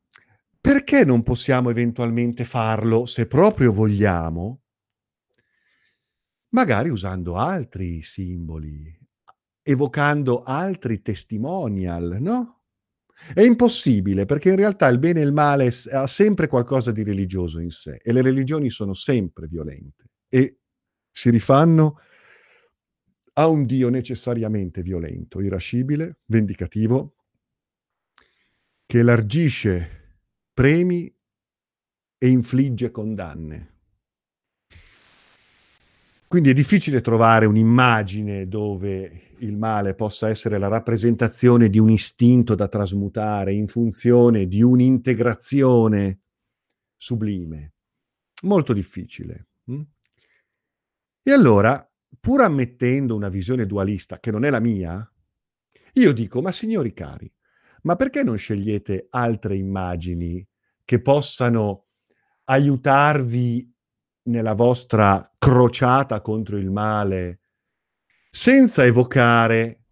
perché 0.60 1.04
non 1.04 1.22
possiamo 1.22 1.70
eventualmente 1.70 2.44
farlo, 2.44 3.04
se 3.04 3.26
proprio 3.26 3.72
vogliamo, 3.72 4.62
magari 6.50 6.88
usando 6.88 7.36
altri 7.36 8.02
simboli, 8.02 8.99
evocando 9.70 10.42
altri 10.42 11.00
testimonial, 11.00 12.18
no? 12.20 12.62
È 13.32 13.42
impossibile 13.42 14.24
perché 14.24 14.50
in 14.50 14.56
realtà 14.56 14.88
il 14.88 14.98
bene 14.98 15.20
e 15.20 15.24
il 15.24 15.32
male 15.32 15.70
ha 15.92 16.06
sempre 16.06 16.46
qualcosa 16.48 16.90
di 16.90 17.02
religioso 17.02 17.60
in 17.60 17.70
sé 17.70 18.00
e 18.02 18.12
le 18.12 18.22
religioni 18.22 18.70
sono 18.70 18.94
sempre 18.94 19.46
violente 19.46 20.04
e 20.28 20.60
si 21.10 21.28
rifanno 21.28 21.98
a 23.34 23.46
un 23.46 23.66
Dio 23.66 23.90
necessariamente 23.90 24.82
violento, 24.82 25.40
irascibile, 25.40 26.20
vendicativo, 26.26 27.16
che 28.86 28.98
elargisce 28.98 30.18
premi 30.52 31.14
e 32.18 32.28
infligge 32.28 32.90
condanne. 32.90 33.68
Quindi 36.26 36.50
è 36.50 36.52
difficile 36.52 37.00
trovare 37.00 37.46
un'immagine 37.46 38.48
dove 38.48 39.29
il 39.40 39.56
male 39.56 39.94
possa 39.94 40.28
essere 40.28 40.58
la 40.58 40.68
rappresentazione 40.68 41.68
di 41.68 41.78
un 41.78 41.90
istinto 41.90 42.54
da 42.54 42.68
trasmutare 42.68 43.52
in 43.52 43.66
funzione 43.68 44.46
di 44.46 44.62
un'integrazione 44.62 46.20
sublime. 46.96 47.74
Molto 48.42 48.72
difficile. 48.72 49.48
Hm? 49.64 49.82
E 51.22 51.32
allora, 51.32 51.90
pur 52.18 52.40
ammettendo 52.40 53.14
una 53.14 53.28
visione 53.28 53.66
dualista 53.66 54.18
che 54.18 54.30
non 54.30 54.44
è 54.44 54.50
la 54.50 54.60
mia, 54.60 55.10
io 55.94 56.12
dico, 56.12 56.40
ma 56.40 56.52
signori 56.52 56.92
cari, 56.92 57.32
ma 57.82 57.96
perché 57.96 58.22
non 58.22 58.36
scegliete 58.36 59.06
altre 59.10 59.56
immagini 59.56 60.46
che 60.84 61.00
possano 61.00 61.86
aiutarvi 62.44 63.72
nella 64.22 64.54
vostra 64.54 65.34
crociata 65.38 66.20
contro 66.20 66.56
il 66.56 66.70
male 66.70 67.39
senza 68.30 68.84
evocare 68.84 69.86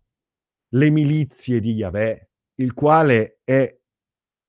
le 0.68 0.90
milizie 0.90 1.58
di 1.60 1.72
Yahweh, 1.72 2.30
il 2.60 2.72
quale 2.72 3.40
è 3.42 3.68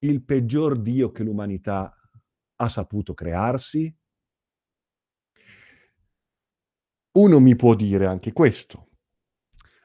il 0.02 0.24
peggior 0.24 0.80
Dio 0.80 1.12
che 1.12 1.24
l'umanità 1.24 1.92
ha 2.56 2.70
saputo 2.70 3.14
crearsi? 3.14 3.94
Uno 7.12 7.40
mi 7.40 7.56
può 7.56 7.74
dire 7.74 8.06
anche 8.06 8.32
questo. 8.32 8.90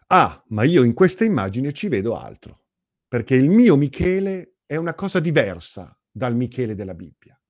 Ah, 0.09 0.45
ma 0.49 0.65
io 0.65 0.85
in 0.85 0.93
questa 0.93 1.25
immagine 1.25 1.73
ci 1.73 1.89
vedo 1.89 2.17
altro, 2.17 2.67
perché 3.09 3.35
il 3.35 3.49
mio 3.49 3.77
Michele 3.77 4.59
è 4.67 4.77
una 4.77 4.95
cosa 4.95 5.19
diversa 5.19 5.99
dal 6.11 6.37
Michele 6.37 6.75
della 6.75 6.95
Bibbia. 6.95 7.41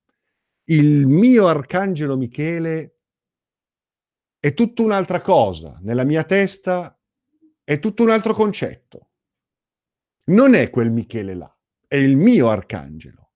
Il 0.66 1.06
mio 1.06 1.48
arcangelo 1.48 2.16
Michele 2.16 2.93
è 4.44 4.52
tutta 4.52 4.82
un'altra 4.82 5.22
cosa. 5.22 5.78
Nella 5.80 6.04
mia 6.04 6.22
testa 6.22 7.00
è 7.64 7.78
tutto 7.78 8.02
un 8.02 8.10
altro 8.10 8.34
concetto. 8.34 9.08
Non 10.24 10.52
è 10.52 10.68
quel 10.68 10.90
Michele 10.90 11.34
là, 11.34 11.56
è 11.88 11.96
il 11.96 12.18
mio 12.18 12.50
arcangelo. 12.50 13.30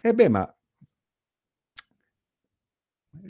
E 0.00 0.12
beh, 0.12 0.28
ma 0.28 0.56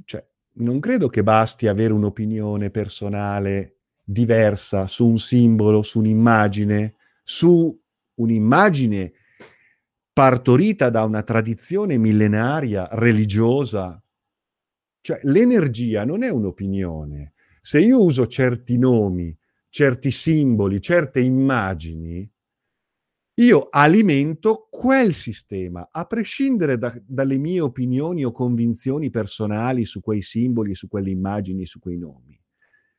cioè, 0.06 0.26
non 0.52 0.80
credo 0.80 1.08
che 1.08 1.22
basti 1.22 1.66
avere 1.66 1.92
un'opinione 1.92 2.70
personale 2.70 3.80
diversa 4.02 4.86
su 4.86 5.06
un 5.06 5.18
simbolo, 5.18 5.82
su 5.82 5.98
un'immagine, 5.98 6.94
su 7.22 7.78
un'immagine 8.14 9.12
partorita 10.14 10.88
da 10.88 11.04
una 11.04 11.22
tradizione 11.22 11.98
millenaria 11.98 12.88
religiosa 12.92 14.02
cioè, 15.06 15.20
l'energia 15.22 16.04
non 16.04 16.24
è 16.24 16.30
un'opinione. 16.30 17.34
Se 17.60 17.78
io 17.78 18.02
uso 18.02 18.26
certi 18.26 18.76
nomi, 18.76 19.32
certi 19.68 20.10
simboli, 20.10 20.80
certe 20.80 21.20
immagini, 21.20 22.28
io 23.34 23.68
alimento 23.70 24.66
quel 24.68 25.14
sistema, 25.14 25.86
a 25.92 26.06
prescindere 26.06 26.76
da, 26.76 26.92
dalle 27.06 27.38
mie 27.38 27.60
opinioni 27.60 28.24
o 28.24 28.32
convinzioni 28.32 29.08
personali 29.10 29.84
su 29.84 30.00
quei 30.00 30.22
simboli, 30.22 30.74
su 30.74 30.88
quelle 30.88 31.10
immagini, 31.10 31.66
su 31.66 31.78
quei 31.78 31.98
nomi. 31.98 32.36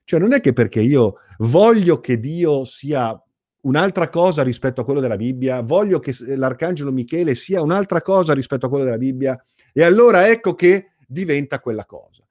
Cioè 0.06 0.18
non 0.18 0.32
è 0.32 0.40
che 0.40 0.54
perché 0.54 0.80
io 0.80 1.16
voglio 1.40 2.00
che 2.00 2.22
Dio 2.22 2.64
sia 2.64 3.22
un'altra 3.64 4.08
cosa 4.08 4.44
rispetto 4.44 4.80
a 4.80 4.86
quello 4.86 5.02
della 5.02 5.18
Bibbia, 5.18 5.62
voglio 5.62 6.00
che 6.00 6.14
l'arcangelo 6.38 6.94
Michele 6.94 7.36
sia 7.36 7.62
un'altra 7.62 8.02
cosa 8.02 8.34
rispetto 8.34 8.68
a 8.68 8.70
quello 8.70 8.86
della 8.86 8.98
Bibbia, 8.98 9.38
e 9.74 9.84
allora 9.84 10.30
ecco 10.30 10.54
che 10.54 10.92
diventa 11.08 11.60
quella 11.60 11.86
cosa. 11.86 12.24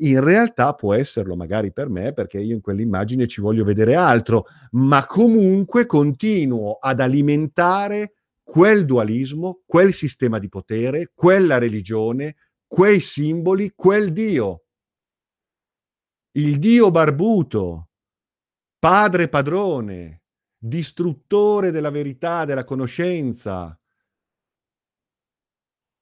In 0.00 0.22
realtà 0.22 0.74
può 0.74 0.92
esserlo 0.92 1.36
magari 1.36 1.72
per 1.72 1.88
me 1.88 2.12
perché 2.12 2.38
io 2.38 2.54
in 2.54 2.60
quell'immagine 2.60 3.26
ci 3.26 3.40
voglio 3.40 3.64
vedere 3.64 3.94
altro, 3.94 4.44
ma 4.72 5.06
comunque 5.06 5.86
continuo 5.86 6.74
ad 6.74 7.00
alimentare 7.00 8.12
quel 8.42 8.84
dualismo, 8.84 9.62
quel 9.64 9.94
sistema 9.94 10.38
di 10.38 10.48
potere, 10.48 11.12
quella 11.14 11.58
religione, 11.58 12.36
quei 12.66 13.00
simboli, 13.00 13.72
quel 13.74 14.12
Dio. 14.12 14.64
Il 16.32 16.58
Dio 16.58 16.90
barbuto, 16.90 17.88
padre 18.78 19.28
padrone, 19.28 20.22
distruttore 20.58 21.70
della 21.70 21.90
verità, 21.90 22.44
della 22.44 22.64
conoscenza, 22.64 23.78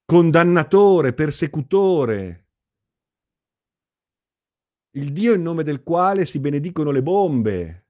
condannatore, 0.05 1.13
persecutore, 1.13 2.45
il 4.95 5.11
Dio 5.11 5.33
in 5.33 5.41
nome 5.41 5.63
del 5.63 5.83
quale 5.83 6.25
si 6.25 6.39
benedicono 6.39 6.91
le 6.91 7.01
bombe, 7.01 7.85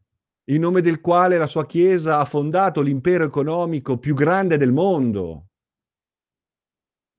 in 0.46 0.62
nome 0.62 0.82
del 0.82 1.02
quale 1.02 1.38
la 1.38 1.46
sua 1.46 1.66
Chiesa 1.66 2.20
ha 2.20 2.26
fondato 2.26 2.82
l'impero 2.82 3.26
economico 3.26 4.00
più 4.00 4.16
grande 4.16 4.58
del 4.58 4.72
mondo. 4.72 5.50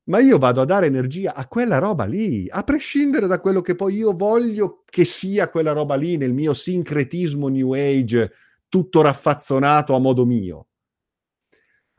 Ma 0.09 0.21
io 0.21 0.39
vado 0.39 0.61
a 0.61 0.65
dare 0.65 0.87
energia 0.87 1.35
a 1.35 1.47
quella 1.47 1.79
roba 1.79 2.05
lì, 2.05 2.49
a 2.49 2.63
prescindere 2.63 3.27
da 3.27 3.41
quello 3.41 3.61
che 3.61 3.75
poi 3.75 3.97
io 3.97 4.13
voglio 4.13 4.83
che 4.85 5.05
sia 5.05 5.51
quella 5.51 5.73
roba 5.73 5.97
lì 5.97 6.17
nel 6.17 6.33
mio 6.33 6.55
sincretismo 6.55 7.49
New 7.49 7.73
Age, 7.73 8.33
tutto 8.69 9.03
raffazzonato 9.03 9.95
a 9.95 9.99
modo 9.99 10.25
mio. 10.25 10.69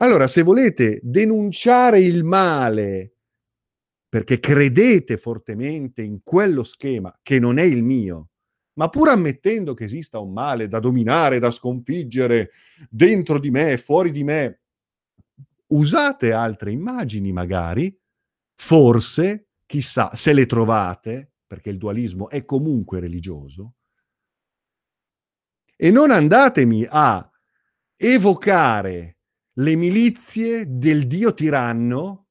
Allora, 0.00 0.28
se 0.28 0.42
volete 0.42 1.00
denunciare 1.02 2.00
il 2.00 2.22
male 2.22 3.14
perché 4.08 4.38
credete 4.38 5.16
fortemente 5.16 6.02
in 6.02 6.20
quello 6.22 6.62
schema 6.62 7.12
che 7.20 7.38
non 7.38 7.58
è 7.58 7.64
il 7.64 7.82
mio, 7.82 8.30
ma 8.74 8.88
pur 8.88 9.08
ammettendo 9.08 9.74
che 9.74 9.84
esista 9.84 10.20
un 10.20 10.32
male 10.32 10.68
da 10.68 10.78
dominare, 10.78 11.40
da 11.40 11.50
sconfiggere 11.50 12.52
dentro 12.88 13.38
di 13.38 13.50
me, 13.50 13.76
fuori 13.76 14.12
di 14.12 14.22
me, 14.22 14.60
usate 15.68 16.32
altre 16.32 16.70
immagini 16.70 17.32
magari, 17.32 17.94
forse, 18.54 19.48
chissà, 19.66 20.14
se 20.14 20.32
le 20.32 20.46
trovate, 20.46 21.32
perché 21.46 21.70
il 21.70 21.78
dualismo 21.78 22.28
è 22.28 22.44
comunque 22.44 23.00
religioso, 23.00 23.74
E 25.80 25.92
non 25.92 26.10
andatemi 26.10 26.84
a 26.88 27.30
evocare 27.96 29.17
le 29.58 29.74
milizie 29.74 30.64
del 30.78 31.06
dio 31.06 31.34
tiranno 31.34 32.26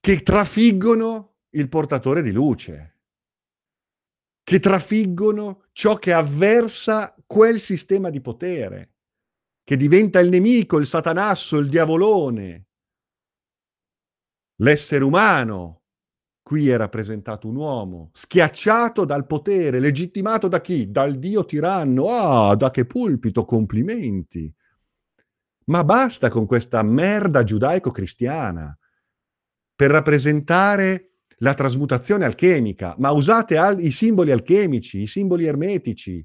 che 0.00 0.20
trafiggono 0.20 1.36
il 1.50 1.68
portatore 1.68 2.22
di 2.22 2.32
luce, 2.32 3.00
che 4.42 4.60
trafiggono 4.60 5.66
ciò 5.72 5.96
che 5.96 6.12
avversa 6.12 7.14
quel 7.26 7.60
sistema 7.60 8.10
di 8.10 8.20
potere, 8.20 8.94
che 9.62 9.76
diventa 9.76 10.20
il 10.20 10.30
nemico, 10.30 10.78
il 10.78 10.86
satanasso, 10.86 11.58
il 11.58 11.68
diavolone, 11.68 12.66
l'essere 14.56 15.04
umano 15.04 15.84
Qui 16.44 16.68
è 16.68 16.76
rappresentato 16.76 17.48
un 17.48 17.56
uomo 17.56 18.10
schiacciato 18.12 19.06
dal 19.06 19.24
potere, 19.24 19.80
legittimato 19.80 20.46
da 20.46 20.60
chi? 20.60 20.90
Dal 20.90 21.18
dio 21.18 21.46
tiranno. 21.46 22.04
Ah, 22.08 22.54
da 22.54 22.70
che 22.70 22.84
pulpito, 22.84 23.46
complimenti. 23.46 24.54
Ma 25.66 25.84
basta 25.84 26.28
con 26.28 26.46
questa 26.46 26.82
merda 26.82 27.42
giudaico-cristiana 27.42 28.76
per 29.74 29.90
rappresentare 29.90 31.12
la 31.38 31.54
trasmutazione 31.54 32.24
alchemica, 32.24 32.94
ma 32.98 33.10
usate 33.10 33.56
al- 33.56 33.80
i 33.80 33.90
simboli 33.90 34.30
alchemici, 34.30 35.00
i 35.00 35.06
simboli 35.06 35.46
ermetici, 35.46 36.24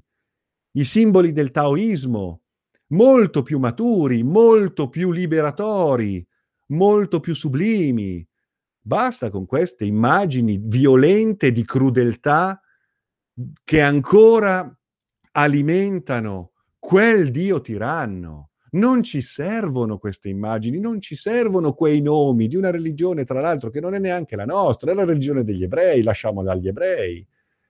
i 0.72 0.84
simboli 0.84 1.32
del 1.32 1.50
taoismo, 1.50 2.42
molto 2.88 3.42
più 3.42 3.58
maturi, 3.58 4.22
molto 4.22 4.88
più 4.88 5.10
liberatori, 5.10 6.24
molto 6.66 7.18
più 7.20 7.34
sublimi, 7.34 8.26
Basta 8.82 9.30
con 9.30 9.44
queste 9.44 9.84
immagini 9.84 10.58
violente 10.60 11.52
di 11.52 11.64
crudeltà 11.64 12.60
che 13.62 13.80
ancora 13.82 14.78
alimentano 15.32 16.52
quel 16.78 17.30
Dio 17.30 17.60
tiranno. 17.60 18.49
Non 18.72 19.02
ci 19.02 19.20
servono 19.20 19.98
queste 19.98 20.28
immagini, 20.28 20.78
non 20.78 21.00
ci 21.00 21.16
servono 21.16 21.72
quei 21.72 22.00
nomi 22.00 22.46
di 22.46 22.56
una 22.56 22.70
religione, 22.70 23.24
tra 23.24 23.40
l'altro, 23.40 23.70
che 23.70 23.80
non 23.80 23.94
è 23.94 23.98
neanche 23.98 24.36
la 24.36 24.44
nostra, 24.44 24.92
è 24.92 24.94
la 24.94 25.04
religione 25.04 25.42
degli 25.42 25.64
ebrei, 25.64 26.02
lasciamola 26.02 26.52
agli 26.52 26.68
ebrei. 26.68 27.26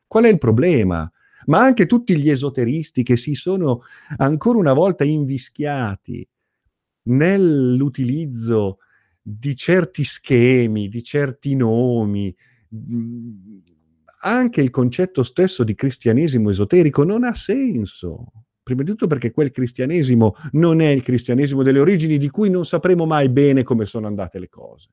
Qual 0.06 0.24
è 0.24 0.28
il 0.28 0.38
problema? 0.38 1.10
Ma 1.46 1.60
anche 1.60 1.86
tutti 1.86 2.16
gli 2.18 2.28
esoteristi 2.28 3.02
che 3.02 3.16
si 3.16 3.34
sono 3.34 3.82
ancora 4.18 4.58
una 4.58 4.74
volta 4.74 5.04
invischiati 5.04 6.26
nell'utilizzo 7.04 8.78
di 9.22 9.56
certi 9.56 10.04
schemi, 10.04 10.88
di 10.88 11.02
certi 11.02 11.54
nomi, 11.56 12.34
mm, 12.74 13.58
anche 14.22 14.60
il 14.60 14.70
concetto 14.70 15.22
stesso 15.22 15.64
di 15.64 15.74
cristianesimo 15.74 16.50
esoterico 16.50 17.04
non 17.04 17.24
ha 17.24 17.34
senso. 17.34 18.39
Prima 18.70 18.84
di 18.84 18.90
tutto 18.90 19.08
perché 19.08 19.32
quel 19.32 19.50
cristianesimo 19.50 20.36
non 20.52 20.80
è 20.80 20.86
il 20.86 21.02
cristianesimo 21.02 21.64
delle 21.64 21.80
origini 21.80 22.18
di 22.18 22.30
cui 22.30 22.50
non 22.50 22.64
sapremo 22.64 23.04
mai 23.04 23.28
bene 23.28 23.64
come 23.64 23.84
sono 23.84 24.06
andate 24.06 24.38
le 24.38 24.48
cose. 24.48 24.90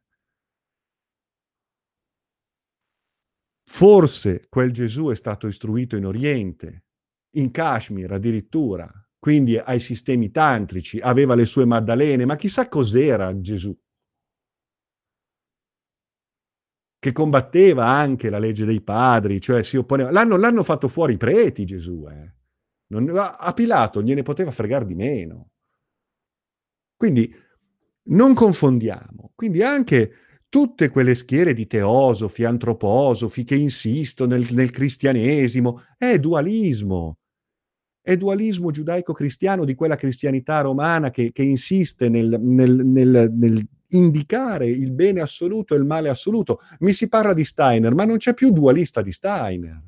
Forse 3.69 4.47
quel 4.49 4.71
Gesù 4.71 5.09
è 5.09 5.15
stato 5.15 5.45
istruito 5.45 5.95
in 5.95 6.07
Oriente, 6.07 6.85
in 7.35 7.51
Kashmir 7.51 8.13
addirittura, 8.13 8.91
quindi 9.19 9.59
ai 9.59 9.79
sistemi 9.79 10.31
tantrici, 10.31 10.97
aveva 10.97 11.35
le 11.35 11.45
sue 11.45 11.65
maddalene, 11.65 12.25
ma 12.25 12.35
chissà 12.35 12.67
cos'era 12.67 13.39
Gesù. 13.39 13.77
che 16.99 17.11
combatteva 17.11 17.85
anche 17.85 18.31
la 18.31 18.39
legge 18.39 18.65
dei 18.65 18.81
padri, 18.81 19.39
cioè 19.39 19.61
si 19.61 19.77
opponeva. 19.77 20.09
L'hanno, 20.09 20.35
l'hanno 20.35 20.63
fatto 20.63 20.87
fuori 20.87 21.13
i 21.13 21.17
preti 21.17 21.63
Gesù, 21.63 22.07
eh. 22.09 22.36
Non, 22.87 23.09
a 23.15 23.53
Pilato 23.53 24.01
gliene 24.01 24.23
poteva 24.23 24.51
fregare 24.51 24.85
di 24.85 24.95
meno. 24.95 25.49
Quindi 26.95 27.33
non 28.05 28.33
confondiamo. 28.33 29.31
Quindi 29.35 29.61
anche 29.61 30.11
tutte 30.49 30.89
quelle 30.89 31.15
schiere 31.15 31.53
di 31.53 31.67
teosofi, 31.67 32.43
antroposofi 32.43 33.43
che 33.43 33.55
insistono 33.55 34.35
nel, 34.35 34.47
nel 34.51 34.71
cristianesimo, 34.71 35.83
è 35.97 36.17
dualismo. 36.19 37.17
È 38.01 38.15
dualismo 38.15 38.71
giudaico-cristiano 38.71 39.65
di 39.65 39.75
quella 39.75 39.97
cristianità 39.97 40.61
romana 40.61 41.09
che, 41.09 41.31
che 41.33 41.43
insiste 41.43 42.07
nel, 42.07 42.39
nel, 42.41 42.85
nel, 42.85 43.67
indicare 43.89 44.65
il 44.65 44.91
bene 44.91 45.19
assoluto 45.19 45.75
e 45.75 45.77
il 45.77 45.83
male 45.83 46.07
assoluto. 46.07 46.61
Mi 46.79 46.93
si 46.93 47.09
parla 47.09 47.33
di 47.33 47.43
Steiner, 47.43 47.93
ma 47.93 48.05
non 48.05 48.17
c'è 48.17 48.33
più 48.33 48.51
dualista 48.51 49.01
di 49.01 49.11
Steiner. 49.11 49.83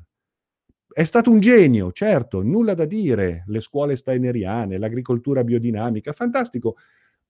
È 0.92 1.04
stato 1.04 1.30
un 1.30 1.38
genio, 1.38 1.92
certo, 1.92 2.42
nulla 2.42 2.74
da 2.74 2.84
dire, 2.84 3.44
le 3.46 3.60
scuole 3.60 3.94
steineriane, 3.94 4.76
l'agricoltura 4.76 5.44
biodinamica, 5.44 6.12
fantastico, 6.12 6.76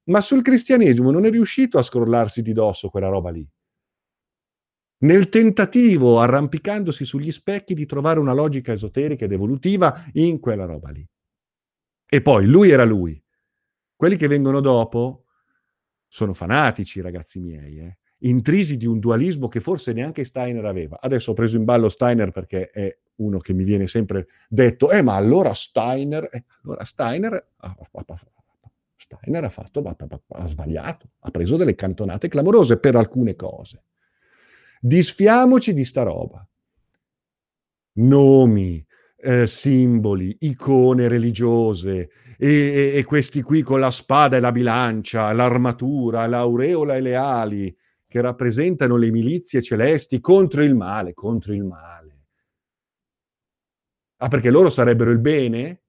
ma 0.05 0.21
sul 0.21 0.43
cristianesimo 0.43 1.11
non 1.11 1.27
è 1.27 1.31
riuscito 1.31 1.79
a 1.79 1.83
scrollarsi 1.83 2.41
di 2.41 2.53
dosso 2.53 2.89
quella 2.89 3.09
roba 3.09 3.31
lì. 3.31 3.47
Nel 5.03 5.29
tentativo, 5.29 6.21
arrampicandosi 6.21 7.05
sugli 7.05 7.31
specchi, 7.31 7.75
di 7.75 7.87
trovare 7.87 8.19
una 8.19 8.33
logica 8.33 8.73
esoterica 8.73 9.25
ed 9.25 9.33
evolutiva 9.33 10.05
in 10.13 10.41
quella 10.41 10.65
roba 10.65 10.91
lì. 10.91 11.07
E 12.07 12.23
poi 12.23 12.47
lui 12.47 12.71
era 12.71 12.85
lui. 12.85 13.23
Quelli 13.95 14.17
che 14.17 14.27
vengono 14.27 14.61
dopo 14.61 15.25
sono 16.09 16.35
fanatici, 16.35 17.01
ragazzi 17.01 17.39
miei, 17.39 17.79
eh? 17.79 17.99
intrisi 18.23 18.77
di 18.77 18.87
un 18.87 18.99
dualismo 18.99 19.49
che 19.49 19.61
forse 19.61 19.93
neanche 19.93 20.25
Steiner 20.25 20.65
aveva. 20.65 20.99
Adesso 21.01 21.31
ho 21.31 21.35
preso 21.35 21.57
in 21.57 21.65
ballo 21.65 21.89
Steiner 21.89 22.31
perché 22.31 22.69
è 22.71 22.99
uno 23.21 23.39
che 23.39 23.53
mi 23.55 23.65
viene 23.65 23.87
sempre 23.87 24.27
detto, 24.49 24.91
eh 24.91 25.03
ma 25.03 25.15
allora 25.15 25.55
Steiner, 25.55 26.29
eh, 26.31 26.45
allora 26.65 26.85
Steiner, 26.85 27.49
Steiner 28.97 29.45
ha 29.45 29.51
fatto, 29.51 29.83
ha 29.83 30.47
sbagliato, 30.47 31.11
ha 31.21 31.31
preso 31.31 31.57
delle 31.57 31.75
cantonate 31.75 32.29
clamorose 32.29 32.79
per 32.79 32.97
alcune 32.97 33.35
cose. 33.35 33.85
Disfiamoci 34.81 35.73
di 35.73 35.85
sta 35.85 36.03
roba. 36.03 36.47
Nomi, 37.93 38.85
eh, 39.17 39.47
simboli, 39.47 40.37
icone 40.41 41.09
religiose, 41.09 42.11
e, 42.39 42.93
e, 42.95 43.05
questi 43.05 43.43
qui 43.43 43.61
con 43.61 43.81
la 43.81 43.91
spada 43.91 44.39
e 44.39 44.41
la 44.41 44.53
bilancia, 44.53 45.31
l'armatura, 45.33 46.27
l'aureola 46.27 46.97
e 46.97 47.01
le 47.03 47.15
ali, 47.15 47.77
che 48.09 48.21
rappresentano 48.21 48.97
le 48.97 49.11
milizie 49.11 49.61
celesti 49.61 50.21
contro 50.21 50.63
il 50.63 50.75
male, 50.75 51.13
contro 51.13 51.53
il 51.53 51.65
male. 51.65 52.10
Ah, 54.23 54.29
perché 54.29 54.51
loro 54.51 54.69
sarebbero 54.69 55.11
il 55.11 55.19
bene? 55.19 55.83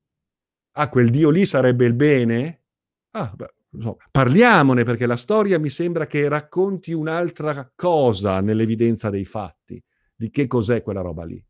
Ah, 0.73 0.88
quel 0.89 1.09
Dio 1.09 1.29
lì 1.29 1.45
sarebbe 1.45 1.86
il 1.86 1.93
bene? 1.93 2.63
Ah, 3.11 3.29
beh, 3.36 3.53
so, 3.77 3.97
parliamone 4.09 4.86
perché 4.86 5.05
la 5.05 5.17
storia 5.17 5.59
mi 5.59 5.69
sembra 5.69 6.05
che 6.05 6.29
racconti 6.29 6.93
un'altra 6.93 7.69
cosa 7.75 8.39
nell'evidenza 8.39 9.09
dei 9.09 9.25
fatti, 9.25 9.84
di 10.15 10.29
che 10.29 10.47
cos'è 10.47 10.82
quella 10.82 11.01
roba 11.01 11.25
lì. 11.25 11.45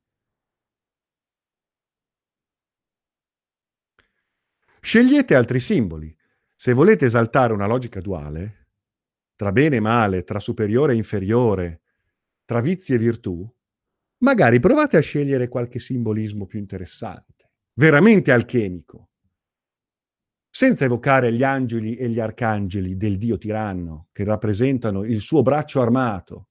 Scegliete 4.79 5.35
altri 5.35 5.59
simboli. 5.59 6.15
Se 6.55 6.73
volete 6.73 7.05
esaltare 7.05 7.53
una 7.53 7.67
logica 7.67 8.01
duale, 8.01 8.69
tra 9.35 9.51
bene 9.51 9.75
e 9.75 9.79
male, 9.79 10.23
tra 10.23 10.39
superiore 10.39 10.93
e 10.93 10.95
inferiore, 10.95 11.81
tra 12.43 12.59
vizi 12.59 12.95
e 12.95 12.97
virtù, 12.97 13.47
magari 14.21 14.59
provate 14.59 14.97
a 14.97 15.01
scegliere 15.01 15.47
qualche 15.47 15.79
simbolismo 15.79 16.45
più 16.45 16.59
interessante, 16.59 17.51
veramente 17.73 18.31
alchemico, 18.31 19.09
senza 20.49 20.85
evocare 20.85 21.31
gli 21.31 21.43
angeli 21.43 21.95
e 21.95 22.09
gli 22.09 22.19
arcangeli 22.19 22.97
del 22.97 23.17
dio 23.17 23.37
tiranno 23.37 24.07
che 24.11 24.23
rappresentano 24.23 25.03
il 25.03 25.21
suo 25.21 25.41
braccio 25.41 25.81
armato. 25.81 26.47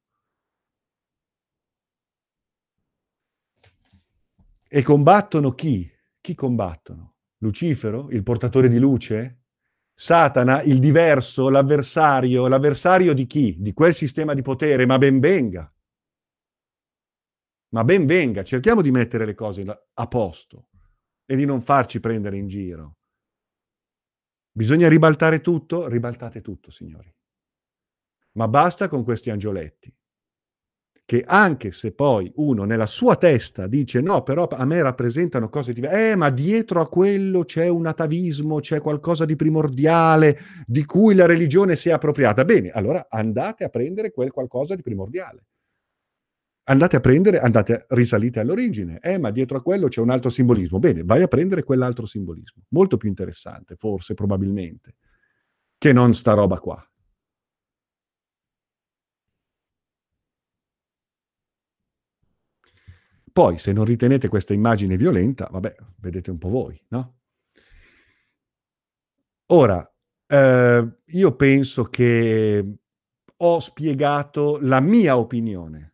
E 4.72 4.82
combattono 4.82 5.52
chi? 5.52 5.90
Chi 6.20 6.34
combattono? 6.34 7.14
Lucifero, 7.38 8.08
il 8.10 8.22
portatore 8.22 8.68
di 8.68 8.78
luce? 8.78 9.38
Satana, 9.92 10.62
il 10.62 10.78
diverso, 10.78 11.48
l'avversario, 11.48 12.46
l'avversario 12.46 13.12
di 13.12 13.26
chi? 13.26 13.56
Di 13.58 13.72
quel 13.72 13.92
sistema 13.92 14.32
di 14.32 14.42
potere, 14.42 14.86
ma 14.86 14.96
ben 14.96 15.18
venga. 15.20 15.70
Ma 17.70 17.84
ben 17.84 18.06
venga, 18.06 18.42
cerchiamo 18.42 18.82
di 18.82 18.90
mettere 18.90 19.24
le 19.24 19.34
cose 19.34 19.64
a 19.94 20.06
posto 20.08 20.68
e 21.24 21.36
di 21.36 21.44
non 21.44 21.60
farci 21.60 22.00
prendere 22.00 22.36
in 22.36 22.48
giro. 22.48 22.96
Bisogna 24.52 24.88
ribaltare 24.88 25.40
tutto? 25.40 25.86
Ribaltate 25.86 26.40
tutto, 26.40 26.70
signori. 26.70 27.14
Ma 28.32 28.48
basta 28.48 28.88
con 28.88 29.04
questi 29.04 29.30
angioletti 29.30 29.94
che 31.10 31.24
anche 31.26 31.72
se 31.72 31.92
poi 31.92 32.30
uno 32.36 32.62
nella 32.62 32.86
sua 32.86 33.16
testa 33.16 33.66
dice 33.66 34.00
no, 34.00 34.22
però 34.22 34.46
a 34.46 34.64
me 34.64 34.80
rappresentano 34.80 35.48
cose 35.48 35.72
diverse, 35.72 36.12
eh, 36.12 36.14
ma 36.14 36.30
dietro 36.30 36.80
a 36.80 36.88
quello 36.88 37.42
c'è 37.42 37.66
un 37.66 37.86
atavismo, 37.86 38.60
c'è 38.60 38.80
qualcosa 38.80 39.24
di 39.24 39.34
primordiale 39.34 40.38
di 40.64 40.84
cui 40.84 41.16
la 41.16 41.26
religione 41.26 41.74
si 41.74 41.88
è 41.88 41.92
appropriata. 41.92 42.44
Bene, 42.44 42.68
allora 42.68 43.06
andate 43.08 43.64
a 43.64 43.68
prendere 43.70 44.12
quel 44.12 44.30
qualcosa 44.30 44.76
di 44.76 44.82
primordiale. 44.82 45.46
Andate 46.70 46.96
a 46.96 47.00
prendere, 47.00 47.40
andate, 47.40 47.84
risalite 47.88 48.40
all'origine. 48.40 49.00
Eh, 49.00 49.18
ma 49.18 49.30
dietro 49.30 49.58
a 49.58 49.62
quello 49.62 49.88
c'è 49.88 50.00
un 50.00 50.10
altro 50.10 50.30
simbolismo. 50.30 50.78
Bene, 50.78 51.02
vai 51.02 51.22
a 51.22 51.28
prendere 51.28 51.64
quell'altro 51.64 52.06
simbolismo. 52.06 52.62
Molto 52.68 52.96
più 52.96 53.08
interessante, 53.08 53.74
forse, 53.76 54.14
probabilmente, 54.14 54.94
che 55.78 55.92
non 55.92 56.12
sta 56.14 56.32
roba 56.34 56.58
qua. 56.58 56.82
Poi, 63.32 63.58
se 63.58 63.72
non 63.72 63.84
ritenete 63.84 64.28
questa 64.28 64.52
immagine 64.54 64.96
violenta, 64.96 65.48
vabbè, 65.50 65.74
vedete 65.98 66.30
un 66.30 66.38
po' 66.38 66.48
voi, 66.48 66.80
no? 66.88 67.18
Ora, 69.52 69.84
eh, 70.26 70.98
io 71.04 71.36
penso 71.36 71.84
che 71.84 72.78
ho 73.36 73.58
spiegato 73.58 74.58
la 74.60 74.80
mia 74.80 75.16
opinione. 75.16 75.89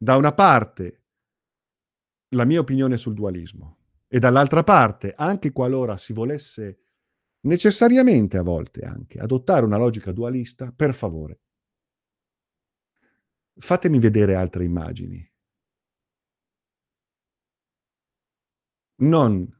Da 0.00 0.16
una 0.16 0.32
parte, 0.32 1.02
la 2.28 2.44
mia 2.44 2.60
opinione 2.60 2.96
sul 2.96 3.14
dualismo 3.14 3.78
e 4.06 4.20
dall'altra 4.20 4.62
parte, 4.62 5.12
anche 5.12 5.50
qualora 5.50 5.96
si 5.96 6.12
volesse 6.12 6.84
necessariamente 7.40 8.38
a 8.38 8.42
volte 8.42 8.82
anche 8.82 9.18
adottare 9.18 9.64
una 9.64 9.76
logica 9.76 10.12
dualista, 10.12 10.70
per 10.70 10.94
favore, 10.94 11.40
fatemi 13.56 13.98
vedere 13.98 14.36
altre 14.36 14.64
immagini. 14.64 15.28
Non 19.00 19.52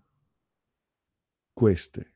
queste, 1.53 2.15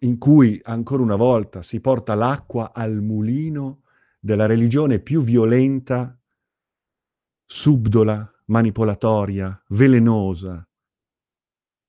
in 0.00 0.16
cui 0.16 0.58
ancora 0.64 1.02
una 1.02 1.16
volta 1.16 1.60
si 1.60 1.80
porta 1.80 2.14
l'acqua 2.14 2.72
al 2.72 3.02
mulino 3.02 3.82
della 4.28 4.44
religione 4.44 5.00
più 5.00 5.22
violenta, 5.22 6.14
subdola, 7.46 8.30
manipolatoria, 8.48 9.64
velenosa 9.68 10.68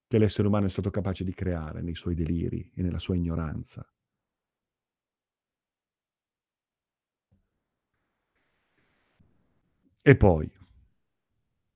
che 0.07 0.17
l'essere 0.17 0.47
umano 0.47 0.67
è 0.67 0.69
stato 0.69 0.89
capace 0.89 1.25
di 1.25 1.33
creare 1.33 1.81
nei 1.81 1.95
suoi 1.95 2.15
deliri 2.15 2.71
e 2.73 2.81
nella 2.81 2.97
sua 2.97 3.15
ignoranza. 3.15 3.85
E 10.01 10.15
poi, 10.15 10.49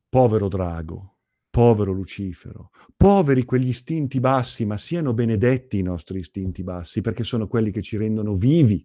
povero 0.07 0.47
drago, 0.47 1.17
Povero 1.49 1.91
Lucifero, 1.91 2.71
poveri 2.97 3.43
quegli 3.43 3.67
istinti 3.67 4.19
bassi, 4.19 4.65
ma 4.65 4.75
siano 4.75 5.13
benedetti 5.13 5.77
i 5.77 5.83
nostri 5.83 6.17
istinti 6.17 6.63
bassi, 6.63 7.01
perché 7.01 7.23
sono 7.23 7.47
quelli 7.47 7.69
che 7.69 7.83
ci 7.83 7.95
rendono 7.95 8.33
vivi, 8.33 8.83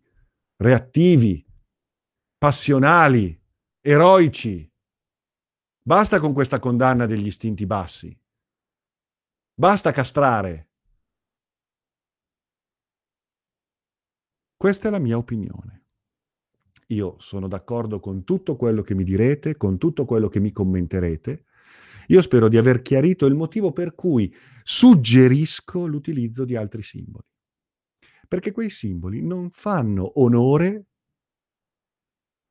reattivi, 0.57 1.48
passionali, 2.39 3.37
eroici. 3.81 4.71
Basta 5.83 6.21
con 6.21 6.33
questa 6.33 6.61
condanna 6.61 7.07
degli 7.07 7.27
istinti 7.27 7.67
bassi. 7.67 8.17
Basta 9.55 9.91
castrare. 9.91 10.71
Questa 14.57 14.89
è 14.89 14.91
la 14.91 14.99
mia 14.99 15.17
opinione. 15.17 15.87
Io 16.89 17.17
sono 17.19 17.49
d'accordo 17.49 18.01
con 18.01 18.25
tutto 18.25 18.57
quello 18.57 18.83
che 18.83 18.95
mi 18.95 19.05
direte, 19.05 19.57
con 19.57 19.77
tutto 19.77 20.05
quello 20.05 20.29
che 20.29 20.41
mi 20.41 20.53
commenterete, 20.53 21.45
io 22.09 22.23
spero 22.23 22.49
di 22.49 22.57
aver 22.57 22.81
chiarito 22.81 23.27
il 23.27 23.35
motivo 23.35 23.73
per 23.73 23.95
cui 23.95 24.35
suggerisco 24.63 25.87
l'utilizzo 25.87 26.45
di 26.45 26.57
altri 26.57 26.83
simboli. 26.83 27.27
Perché 28.27 28.53
quei 28.53 28.71
simboli 28.71 29.23
non 29.23 29.51
fanno 29.51 30.21
onore 30.21 30.87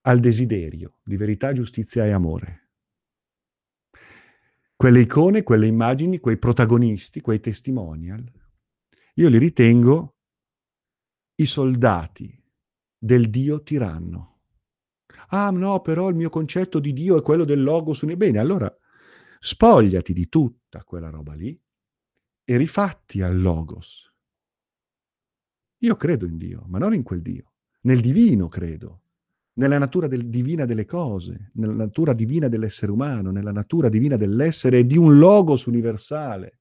al 0.07 0.19
desiderio 0.19 0.99
di 1.03 1.17
verità, 1.17 1.51
giustizia 1.51 2.05
e 2.05 2.11
amore. 2.11 2.69
Quelle 4.75 5.01
icone, 5.01 5.43
quelle 5.43 5.67
immagini, 5.67 6.19
quei 6.19 6.37
protagonisti, 6.37 7.19
quei 7.19 7.41
testimonial, 7.41 8.23
io 9.15 9.29
li 9.29 9.37
ritengo 9.37 10.15
i 11.35 11.45
soldati 11.45 12.41
del 12.97 13.29
Dio 13.29 13.63
tiranno. 13.63 14.35
Ah 15.29 15.49
no, 15.49 15.81
però 15.81 16.07
il 16.07 16.15
mio 16.15 16.29
concetto 16.29 16.79
di 16.79 16.93
Dio 16.93 17.17
è 17.17 17.21
quello 17.21 17.43
del 17.43 17.61
logos. 17.61 18.05
Bene, 18.15 18.39
allora 18.39 18.73
spogliati 19.39 20.13
di 20.13 20.29
tutta 20.29 20.83
quella 20.83 21.09
roba 21.09 21.33
lì 21.33 21.59
e 22.45 22.57
rifatti 22.57 23.21
al 23.21 23.41
logos. 23.41 24.09
Io 25.79 25.95
credo 25.95 26.25
in 26.25 26.37
Dio, 26.37 26.63
ma 26.67 26.77
non 26.77 26.93
in 26.93 27.03
quel 27.03 27.21
Dio. 27.21 27.51
Nel 27.81 27.99
divino 27.99 28.47
credo, 28.47 29.01
nella 29.57 29.77
natura 29.77 30.07
del, 30.07 30.27
divina 30.29 30.65
delle 30.65 30.85
cose, 30.85 31.51
nella 31.55 31.73
natura 31.73 32.13
divina 32.13 32.47
dell'essere 32.47 32.91
umano, 32.91 33.31
nella 33.31 33.51
natura 33.51 33.89
divina 33.89 34.15
dell'essere 34.15 34.79
e 34.79 34.85
di 34.85 34.97
un 34.97 35.17
logos 35.17 35.65
universale. 35.65 36.59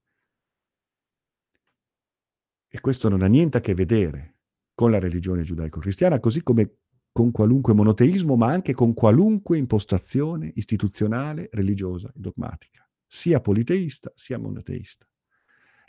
E 2.67 2.79
questo 2.79 3.07
non 3.09 3.21
ha 3.21 3.27
niente 3.27 3.57
a 3.57 3.61
che 3.61 3.73
vedere 3.73 4.35
con 4.73 4.91
la 4.91 4.99
religione 4.99 5.43
giudaico-cristiana, 5.43 6.19
così 6.19 6.41
come 6.43 6.77
con 7.11 7.31
qualunque 7.31 7.73
monoteismo, 7.73 8.35
ma 8.35 8.47
anche 8.47 8.73
con 8.73 8.93
qualunque 8.93 9.57
impostazione 9.57 10.51
istituzionale, 10.55 11.49
religiosa 11.51 12.09
e 12.09 12.19
dogmatica, 12.19 12.87
sia 13.05 13.39
politeista 13.39 14.11
sia 14.15 14.37
monoteista. 14.37 15.07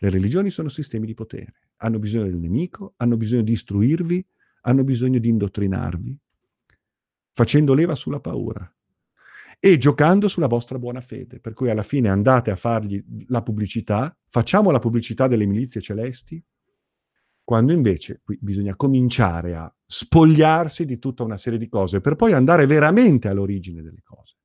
Le 0.00 0.10
religioni 0.10 0.50
sono 0.50 0.68
sistemi 0.68 1.06
di 1.06 1.14
potere, 1.14 1.72
hanno 1.78 1.98
bisogno 1.98 2.24
del 2.24 2.38
nemico, 2.38 2.94
hanno 2.96 3.16
bisogno 3.16 3.42
di 3.42 3.52
istruirvi, 3.52 4.26
hanno 4.62 4.84
bisogno 4.84 5.18
di 5.18 5.28
indottrinarvi, 5.28 6.20
facendo 7.38 7.72
leva 7.72 7.94
sulla 7.94 8.18
paura 8.18 8.68
e 9.60 9.78
giocando 9.78 10.26
sulla 10.26 10.48
vostra 10.48 10.76
buona 10.76 11.00
fede, 11.00 11.38
per 11.38 11.52
cui 11.52 11.70
alla 11.70 11.84
fine 11.84 12.08
andate 12.08 12.50
a 12.50 12.56
fargli 12.56 13.00
la 13.28 13.42
pubblicità, 13.42 14.16
facciamo 14.26 14.72
la 14.72 14.80
pubblicità 14.80 15.28
delle 15.28 15.46
milizie 15.46 15.80
celesti, 15.80 16.44
quando 17.44 17.72
invece 17.72 18.22
qui 18.24 18.38
bisogna 18.40 18.74
cominciare 18.74 19.54
a 19.54 19.72
spogliarsi 19.86 20.84
di 20.84 20.98
tutta 20.98 21.22
una 21.22 21.36
serie 21.36 21.60
di 21.60 21.68
cose 21.68 22.00
per 22.00 22.16
poi 22.16 22.32
andare 22.32 22.66
veramente 22.66 23.28
all'origine 23.28 23.82
delle 23.82 24.02
cose, 24.02 24.36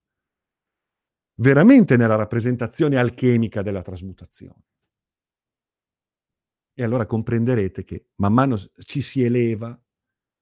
veramente 1.38 1.98
nella 1.98 2.16
rappresentazione 2.16 2.98
alchemica 2.98 3.64
della 3.64 3.82
trasmutazione. 3.82 4.66
E 6.76 6.84
allora 6.84 7.08
comprenderete 7.08 7.84
che 7.84 8.10
man 8.18 8.34
mano 8.34 8.56
ci 8.86 9.02
si 9.02 9.24
eleva 9.24 9.80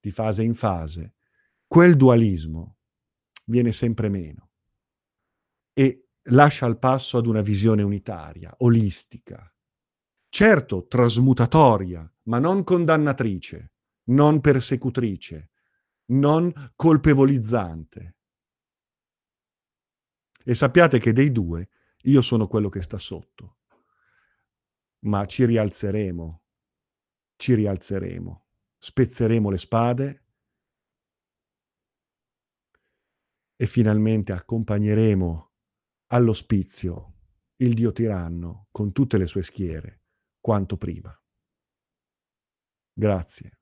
di 0.01 0.11
fase 0.11 0.43
in 0.43 0.53
fase, 0.53 1.15
quel 1.71 1.95
dualismo 1.95 2.79
viene 3.45 3.71
sempre 3.71 4.09
meno 4.09 4.49
e 5.71 6.09
lascia 6.23 6.65
il 6.65 6.77
passo 6.77 7.17
ad 7.17 7.27
una 7.27 7.39
visione 7.39 7.81
unitaria, 7.81 8.53
olistica, 8.57 9.49
certo 10.27 10.85
trasmutatoria, 10.87 12.13
ma 12.23 12.39
non 12.39 12.65
condannatrice, 12.65 13.71
non 14.07 14.41
persecutrice, 14.41 15.51
non 16.07 16.73
colpevolizzante. 16.75 18.17
E 20.43 20.53
sappiate 20.53 20.99
che 20.99 21.13
dei 21.13 21.31
due 21.31 21.69
io 22.01 22.21
sono 22.21 22.47
quello 22.47 22.67
che 22.67 22.81
sta 22.81 22.97
sotto, 22.97 23.59
ma 25.05 25.25
ci 25.25 25.45
rialzeremo, 25.45 26.43
ci 27.37 27.53
rialzeremo, 27.53 28.45
spezzeremo 28.77 29.49
le 29.49 29.57
spade 29.57 30.25
e 33.61 33.67
finalmente 33.67 34.31
accompagneremo 34.31 35.51
all'ospizio 36.07 37.17
il 37.57 37.75
Dio 37.75 37.91
tiranno 37.91 38.69
con 38.71 38.91
tutte 38.91 39.19
le 39.19 39.27
sue 39.27 39.43
schiere 39.43 40.01
quanto 40.39 40.77
prima. 40.77 41.15
Grazie. 42.91 43.59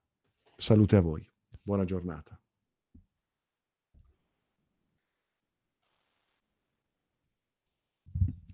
Salute 0.55 0.95
a 0.95 1.01
voi. 1.01 1.29
Buona 1.61 1.83
giornata. 1.83 2.41